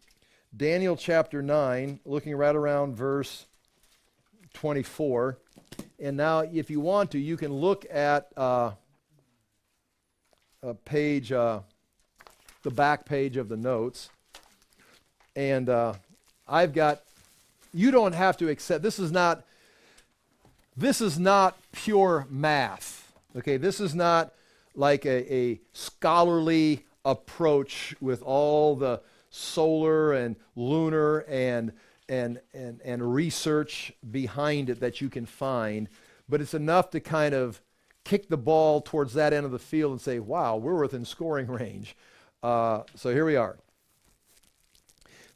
Daniel 0.55 0.95
chapter 0.95 1.41
9, 1.41 1.99
looking 2.05 2.35
right 2.35 2.55
around 2.55 2.95
verse 2.95 3.47
24. 4.53 5.39
And 5.99 6.15
now, 6.15 6.39
if 6.41 6.69
you 6.69 6.79
want 6.79 7.11
to, 7.11 7.19
you 7.19 7.37
can 7.37 7.51
look 7.51 7.85
at 7.91 8.27
uh, 8.37 8.71
a 10.61 10.73
page, 10.75 11.31
uh, 11.31 11.61
the 12.63 12.71
back 12.71 13.05
page 13.05 13.37
of 13.37 13.49
the 13.49 13.57
notes. 13.57 14.09
And 15.35 15.69
uh, 15.69 15.93
I've 16.47 16.73
got, 16.73 17.01
you 17.73 17.91
don't 17.91 18.13
have 18.13 18.37
to 18.37 18.49
accept, 18.49 18.83
this 18.83 18.99
is 18.99 19.11
not, 19.11 19.43
this 20.75 21.01
is 21.01 21.19
not 21.19 21.57
pure 21.71 22.27
math 22.29 23.03
Okay, 23.35 23.57
this 23.57 23.79
is 23.79 23.95
not 23.95 24.31
like 24.75 25.05
a, 25.07 25.33
a 25.33 25.59
scholarly 25.73 26.85
approach 27.03 27.95
with 27.99 28.21
all 28.21 28.75
the 28.75 29.01
solar 29.31 30.13
and 30.13 30.35
lunar 30.55 31.19
and, 31.27 31.73
and, 32.07 32.39
and, 32.53 32.79
and 32.85 33.13
research 33.13 33.91
behind 34.11 34.69
it 34.69 34.79
that 34.81 35.01
you 35.01 35.09
can 35.09 35.25
find, 35.25 35.89
but 36.29 36.41
it's 36.41 36.53
enough 36.53 36.91
to 36.91 36.99
kind 36.99 37.33
of 37.33 37.59
kick 38.03 38.29
the 38.29 38.37
ball 38.37 38.81
towards 38.81 39.15
that 39.15 39.33
end 39.33 39.45
of 39.47 39.51
the 39.51 39.57
field 39.57 39.93
and 39.93 40.01
say, 40.01 40.19
wow, 40.19 40.55
we're 40.55 40.79
within 40.79 41.03
scoring 41.03 41.47
range. 41.51 41.95
Uh, 42.43 42.83
so 42.93 43.11
here 43.11 43.25
we 43.25 43.35
are. 43.35 43.57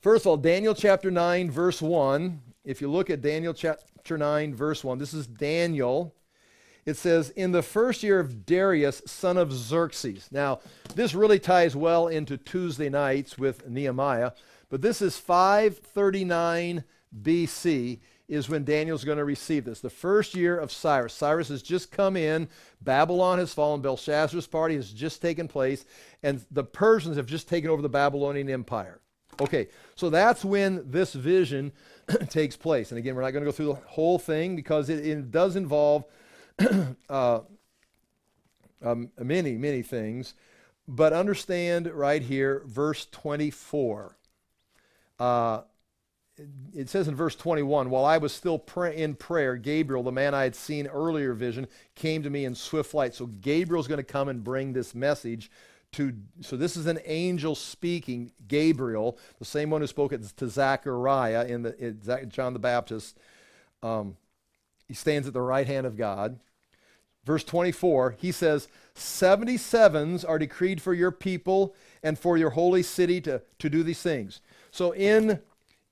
First 0.02 0.24
of 0.24 0.28
all, 0.28 0.38
Daniel 0.38 0.76
chapter 0.76 1.10
9, 1.10 1.50
verse 1.50 1.82
1. 1.82 2.42
If 2.64 2.82
you 2.82 2.92
look 2.92 3.10
at 3.10 3.22
Daniel 3.22 3.54
chapter 3.54 4.18
9, 4.18 4.54
verse 4.54 4.84
1, 4.84 5.00
this 5.00 5.14
is 5.14 5.26
Daniel 5.26 6.14
it 6.88 6.96
says, 6.96 7.32
in 7.32 7.52
the 7.52 7.62
first 7.62 8.02
year 8.02 8.18
of 8.18 8.46
Darius, 8.46 9.02
son 9.06 9.36
of 9.36 9.52
Xerxes. 9.52 10.30
Now, 10.32 10.62
this 10.96 11.14
really 11.14 11.38
ties 11.38 11.76
well 11.76 12.08
into 12.08 12.38
Tuesday 12.38 12.88
nights 12.88 13.38
with 13.38 13.68
Nehemiah, 13.68 14.32
but 14.70 14.82
this 14.82 15.02
is 15.02 15.18
539 15.18 16.86
BC 17.22 18.00
is 18.28 18.50
when 18.50 18.66
Daniel's 18.66 19.04
going 19.04 19.18
to 19.18 19.24
receive 19.24 19.64
this. 19.64 19.80
The 19.80 19.90
first 19.90 20.36
year 20.36 20.58
of 20.58 20.72
Cyrus. 20.72 21.14
Cyrus 21.14 21.48
has 21.48 21.62
just 21.62 21.92
come 21.92 22.18
in. 22.18 22.50
Babylon 22.82 23.40
has 23.40 23.54
fallen. 23.54 23.82
Belshazzar's 23.82 24.48
party 24.48 24.76
has 24.76 24.92
just 24.92 25.22
taken 25.22 25.48
place. 25.48 25.86
And 26.24 26.46
the 26.52 26.64
Persians 26.64 27.16
have 27.16 27.26
just 27.26 27.48
taken 27.48 27.70
over 27.70 27.82
the 27.82 27.90
Babylonian 27.90 28.50
Empire. 28.50 29.00
Okay, 29.40 29.68
so 29.96 30.10
that's 30.10 30.44
when 30.44 30.90
this 30.90 31.14
vision 31.14 31.72
takes 32.30 32.58
place. 32.58 32.92
And 32.92 32.98
again, 32.98 33.16
we're 33.16 33.22
not 33.22 33.32
going 33.32 33.44
to 33.44 33.48
go 33.48 33.56
through 33.56 33.68
the 33.68 33.82
whole 33.88 34.20
thing 34.20 34.56
because 34.56 34.90
it, 34.90 35.06
it 35.06 35.32
does 35.32 35.56
involve 35.56 36.06
uh, 37.10 37.40
um, 38.84 39.10
many, 39.20 39.54
many 39.54 39.84
things. 39.84 40.34
But 40.88 41.14
understand 41.14 41.88
right 41.88 42.22
here, 42.22 42.64
verse 42.66 43.06
24. 43.12 44.18
Uh, 45.20 45.62
it 46.74 46.90
says 46.90 47.08
in 47.08 47.16
verse 47.16 47.36
21 47.36 47.90
While 47.90 48.06
I 48.06 48.18
was 48.18 48.34
still 48.34 48.60
pray- 48.60 48.98
in 48.98 49.16
prayer, 49.16 49.56
Gabriel, 49.56 50.04
the 50.04 50.12
man 50.12 50.34
I 50.34 50.44
had 50.44 50.56
seen 50.56 50.88
earlier 50.88 51.34
vision, 51.34 51.68
came 51.96 52.24
to 52.24 52.30
me 52.30 52.46
in 52.46 52.56
swift 52.56 52.92
flight. 52.92 53.16
So 53.16 53.26
Gabriel's 53.26 53.88
going 53.88 53.98
to 53.98 54.04
come 54.04 54.30
and 54.30 54.44
bring 54.44 54.74
this 54.74 54.94
message 54.94 55.50
to 55.94 56.14
so 56.42 56.58
this 56.58 56.76
is 56.76 56.86
an 56.86 57.00
angel 57.06 57.56
speaking 57.56 58.32
gabriel 58.48 59.18
the 59.40 59.46
same 59.46 59.70
one 59.70 59.80
who 59.80 59.88
spoke 59.88 60.12
to 60.12 60.50
zechariah 60.50 61.46
in 61.46 61.62
the 61.62 61.78
in 61.78 62.30
john 62.30 62.54
the 62.54 62.60
baptist. 62.60 63.18
Um, 63.82 64.18
he 64.88 64.94
stands 64.94 65.28
at 65.28 65.34
the 65.34 65.42
right 65.42 65.68
hand 65.68 65.86
of 65.86 65.96
god. 65.98 66.40
Verse 67.24 67.44
24 67.44 68.16
he 68.20 68.32
says 68.32 68.68
77s 68.96 70.28
are 70.28 70.40
decreed 70.40 70.82
for 70.82 70.94
your 70.94 71.12
people 71.12 71.76
and 72.04 72.18
for 72.18 72.38
your 72.38 72.52
holy 72.52 72.84
city 72.84 73.22
to, 73.22 73.42
to 73.60 73.70
do 73.70 73.84
these 73.84 74.02
things. 74.02 74.42
So 74.72 74.92
in 74.92 75.40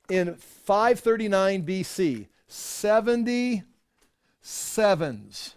in 0.10 0.36
539 0.36 1.66
bc 1.66 2.28
70 2.48 3.64
sevens 4.42 5.56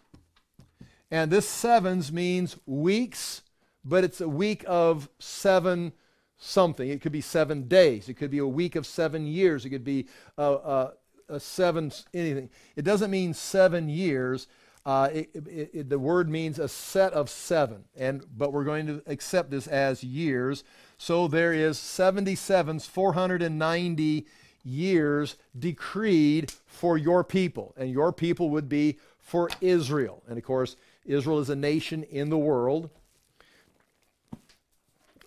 and 1.11 1.31
this 1.31 1.49
sevens 1.49 2.13
means 2.13 2.57
weeks 2.67 3.43
but 3.85 4.05
it's 4.05 4.21
a 4.21 4.29
week 4.29 4.65
of 4.67 5.09
seven 5.19 5.93
something. 6.39 6.89
It 6.89 7.01
could 7.01 7.13
be 7.13 7.21
seven 7.21 7.69
days. 7.69 8.09
It 8.09 8.15
could 8.15 8.31
be 8.31 8.39
a 8.39 8.47
week 8.47 8.77
of 8.77 8.87
seven 8.87 9.27
years. 9.27 9.65
It 9.65 9.71
could 9.71 9.85
be 9.85 10.07
a, 10.39 10.43
a, 10.43 10.93
a 11.29 11.41
seven 11.41 11.93
anything. 12.15 12.49
It 12.77 12.83
doesn't 12.83 13.11
mean 13.11 13.35
seven 13.35 13.89
years. 13.89 14.47
Uh, 14.87 15.11
it, 15.13 15.31
it, 15.35 15.71
it, 15.75 15.89
the 15.91 15.99
word 15.99 16.31
means 16.31 16.59
a 16.59 16.69
set 16.69 17.13
of 17.13 17.29
seven, 17.29 17.85
and 17.95 18.25
but 18.37 18.53
we're 18.53 18.65
going 18.65 18.87
to 18.87 19.03
accept 19.07 19.51
this 19.51 19.67
as 19.67 20.03
years. 20.03 20.65
So 20.97 21.29
there 21.29 21.53
is 21.53 21.77
77s, 21.77 22.87
490 22.87 24.27
years 24.65 25.37
decreed 25.59 26.53
for 26.67 26.99
your 26.99 27.25
people, 27.25 27.75
and 27.77 27.91
your 27.91 28.13
people 28.13 28.51
would 28.51 28.69
be 28.69 28.99
for 29.19 29.51
Israel. 29.61 30.23
And 30.29 30.39
of 30.39 30.45
course, 30.45 30.77
Israel 31.05 31.41
is 31.41 31.51
a 31.51 31.57
nation 31.57 32.03
in 32.05 32.29
the 32.31 32.39
world. 32.39 32.91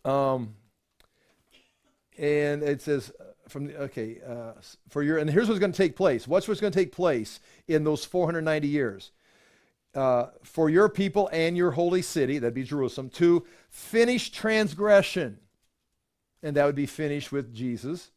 Um, 0.03 0.55
and 2.17 2.63
it 2.63 2.81
says 2.81 3.11
uh, 3.19 3.23
from 3.47 3.67
the, 3.67 3.77
okay 3.83 4.19
uh, 4.27 4.53
for 4.89 5.03
your 5.03 5.17
and 5.17 5.29
here's 5.29 5.47
what's 5.47 5.59
going 5.59 5.71
to 5.71 5.77
take 5.77 5.95
place. 5.95 6.27
What's 6.27 6.47
what's 6.47 6.61
going 6.61 6.73
to 6.73 6.79
take 6.79 6.91
place 6.91 7.39
in 7.67 7.83
those 7.83 8.05
490 8.05 8.67
years? 8.67 9.11
Uh, 9.93 10.27
for 10.43 10.69
your 10.69 10.87
people 10.87 11.29
and 11.33 11.57
your 11.57 11.71
holy 11.71 12.01
city, 12.01 12.39
that'd 12.39 12.53
be 12.53 12.63
Jerusalem, 12.63 13.09
to 13.09 13.45
finish 13.69 14.31
transgression, 14.31 15.37
and 16.41 16.55
that 16.55 16.65
would 16.65 16.75
be 16.75 16.85
finished 16.85 17.31
with 17.31 17.53
Jesus, 17.53 18.11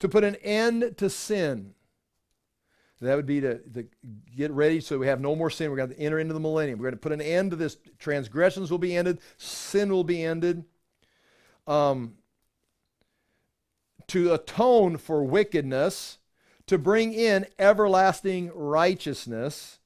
to 0.00 0.08
put 0.08 0.24
an 0.24 0.36
end 0.36 0.96
to 0.98 1.08
sin. 1.08 1.74
That 3.00 3.16
would 3.16 3.26
be 3.26 3.40
to, 3.42 3.58
to 3.58 3.86
get 4.34 4.50
ready 4.50 4.80
so 4.80 4.98
we 4.98 5.08
have 5.08 5.20
no 5.20 5.36
more 5.36 5.50
sin. 5.50 5.70
We're 5.70 5.76
going 5.76 5.90
to 5.90 6.00
enter 6.00 6.18
into 6.18 6.32
the 6.32 6.40
millennium. 6.40 6.78
We're 6.78 6.84
going 6.84 6.94
to 6.94 7.00
put 7.00 7.12
an 7.12 7.20
end 7.20 7.50
to 7.50 7.56
this. 7.56 7.76
Transgressions 7.98 8.70
will 8.70 8.78
be 8.78 8.96
ended, 8.96 9.18
sin 9.36 9.92
will 9.92 10.04
be 10.04 10.22
ended 10.22 10.64
um, 11.66 12.14
to 14.08 14.32
atone 14.32 14.96
for 14.96 15.22
wickedness, 15.22 16.18
to 16.66 16.78
bring 16.78 17.12
in 17.12 17.46
everlasting 17.58 18.50
righteousness, 18.54 19.80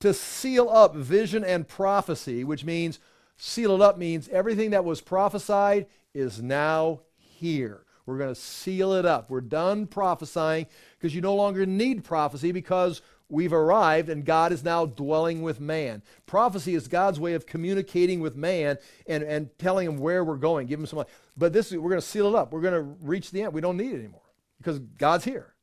to 0.00 0.14
seal 0.14 0.70
up 0.70 0.94
vision 0.94 1.44
and 1.44 1.68
prophecy, 1.68 2.44
which 2.44 2.64
means 2.64 2.98
seal 3.36 3.74
it 3.74 3.82
up 3.82 3.98
means 3.98 4.28
everything 4.28 4.70
that 4.70 4.84
was 4.84 5.00
prophesied 5.02 5.86
is 6.14 6.40
now 6.40 7.00
here. 7.16 7.83
We're 8.06 8.18
going 8.18 8.34
to 8.34 8.40
seal 8.40 8.92
it 8.92 9.06
up. 9.06 9.30
We're 9.30 9.40
done 9.40 9.86
prophesying 9.86 10.66
because 10.98 11.14
you 11.14 11.20
no 11.20 11.34
longer 11.34 11.64
need 11.64 12.04
prophecy 12.04 12.52
because 12.52 13.00
we've 13.28 13.52
arrived 13.52 14.10
and 14.10 14.24
God 14.24 14.52
is 14.52 14.62
now 14.62 14.84
dwelling 14.84 15.42
with 15.42 15.58
man. 15.60 16.02
Prophecy 16.26 16.74
is 16.74 16.86
God's 16.86 17.18
way 17.18 17.32
of 17.32 17.46
communicating 17.46 18.20
with 18.20 18.36
man 18.36 18.78
and, 19.06 19.22
and 19.22 19.58
telling 19.58 19.86
him 19.86 19.98
where 19.98 20.22
we're 20.22 20.36
going, 20.36 20.66
give 20.66 20.78
him 20.78 20.86
some 20.86 20.98
light. 20.98 21.08
But 21.36 21.52
this 21.52 21.72
we're 21.72 21.78
going 21.80 22.00
to 22.00 22.06
seal 22.06 22.28
it 22.28 22.34
up. 22.34 22.52
We're 22.52 22.60
going 22.60 22.74
to 22.74 22.96
reach 23.00 23.30
the 23.30 23.42
end. 23.42 23.54
We 23.54 23.60
don't 23.60 23.76
need 23.76 23.92
it 23.92 23.98
anymore 23.98 24.20
because 24.58 24.78
God's 24.78 25.24
here. 25.24 25.54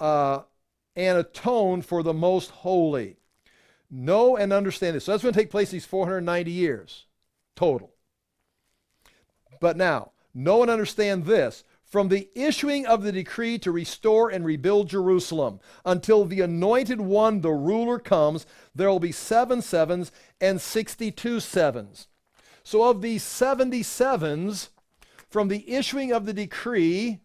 Uh, 0.00 0.40
and 0.96 1.18
atone 1.18 1.82
for 1.82 2.02
the 2.02 2.14
most 2.14 2.50
holy. 2.50 3.16
Know 3.90 4.36
and 4.36 4.52
understand 4.52 4.96
this. 4.96 5.04
So 5.04 5.12
that's 5.12 5.22
going 5.22 5.34
to 5.34 5.38
take 5.38 5.50
place 5.50 5.70
these 5.70 5.84
490 5.84 6.50
years 6.50 7.04
total. 7.54 7.92
But 9.60 9.76
now, 9.76 10.12
know 10.34 10.62
and 10.62 10.70
understand 10.70 11.24
this 11.24 11.64
from 11.92 12.08
the 12.08 12.30
issuing 12.34 12.86
of 12.86 13.02
the 13.02 13.12
decree 13.12 13.58
to 13.58 13.70
restore 13.70 14.30
and 14.30 14.46
rebuild 14.46 14.88
Jerusalem 14.88 15.60
until 15.84 16.24
the 16.24 16.40
anointed 16.40 17.02
one, 17.02 17.42
the 17.42 17.50
ruler, 17.50 17.98
comes, 17.98 18.46
there 18.74 18.88
will 18.88 18.98
be 18.98 19.12
seven 19.12 19.60
sevens 19.60 20.10
and 20.40 20.58
62 20.58 21.40
sevens. 21.40 22.08
So, 22.64 22.88
of 22.88 23.02
these 23.02 23.22
77s, 23.22 24.70
from 25.28 25.48
the 25.48 25.70
issuing 25.70 26.12
of 26.12 26.24
the 26.24 26.32
decree 26.32 27.20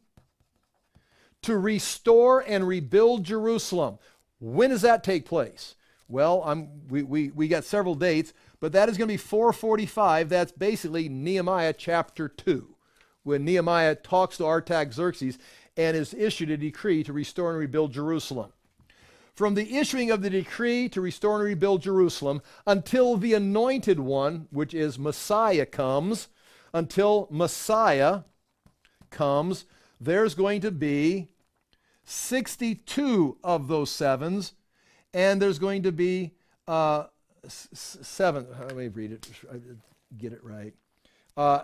to 1.44 1.58
restore 1.58 2.42
and 2.42 2.68
rebuild 2.68 3.24
Jerusalem, 3.24 4.00
when 4.40 4.72
does 4.72 4.82
that 4.82 5.02
take 5.02 5.26
place? 5.26 5.76
Well, 6.10 6.42
I'm, 6.44 6.88
we, 6.90 7.04
we, 7.04 7.30
we 7.30 7.48
got 7.48 7.64
several 7.64 7.96
dates, 7.96 8.34
but 8.60 8.74
that 8.74 8.90
is 8.90 8.98
going 8.98 9.08
to 9.08 9.14
be 9.14 9.18
445. 9.18 10.28
That's 10.28 10.52
basically 10.52 11.08
Nehemiah 11.08 11.72
chapter 11.72 12.28
2 12.28 12.74
when 13.28 13.44
Nehemiah 13.44 13.94
talks 13.94 14.38
to 14.38 14.46
Artaxerxes 14.46 15.38
and 15.76 15.98
is 15.98 16.14
issued 16.14 16.50
a 16.50 16.58
decree 16.58 17.04
to 17.04 17.12
restore 17.12 17.50
and 17.52 17.60
rebuild 17.60 17.92
Jerusalem. 17.92 18.54
From 19.36 19.54
the 19.54 19.76
issuing 19.76 20.10
of 20.10 20.22
the 20.22 20.30
decree 20.30 20.90
to 20.90 21.02
restore 21.02 21.36
and 21.36 21.44
rebuild 21.44 21.84
Jerusalem 21.84 22.42
until 22.66 23.18
the 23.18 23.34
anointed 23.34 24.00
one, 24.00 24.48
which 24.50 24.74
is 24.74 24.98
Messiah, 24.98 25.66
comes, 25.66 26.30
until 26.74 27.28
Messiah 27.30 28.22
comes, 29.12 29.66
there's 30.00 30.34
going 30.34 30.62
to 30.62 30.72
be 30.72 31.28
62 32.06 33.38
of 33.44 33.68
those 33.68 33.92
sevens, 33.92 34.54
and 35.14 35.42
there's 35.42 35.60
going 35.60 35.84
to 35.84 35.92
be 35.92 36.32
uh, 36.68 37.06
seven. 37.48 38.48
Let 38.58 38.76
me 38.76 38.88
read 38.88 39.12
it, 39.12 39.30
get 40.18 40.32
it 40.32 40.44
right. 40.44 40.74
Uh, 41.36 41.64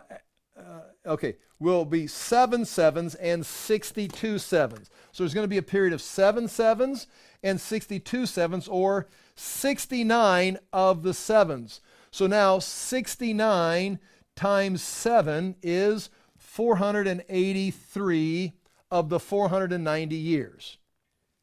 okay, 1.06 1.36
will 1.60 1.86
be 1.86 2.08
seven 2.08 2.66
sevens 2.66 3.14
and 3.16 3.46
62 3.46 4.40
sevens. 4.40 4.90
So 5.12 5.24
there's 5.24 5.34
going 5.34 5.46
to 5.46 5.50
be 5.50 5.58
a 5.58 5.64
period 5.64 5.94
of 5.94 6.02
seven 6.02 6.48
sevens 6.48 7.08
and 7.42 7.60
62 7.60 8.26
sevens, 8.26 8.68
or 8.68 9.08
69 9.36 10.58
of 10.72 11.04
the 11.04 11.14
sevens. 11.14 11.82
So 12.12 12.28
now 12.28 12.60
69 12.60 14.00
times 14.36 14.82
7 14.82 15.56
is 15.62 16.10
483 16.38 18.54
of 18.92 19.10
the 19.10 19.20
490 19.20 20.16
years. 20.16 20.78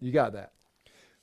You 0.00 0.12
got 0.12 0.32
that. 0.32 0.52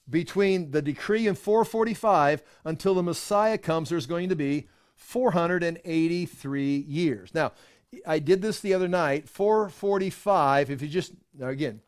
Between 0.09 0.71
the 0.71 0.81
decree 0.81 1.27
in 1.27 1.35
445 1.35 2.41
until 2.63 2.95
the 2.95 3.03
Messiah 3.03 3.57
comes, 3.57 3.89
there's 3.89 4.05
going 4.05 4.29
to 4.29 4.35
be 4.35 4.69
483 4.95 6.77
years. 6.77 7.33
Now, 7.33 7.51
I 8.05 8.19
did 8.19 8.41
this 8.41 8.59
the 8.59 8.73
other 8.73 8.87
night. 8.87 9.29
445, 9.29 10.71
if 10.71 10.81
you 10.81 10.87
just, 10.87 11.13
now 11.37 11.47
again, 11.47 11.81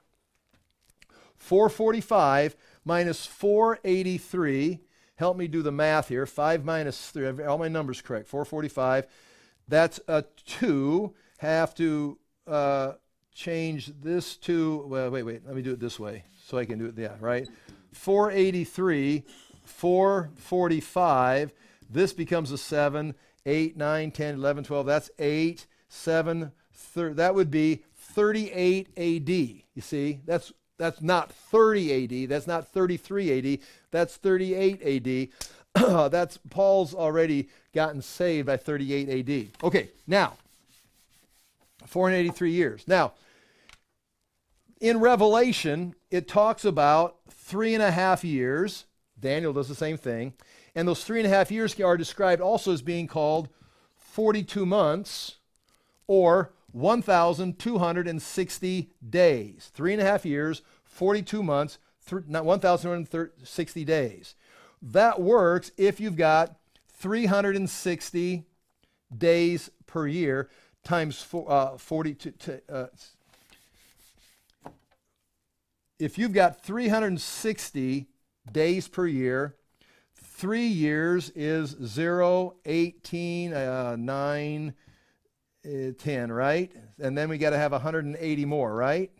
445 1.37 2.55
minus 2.85 3.25
483. 3.25 4.79
Help 5.15 5.37
me 5.37 5.47
do 5.47 5.61
the 5.61 5.71
math 5.71 6.07
here. 6.07 6.25
5 6.25 6.63
minus 6.63 7.09
3, 7.11 7.43
all 7.43 7.57
my 7.57 7.67
numbers 7.67 8.01
correct. 8.01 8.27
445. 8.27 9.07
That's 9.67 9.99
a 10.07 10.23
2. 10.45 11.13
Have 11.39 11.75
to 11.75 12.17
uh, 12.47 12.93
change 13.33 13.91
this 14.01 14.37
to, 14.37 14.85
well, 14.87 15.11
wait, 15.11 15.23
wait. 15.23 15.45
Let 15.45 15.55
me 15.55 15.61
do 15.61 15.73
it 15.73 15.79
this 15.79 15.99
way 15.99 16.23
so 16.45 16.57
I 16.57 16.65
can 16.65 16.79
do 16.79 16.85
it, 16.85 16.97
yeah, 16.97 17.15
right? 17.19 17.47
483, 17.93 19.23
445. 19.63 21.53
This 21.89 22.13
becomes 22.13 22.51
a 22.51 22.57
7, 22.57 23.15
8, 23.45 23.77
9, 23.77 24.11
10, 24.11 24.35
11, 24.35 24.63
12. 24.63 24.85
That's 24.85 25.11
8. 25.19 25.67
7, 25.89 26.51
thir- 26.71 27.13
that 27.13 27.35
would 27.35 27.51
be 27.51 27.83
38 27.95 28.87
AD. 28.97 29.29
You 29.29 29.81
see, 29.81 30.21
that's 30.25 30.53
that's 30.77 31.01
not 31.01 31.31
30 31.31 32.23
AD. 32.23 32.29
That's 32.29 32.47
not 32.47 32.69
33 32.69 33.53
AD. 33.53 33.59
That's 33.91 34.15
38 34.15 35.29
AD. 35.75 36.09
that's 36.11 36.37
Paul's 36.49 36.95
already 36.95 37.49
gotten 37.73 38.01
saved 38.01 38.47
by 38.47 38.57
38 38.57 39.09
AD. 39.09 39.47
Okay, 39.63 39.89
now 40.07 40.37
483 41.85 42.51
years. 42.51 42.83
Now, 42.87 43.13
in 44.79 44.99
Revelation, 44.99 45.95
it 46.09 46.27
talks 46.27 46.63
about 46.63 47.17
three 47.29 47.73
and 47.73 47.83
a 47.83 47.91
half 47.91 48.23
years. 48.23 48.85
Daniel 49.19 49.51
does 49.51 49.67
the 49.67 49.75
same 49.75 49.97
thing. 49.97 50.33
And 50.75 50.87
those 50.87 51.03
three 51.03 51.19
and 51.19 51.27
a 51.27 51.29
half 51.29 51.51
years 51.51 51.77
are 51.79 51.97
described 51.97 52.41
also 52.41 52.71
as 52.71 52.81
being 52.81 53.07
called 53.07 53.49
42 53.97 54.65
months 54.65 55.38
or 56.09 56.51
1,260 56.71 58.89
days. 59.07 59.71
Three 59.75 59.93
and 59.93 60.01
a 60.01 60.05
half 60.05 60.25
years, 60.25 60.63
42 60.83 61.43
months, 61.43 61.77
1,260 62.09 63.85
days. 63.85 64.33
That 64.81 65.21
works 65.21 65.71
if 65.77 65.99
you've 65.99 66.17
got 66.17 66.55
360 66.97 68.43
days 69.15 69.69
per 69.85 70.07
year 70.07 70.49
times 70.83 71.21
four, 71.21 71.51
uh, 71.51 71.77
40 71.77 72.15
to, 72.15 72.31
to 72.31 72.59
uh, 72.73 72.87
if 75.99 76.17
you've 76.17 76.33
got 76.33 76.63
360 76.63 78.07
days 78.51 78.87
per 78.87 79.05
year, 79.05 79.57
three 80.15 80.65
years 80.65 81.29
is 81.35 81.75
0, 81.85 82.55
18, 82.65 83.53
uh, 83.53 83.95
9, 83.95 84.69
uh, 84.69 84.71
Eh, 85.65 85.91
10, 85.97 86.31
right? 86.31 86.71
And 86.99 87.17
then 87.17 87.27
we 87.27 87.37
got 87.37 87.49
to 87.49 87.57
have 87.57 87.73
180 87.73 88.45
more, 88.45 88.73
right? 88.73 89.11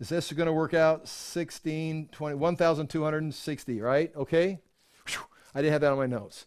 Is 0.00 0.08
this 0.08 0.32
going 0.32 0.48
to 0.48 0.52
work 0.52 0.74
out 0.74 1.06
16, 1.06 2.08
20, 2.10 2.34
1,260, 2.34 3.80
right? 3.80 4.12
Okay? 4.16 4.58
Whew, 5.06 5.20
I 5.54 5.62
didn't 5.62 5.72
have 5.72 5.80
that 5.82 5.92
on 5.92 5.98
my 5.98 6.06
notes. 6.06 6.46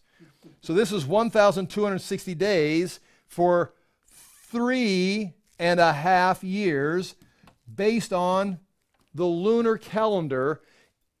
So 0.60 0.74
this 0.74 0.92
is 0.92 1.06
1,260 1.06 2.34
days 2.34 3.00
for 3.26 3.72
three 4.10 5.32
and 5.58 5.80
a 5.80 5.94
half 5.94 6.44
years 6.44 7.14
based 7.74 8.12
on 8.12 8.58
the 9.14 9.24
lunar 9.24 9.78
calendar 9.78 10.60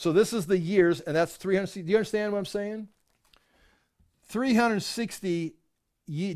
So 0.00 0.12
this 0.12 0.32
is 0.32 0.46
the 0.46 0.56
years, 0.56 1.00
and 1.00 1.14
that's 1.14 1.36
360. 1.36 1.82
Do 1.82 1.90
you 1.90 1.98
understand 1.98 2.32
what 2.32 2.38
I'm 2.38 2.46
saying? 2.46 2.88
360 4.28 5.52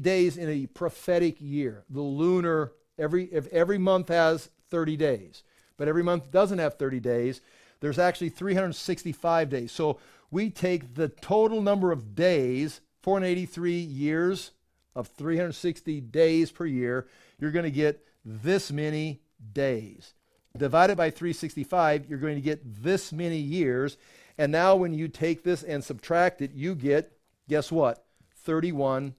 days 0.02 0.36
in 0.36 0.50
a 0.50 0.66
prophetic 0.66 1.40
year. 1.40 1.84
The 1.88 2.02
lunar, 2.02 2.72
every, 2.98 3.24
if 3.32 3.46
every 3.46 3.78
month 3.78 4.08
has 4.08 4.50
30 4.68 4.98
days, 4.98 5.44
but 5.78 5.88
every 5.88 6.02
month 6.02 6.30
doesn't 6.30 6.58
have 6.58 6.74
30 6.74 7.00
days, 7.00 7.40
there's 7.80 7.98
actually 7.98 8.28
365 8.28 9.48
days. 9.48 9.72
So 9.72 9.98
we 10.30 10.50
take 10.50 10.94
the 10.94 11.08
total 11.08 11.62
number 11.62 11.90
of 11.90 12.14
days, 12.14 12.82
483 13.00 13.72
years 13.72 14.50
of 14.94 15.08
360 15.08 16.02
days 16.02 16.50
per 16.50 16.66
year, 16.66 17.06
you're 17.40 17.50
going 17.50 17.64
to 17.64 17.70
get 17.70 18.06
this 18.26 18.70
many 18.70 19.22
days. 19.54 20.12
Divided 20.56 20.96
by 20.96 21.10
365, 21.10 22.08
you're 22.08 22.18
going 22.18 22.36
to 22.36 22.40
get 22.40 22.82
this 22.82 23.12
many 23.12 23.38
years. 23.38 23.96
And 24.38 24.52
now 24.52 24.76
when 24.76 24.94
you 24.94 25.08
take 25.08 25.42
this 25.42 25.64
and 25.64 25.82
subtract 25.82 26.40
it, 26.42 26.52
you 26.54 26.76
get, 26.76 27.10
guess 27.48 27.72
what? 27.72 28.04
31 28.44 29.14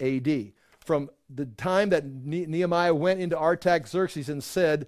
AD. 0.00 0.52
From 0.80 1.10
the 1.28 1.44
time 1.44 1.90
that 1.90 2.06
Nehemiah 2.06 2.94
went 2.94 3.20
into 3.20 3.36
Artaxerxes 3.36 4.30
and 4.30 4.42
said, 4.42 4.86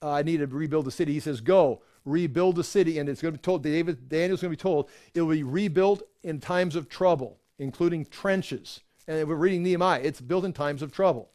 I 0.00 0.22
need 0.22 0.36
to 0.36 0.46
rebuild 0.46 0.84
the 0.84 0.92
city, 0.92 1.12
he 1.12 1.20
says, 1.20 1.40
Go, 1.40 1.82
rebuild 2.04 2.54
the 2.54 2.62
city. 2.62 3.00
And 3.00 3.08
it's 3.08 3.20
going 3.20 3.34
to 3.34 3.38
be 3.38 3.42
told, 3.42 3.64
David, 3.64 4.08
Daniel's 4.08 4.42
going 4.42 4.52
to 4.52 4.56
be 4.56 4.60
told, 4.62 4.90
it 5.12 5.22
will 5.22 5.34
be 5.34 5.42
rebuilt 5.42 6.04
in 6.22 6.38
times 6.38 6.76
of 6.76 6.88
trouble, 6.88 7.40
including 7.58 8.04
trenches. 8.04 8.80
And 9.08 9.26
we're 9.26 9.34
reading 9.34 9.64
Nehemiah, 9.64 10.02
it's 10.04 10.20
built 10.20 10.44
in 10.44 10.52
times 10.52 10.82
of 10.82 10.92
trouble. 10.92 11.30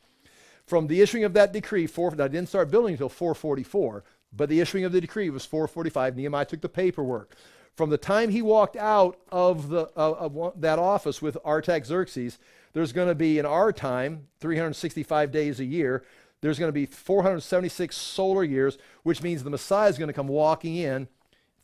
From 0.69 0.85
the 0.85 1.01
issuing 1.01 1.23
of 1.23 1.33
that 1.33 1.51
decree, 1.51 1.87
four, 1.87 2.11
I 2.11 2.27
didn't 2.27 2.45
start 2.45 2.69
building 2.69 2.91
until 2.91 3.09
444, 3.09 4.03
but 4.31 4.49
the 4.49 4.59
issuing 4.59 4.83
of 4.83 4.91
the 4.91 5.01
decree 5.01 5.31
was 5.31 5.43
445. 5.43 6.15
Nehemiah 6.15 6.45
took 6.45 6.61
the 6.61 6.69
paperwork. 6.69 7.35
From 7.75 7.89
the 7.89 7.97
time 7.97 8.29
he 8.29 8.43
walked 8.43 8.77
out 8.77 9.17
of, 9.31 9.69
the, 9.69 9.89
uh, 9.97 10.11
of 10.11 10.61
that 10.61 10.77
office 10.77 11.23
with 11.23 11.37
Artaxerxes, 11.43 12.37
there's 12.73 12.91
going 12.91 13.07
to 13.07 13.15
be, 13.15 13.39
in 13.39 13.47
our 13.47 13.73
time, 13.73 14.27
365 14.41 15.31
days 15.31 15.59
a 15.59 15.65
year. 15.65 16.03
There's 16.41 16.59
going 16.59 16.69
to 16.69 16.71
be 16.71 16.85
476 16.85 17.97
solar 17.97 18.43
years, 18.43 18.77
which 19.01 19.23
means 19.23 19.43
the 19.43 19.49
Messiah 19.49 19.89
is 19.89 19.97
going 19.97 20.09
to 20.09 20.13
come 20.13 20.27
walking 20.27 20.75
in 20.75 21.07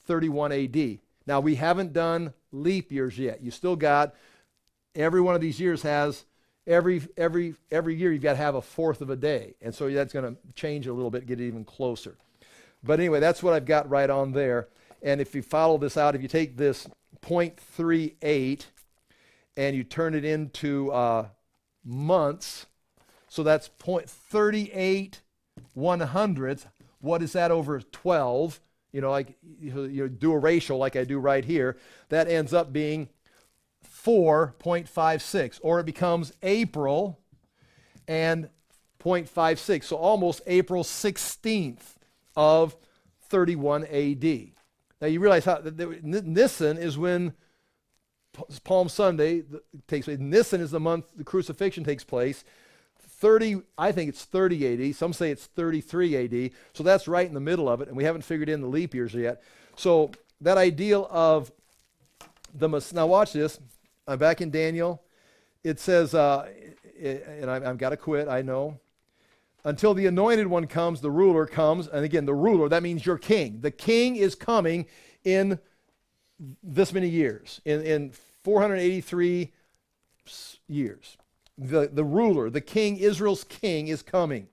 31 0.08 0.52
AD. 0.52 0.98
Now, 1.28 1.42
we 1.42 1.54
haven't 1.54 1.94
done 1.94 2.34
leap 2.52 2.92
years 2.92 3.20
yet. 3.20 3.44
You 3.44 3.52
still 3.52 3.76
got, 3.76 4.16
every 4.96 5.22
one 5.22 5.36
of 5.36 5.42
these 5.42 5.60
years 5.60 5.84
has 5.84 6.26
every 6.68 7.02
every 7.18 7.56
every 7.72 7.96
year 7.96 8.12
you've 8.12 8.22
got 8.22 8.34
to 8.34 8.38
have 8.38 8.56
a 8.56 8.62
fourth 8.62 9.02
of 9.02 9.10
a 9.10 9.16
day 9.16 9.54
and 9.62 9.74
so 9.74 9.90
that's 9.90 10.14
going 10.14 10.36
to 10.36 10.40
change 10.56 10.88
a 10.88 10.94
little 10.94 11.12
bit 11.12 11.26
get 11.26 11.40
it 11.40 11.48
even 11.48 11.64
closer. 11.64 12.16
But 12.84 13.00
anyway 13.00 13.20
that's 13.20 13.44
what 13.44 13.54
i've 13.54 13.66
got 13.66 13.90
right 13.90 14.10
on 14.10 14.32
there. 14.32 14.68
And 15.02 15.22
if 15.22 15.36
you 15.36 15.42
follow 15.42 15.78
this 15.78 15.98
out 15.98 16.16
if 16.16 16.22
you 16.22 16.28
take 16.28 16.58
this 16.58 16.88
0.38 17.22 18.66
and 19.58 19.76
you 19.76 19.84
turn 19.84 20.14
it 20.14 20.26
into 20.26 20.92
uh, 20.92 21.28
months 21.84 22.66
so 23.28 23.44
that's 23.44 23.70
0.38 23.80 25.20
one 25.74 26.00
hundredths. 26.00 26.66
What 27.00 27.22
is 27.22 27.34
that 27.34 27.52
over 27.52 27.80
12 27.80 28.60
you 28.92 29.02
know 29.02 29.12
like 29.12 29.36
you 29.60 30.08
do 30.08 30.32
a 30.32 30.40
ratio 30.40 30.78
like 30.78 30.96
i 30.96 31.04
do 31.04 31.20
right 31.20 31.44
here. 31.44 31.78
That 32.10 32.28
ends 32.30 32.54
up 32.54 32.72
being 32.72 33.10
4.56, 34.06 35.60
or 35.64 35.80
it 35.80 35.86
becomes 35.86 36.32
April 36.44 37.20
and 38.08 38.50
0.56, 39.00 39.84
so 39.84 39.96
almost 39.96 40.42
April 40.46 40.84
16th 40.84 41.96
of 42.36 42.76
31 43.30 43.86
AD. 43.86 44.24
Now 45.02 45.08
you 45.08 45.20
realize 45.20 45.46
how 45.46 45.62
Nisan 46.04 46.78
is 46.78 46.98
when 46.98 47.34
Palm 48.64 48.90
Sunday 48.90 49.44
takes 49.88 50.06
place. 50.06 50.20
Nisan 50.20 50.62
is 50.62 50.72
the 50.72 50.80
month 50.80 51.06
the 51.16 51.24
crucifixion 51.24 51.84
takes 51.84 52.04
place. 52.04 52.44
30, 53.00 53.62
I 53.78 53.92
think 53.92 54.10
it's 54.10 54.26
30 54.26 54.90
AD. 54.90 54.96
Some 54.96 55.14
say 55.14 55.32
it's 55.32 55.46
33 55.46 56.46
AD. 56.46 56.52
So 56.74 56.84
that's 56.84 57.08
right 57.08 57.28
in 57.28 57.34
the 57.34 57.40
middle 57.40 57.70
of 57.70 57.82
it, 57.82 57.88
and 57.88 57.98
we 57.98 58.04
haven't 58.04 58.24
figured 58.24 58.50
in 58.50 58.62
the 58.62 58.68
leap 58.68 58.94
years 58.94 59.14
yet. 59.14 59.42
So 59.76 60.12
that 60.42 60.58
ideal 60.58 61.08
of 61.12 61.52
the 62.54 62.68
now 62.94 63.08
watch 63.08 63.34
this. 63.34 63.60
I'm 64.08 64.20
back 64.20 64.42
in 64.42 64.52
Daniel. 64.52 65.02
It 65.64 65.80
says, 65.80 66.14
uh, 66.14 66.48
and 67.02 67.50
I, 67.50 67.60
have 67.60 67.78
got 67.78 67.90
to 67.90 67.98
quit, 67.98 68.28
I 68.28 68.42
know. 68.42 68.80
until 69.64 69.96
the 69.96 70.06
anointed 70.06 70.46
one 70.46 70.68
comes, 70.68 71.02
the 71.02 71.10
ruler 71.10 71.48
comes. 71.48 71.88
And 71.88 72.06
again, 72.06 72.26
the 72.26 72.36
ruler, 72.36 72.70
that 72.70 72.84
means 72.84 73.06
your 73.06 73.18
king. 73.18 73.62
The 73.62 73.72
king 73.72 74.16
is 74.16 74.36
coming 74.36 74.86
in 75.24 75.60
this 76.62 76.94
many 76.94 77.10
years, 77.10 77.62
in, 77.66 77.82
in 77.82 78.12
483 78.44 79.52
years. 80.68 81.18
The, 81.58 81.90
the 81.92 82.04
ruler, 82.04 82.50
the 82.50 82.62
king, 82.62 82.98
Israel's 82.98 83.44
king, 83.44 83.88
is 83.88 84.04
coming. 84.04 84.48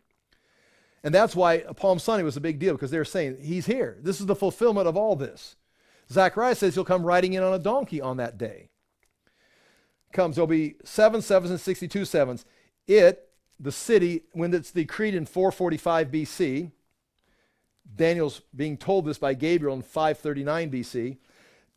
And 1.04 1.14
that's 1.14 1.36
why 1.36 1.58
Palm 1.58 1.98
Sunday 1.98 2.22
was 2.22 2.36
a 2.36 2.40
big 2.40 2.58
deal, 2.58 2.72
because 2.74 2.90
they're 2.90 3.04
saying, 3.04 3.38
He's 3.42 3.66
here. 3.66 3.98
This 4.00 4.20
is 4.20 4.26
the 4.26 4.36
fulfillment 4.36 4.88
of 4.88 4.96
all 4.96 5.16
this. 5.16 5.56
Zechariah 6.10 6.54
says 6.54 6.74
he'll 6.74 6.84
come 6.84 7.02
riding 7.04 7.34
in 7.34 7.42
on 7.42 7.52
a 7.52 7.58
donkey 7.58 8.00
on 8.00 8.18
that 8.18 8.38
day. 8.38 8.70
Comes, 10.12 10.36
there'll 10.36 10.46
be 10.46 10.76
seven 10.84 11.22
sevens 11.22 11.50
and 11.50 11.60
62 11.60 12.04
sevens. 12.04 12.44
It, 12.86 13.28
the 13.58 13.72
city, 13.72 14.24
when 14.32 14.52
it's 14.52 14.70
decreed 14.70 15.14
in 15.14 15.26
445 15.26 16.08
BC, 16.08 16.70
Daniel's 17.94 18.42
being 18.54 18.76
told 18.76 19.04
this 19.04 19.18
by 19.18 19.34
Gabriel 19.34 19.74
in 19.74 19.82
539 19.82 20.70
BC, 20.70 21.16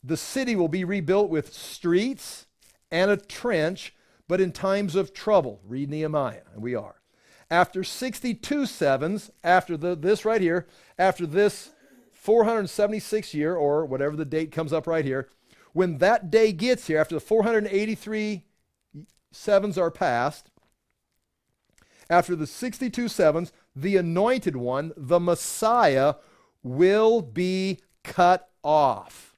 the 0.04 0.18
city 0.18 0.56
will 0.56 0.68
be 0.68 0.84
rebuilt 0.84 1.30
with 1.30 1.54
streets 1.54 2.46
and 2.92 3.10
a 3.10 3.18
trench, 3.18 3.94
but 4.28 4.40
in 4.40 4.52
times 4.52 4.96
of 4.96 5.14
trouble. 5.14 5.60
Read 5.66 5.90
Nehemiah, 5.90 6.42
and 6.54 6.62
we 6.62 6.76
are. 6.76 7.02
After 7.50 7.84
62 7.84 8.66
sevens, 8.66 9.32
after 9.44 9.78
the, 9.78 9.96
this 9.96 10.26
right 10.26 10.42
here, 10.42 10.68
after 10.98 11.26
this 11.26 11.72
476 12.14 13.34
year, 13.34 13.56
or 13.56 13.86
whatever 13.86 14.16
the 14.16 14.26
date 14.26 14.52
comes 14.52 14.74
up 14.74 14.88
right 14.88 15.06
here, 15.06 15.30
when 15.76 15.98
that 15.98 16.32
day 16.32 16.54
gets 16.54 16.88
here, 16.88 16.98
after 16.98 17.16
the 17.16 17.20
483 17.20 18.46
sevens 19.34 19.78
are 19.78 19.92
passed, 19.92 20.50
after 22.10 22.34
the 22.34 22.48
62 22.48 23.10
sevens, 23.10 23.52
the 23.76 23.98
anointed 23.98 24.56
one, 24.56 24.94
the 24.96 25.20
Messiah, 25.20 26.14
will 26.64 27.22
be 27.22 27.82
cut 28.06 28.48
off. 28.64 29.36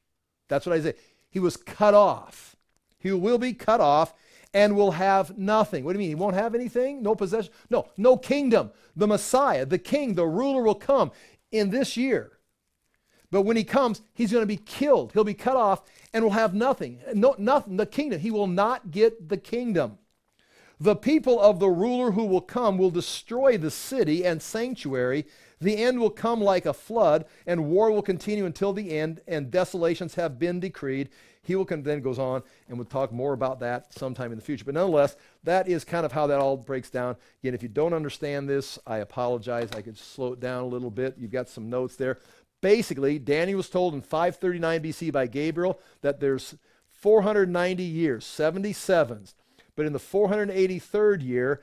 That's 0.47 0.67
what 0.67 0.75
I 0.75 0.81
say. 0.81 0.93
He 1.31 1.39
was 1.39 1.57
cut 1.57 1.95
off. 1.95 2.55
He 2.99 3.11
will 3.11 3.39
be 3.39 3.53
cut 3.53 3.81
off 3.81 4.13
and 4.53 4.75
will 4.75 4.91
have 4.91 5.39
nothing. 5.39 5.83
What 5.83 5.93
do 5.93 5.97
you 5.97 6.03
mean? 6.03 6.09
He 6.09 6.21
won't 6.21 6.35
have 6.35 6.53
anything? 6.53 7.01
No 7.01 7.15
possession? 7.15 7.51
No, 7.71 7.89
no 7.97 8.15
kingdom. 8.15 8.69
The 8.95 9.07
Messiah, 9.07 9.65
the 9.65 9.79
king, 9.79 10.13
the 10.13 10.27
ruler 10.27 10.61
will 10.61 10.75
come 10.75 11.11
in 11.51 11.71
this 11.71 11.97
year. 11.97 12.36
But 13.31 13.41
when 13.41 13.57
he 13.57 13.63
comes, 13.63 14.01
he's 14.13 14.31
going 14.31 14.43
to 14.43 14.47
be 14.47 14.57
killed. 14.57 15.11
He'll 15.11 15.23
be 15.23 15.33
cut 15.33 15.57
off 15.57 15.83
and 16.13 16.23
will 16.23 16.31
have 16.31 16.53
nothing. 16.53 16.99
No, 17.13 17.35
nothing. 17.37 17.77
The 17.77 17.85
kingdom. 17.85 18.19
He 18.21 18.31
will 18.31 18.47
not 18.47 18.91
get 18.91 19.29
the 19.29 19.37
kingdom. 19.37 19.97
The 20.79 20.95
people 20.95 21.39
of 21.39 21.59
the 21.59 21.69
ruler 21.69 22.11
who 22.11 22.25
will 22.25 22.41
come 22.41 22.77
will 22.77 22.91
destroy 22.91 23.57
the 23.57 23.71
city 23.71 24.23
and 24.23 24.41
sanctuary. 24.41 25.25
The 25.59 25.77
end 25.77 25.99
will 25.99 26.11
come 26.11 26.39
like 26.39 26.67
a 26.67 26.73
flood, 26.73 27.25
and 27.47 27.65
war 27.65 27.91
will 27.91 28.03
continue 28.03 28.45
until 28.45 28.73
the 28.73 28.95
end, 28.95 29.21
and 29.27 29.49
desolations 29.49 30.13
have 30.13 30.37
been 30.37 30.59
decreed. 30.59 31.09
He 31.47 31.55
will 31.55 31.63
then 31.63 32.01
goes 32.01 32.19
on 32.19 32.43
and 32.67 32.77
we'll 32.77 32.83
talk 32.83 33.13
more 33.13 33.31
about 33.31 33.61
that 33.61 33.93
sometime 33.93 34.33
in 34.33 34.37
the 34.37 34.43
future. 34.43 34.65
But 34.65 34.73
nonetheless, 34.73 35.15
that 35.45 35.69
is 35.69 35.85
kind 35.85 36.05
of 36.05 36.11
how 36.11 36.27
that 36.27 36.39
all 36.39 36.57
breaks 36.57 36.89
down. 36.89 37.15
Again, 37.41 37.53
if 37.53 37.63
you 37.63 37.69
don't 37.69 37.93
understand 37.93 38.49
this, 38.49 38.77
I 38.85 38.97
apologize. 38.97 39.69
I 39.73 39.81
could 39.81 39.97
slow 39.97 40.33
it 40.33 40.41
down 40.41 40.63
a 40.63 40.67
little 40.67 40.91
bit. 40.91 41.15
You've 41.17 41.31
got 41.31 41.47
some 41.47 41.69
notes 41.69 41.95
there. 41.95 42.19
Basically, 42.61 43.19
Daniel 43.19 43.57
was 43.57 43.69
told 43.69 43.93
in 43.93 44.01
539 44.01 44.81
BC 44.81 45.11
by 45.11 45.27
Gabriel 45.27 45.79
that 46.01 46.19
there's 46.19 46.55
490 46.89 47.83
years, 47.83 48.25
77s. 48.25 49.33
But 49.75 49.85
in 49.85 49.93
the 49.93 49.99
483rd 49.99 51.23
year, 51.23 51.61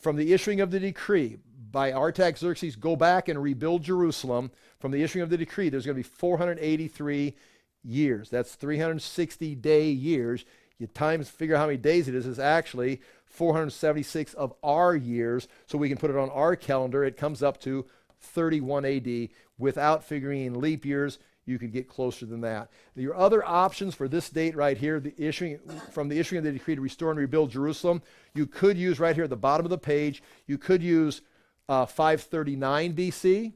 from 0.00 0.16
the 0.16 0.32
issuing 0.32 0.60
of 0.60 0.70
the 0.70 0.78
decree 0.78 1.38
by 1.72 1.92
Artaxerxes, 1.92 2.76
go 2.76 2.94
back 2.94 3.28
and 3.28 3.42
rebuild 3.42 3.82
Jerusalem. 3.82 4.50
From 4.78 4.92
the 4.92 5.02
issuing 5.02 5.22
of 5.22 5.30
the 5.30 5.36
decree, 5.36 5.68
there's 5.68 5.84
going 5.84 5.96
to 5.96 6.02
be 6.02 6.16
483 6.16 7.34
years. 7.82 8.30
That's 8.30 8.54
360 8.54 9.54
day 9.56 9.90
years. 9.90 10.44
You 10.78 10.86
times 10.86 11.28
figure 11.28 11.56
out 11.56 11.60
how 11.60 11.66
many 11.66 11.78
days 11.78 12.08
it 12.08 12.14
is. 12.14 12.26
It's 12.26 12.38
actually 12.38 13.02
476 13.26 14.34
of 14.34 14.54
our 14.62 14.96
years. 14.96 15.48
So 15.66 15.76
we 15.76 15.88
can 15.88 15.98
put 15.98 16.10
it 16.10 16.16
on 16.16 16.30
our 16.30 16.56
calendar. 16.56 17.04
It 17.04 17.16
comes 17.16 17.42
up 17.42 17.60
to 17.62 17.86
31 18.20 18.84
AD. 18.84 19.28
Without 19.60 20.02
figuring 20.02 20.44
in 20.46 20.60
leap 20.60 20.84
years, 20.84 21.18
you 21.46 21.58
could 21.58 21.72
get 21.72 21.88
closer 21.88 22.26
than 22.26 22.40
that. 22.42 22.70
Your 22.94 23.16
other 23.16 23.44
options 23.46 23.94
for 23.94 24.08
this 24.08 24.30
date 24.30 24.56
right 24.56 24.76
here, 24.76 25.00
the 25.00 25.14
issuing 25.16 25.58
from 25.90 26.08
the 26.08 26.18
issuing 26.18 26.38
of 26.38 26.44
the 26.44 26.52
decree 26.52 26.74
to 26.74 26.80
restore 26.80 27.10
and 27.10 27.18
rebuild 27.18 27.50
Jerusalem, 27.50 28.02
you 28.34 28.46
could 28.46 28.78
use 28.78 29.00
right 29.00 29.14
here 29.14 29.24
at 29.24 29.30
the 29.30 29.36
bottom 29.36 29.66
of 29.66 29.70
the 29.70 29.78
page. 29.78 30.22
You 30.46 30.58
could 30.58 30.82
use 30.82 31.22
uh, 31.68 31.86
539 31.86 32.94
BC 32.94 33.52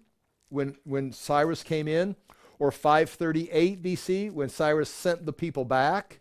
when 0.49 0.77
when 0.85 1.13
Cyrus 1.13 1.63
came 1.63 1.89
in 1.89 2.17
or 2.59 2.71
538 2.71 3.83
BC 3.83 4.33
when 4.33 4.49
Cyrus 4.49 4.91
sent 4.91 5.27
the 5.27 5.33
people 5.33 5.65
back. 5.65 6.21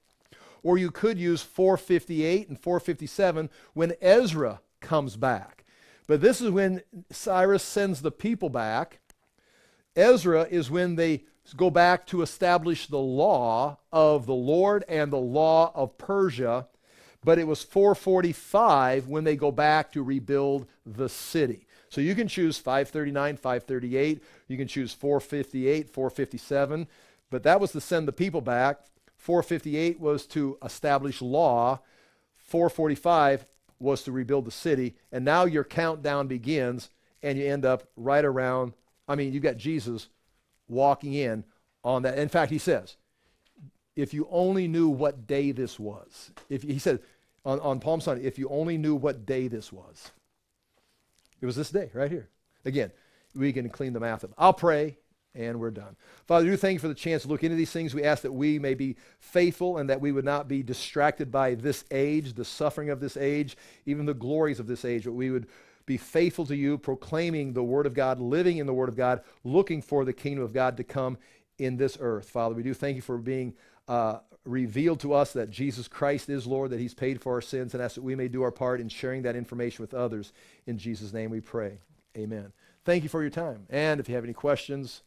Or 0.61 0.77
you 0.77 0.91
could 0.91 1.17
use 1.17 1.41
458 1.41 2.47
and 2.47 2.59
457 2.59 3.49
when 3.73 3.93
Ezra 4.01 4.61
comes 4.79 5.17
back. 5.17 5.65
But 6.07 6.21
this 6.21 6.41
is 6.41 6.49
when 6.49 6.81
Cyrus 7.11 7.63
sends 7.63 8.01
the 8.01 8.11
people 8.11 8.49
back. 8.49 8.99
Ezra 9.95 10.43
is 10.43 10.71
when 10.71 10.95
they 10.95 11.23
go 11.55 11.69
back 11.69 12.07
to 12.07 12.21
establish 12.21 12.87
the 12.87 12.97
law 12.97 13.77
of 13.91 14.25
the 14.25 14.33
Lord 14.33 14.83
and 14.87 15.11
the 15.11 15.17
law 15.17 15.71
of 15.75 15.97
Persia. 15.97 16.67
But 17.23 17.39
it 17.39 17.47
was 17.47 17.63
445 17.63 19.07
when 19.07 19.23
they 19.23 19.35
go 19.35 19.51
back 19.51 19.91
to 19.93 20.03
rebuild 20.03 20.67
the 20.85 21.07
city. 21.07 21.67
So 21.89 22.01
you 22.01 22.15
can 22.15 22.27
choose 22.27 22.57
539, 22.57 23.37
538. 23.37 24.23
You 24.47 24.57
can 24.57 24.67
choose 24.67 24.93
458, 24.93 25.89
457. 25.89 26.87
But 27.29 27.43
that 27.43 27.61
was 27.61 27.71
to 27.73 27.81
send 27.81 28.07
the 28.07 28.13
people 28.13 28.41
back. 28.41 28.79
458 29.17 29.99
was 29.99 30.25
to 30.27 30.57
establish 30.63 31.21
law. 31.21 31.79
445 32.39 33.45
was 33.79 34.03
to 34.03 34.11
rebuild 34.11 34.45
the 34.45 34.51
city. 34.51 34.95
And 35.11 35.23
now 35.23 35.45
your 35.45 35.63
countdown 35.63 36.27
begins, 36.27 36.89
and 37.21 37.37
you 37.37 37.45
end 37.45 37.63
up 37.63 37.87
right 37.95 38.25
around. 38.25 38.73
I 39.07 39.15
mean, 39.15 39.33
you've 39.33 39.43
got 39.43 39.57
Jesus 39.57 40.07
walking 40.67 41.13
in 41.13 41.43
on 41.83 42.03
that. 42.03 42.17
In 42.17 42.29
fact, 42.29 42.51
he 42.51 42.57
says, 42.57 42.95
if 43.95 44.13
you 44.13 44.27
only 44.31 44.67
knew 44.67 44.89
what 44.89 45.27
day 45.27 45.51
this 45.51 45.79
was, 45.79 46.31
if 46.49 46.63
he 46.63 46.79
said 46.79 46.99
on, 47.45 47.59
on 47.59 47.79
Palm 47.79 48.01
Sunday, 48.01 48.25
if 48.25 48.39
you 48.39 48.47
only 48.49 48.77
knew 48.77 48.95
what 48.95 49.25
day 49.25 49.47
this 49.47 49.71
was. 49.71 50.11
It 51.41 51.45
was 51.45 51.55
this 51.55 51.71
day 51.71 51.89
right 51.93 52.09
here. 52.09 52.29
Again, 52.65 52.91
we 53.35 53.51
can 53.51 53.69
clean 53.69 53.93
the 53.93 53.99
math 53.99 54.23
up. 54.23 54.31
I'll 54.37 54.53
pray 54.53 54.97
and 55.35 55.59
we're 55.59 55.71
done. 55.71 55.95
Father, 56.27 56.45
do 56.45 56.55
thank 56.55 56.75
you 56.75 56.79
for 56.79 56.87
the 56.87 56.93
chance 56.93 57.23
to 57.23 57.27
look 57.27 57.43
into 57.43 57.55
these 57.55 57.71
things. 57.71 57.93
We 57.93 58.03
ask 58.03 58.21
that 58.21 58.31
we 58.31 58.59
may 58.59 58.75
be 58.75 58.95
faithful 59.19 59.77
and 59.77 59.89
that 59.89 59.99
we 59.99 60.11
would 60.11 60.25
not 60.25 60.47
be 60.47 60.63
distracted 60.63 61.31
by 61.31 61.55
this 61.55 61.83
age, 61.91 62.33
the 62.33 62.45
suffering 62.45 62.89
of 62.89 62.99
this 62.99 63.17
age, 63.17 63.57
even 63.85 64.05
the 64.05 64.13
glories 64.13 64.59
of 64.59 64.67
this 64.67 64.85
age, 64.85 65.05
but 65.05 65.13
we 65.13 65.31
would 65.31 65.47
be 65.85 65.97
faithful 65.97 66.45
to 66.45 66.55
you, 66.55 66.77
proclaiming 66.77 67.53
the 67.53 67.63
Word 67.63 67.85
of 67.85 67.93
God, 67.93 68.19
living 68.19 68.57
in 68.57 68.67
the 68.67 68.73
Word 68.73 68.89
of 68.89 68.95
God, 68.95 69.21
looking 69.43 69.81
for 69.81 70.05
the 70.05 70.13
kingdom 70.13 70.43
of 70.43 70.53
God 70.53 70.77
to 70.77 70.83
come 70.83 71.17
in 71.57 71.77
this 71.77 71.97
earth. 71.99 72.29
Father, 72.29 72.55
we 72.55 72.63
do 72.63 72.73
thank 72.73 72.95
you 72.95 73.01
for 73.01 73.17
being 73.17 73.53
uh, 73.87 74.19
revealed 74.45 74.99
to 75.01 75.13
us 75.13 75.33
that 75.33 75.49
Jesus 75.49 75.87
Christ 75.87 76.29
is 76.29 76.47
Lord, 76.47 76.71
that 76.71 76.79
He's 76.79 76.93
paid 76.93 77.21
for 77.21 77.33
our 77.33 77.41
sins, 77.41 77.73
and 77.73 77.83
ask 77.83 77.95
that 77.95 78.01
we 78.01 78.15
may 78.15 78.27
do 78.27 78.43
our 78.43 78.51
part 78.51 78.81
in 78.81 78.89
sharing 78.89 79.23
that 79.23 79.35
information 79.35 79.83
with 79.83 79.93
others. 79.93 80.33
In 80.65 80.77
Jesus' 80.77 81.13
name 81.13 81.29
we 81.29 81.41
pray. 81.41 81.79
Amen. 82.17 82.53
Thank 82.85 83.03
you 83.03 83.09
for 83.09 83.21
your 83.21 83.31
time. 83.31 83.65
And 83.69 83.99
if 83.99 84.09
you 84.09 84.15
have 84.15 84.23
any 84.23 84.33
questions, 84.33 85.03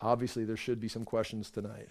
obviously 0.00 0.44
there 0.44 0.56
should 0.56 0.80
be 0.80 0.88
some 0.88 1.04
questions 1.04 1.50
tonight. 1.50 1.88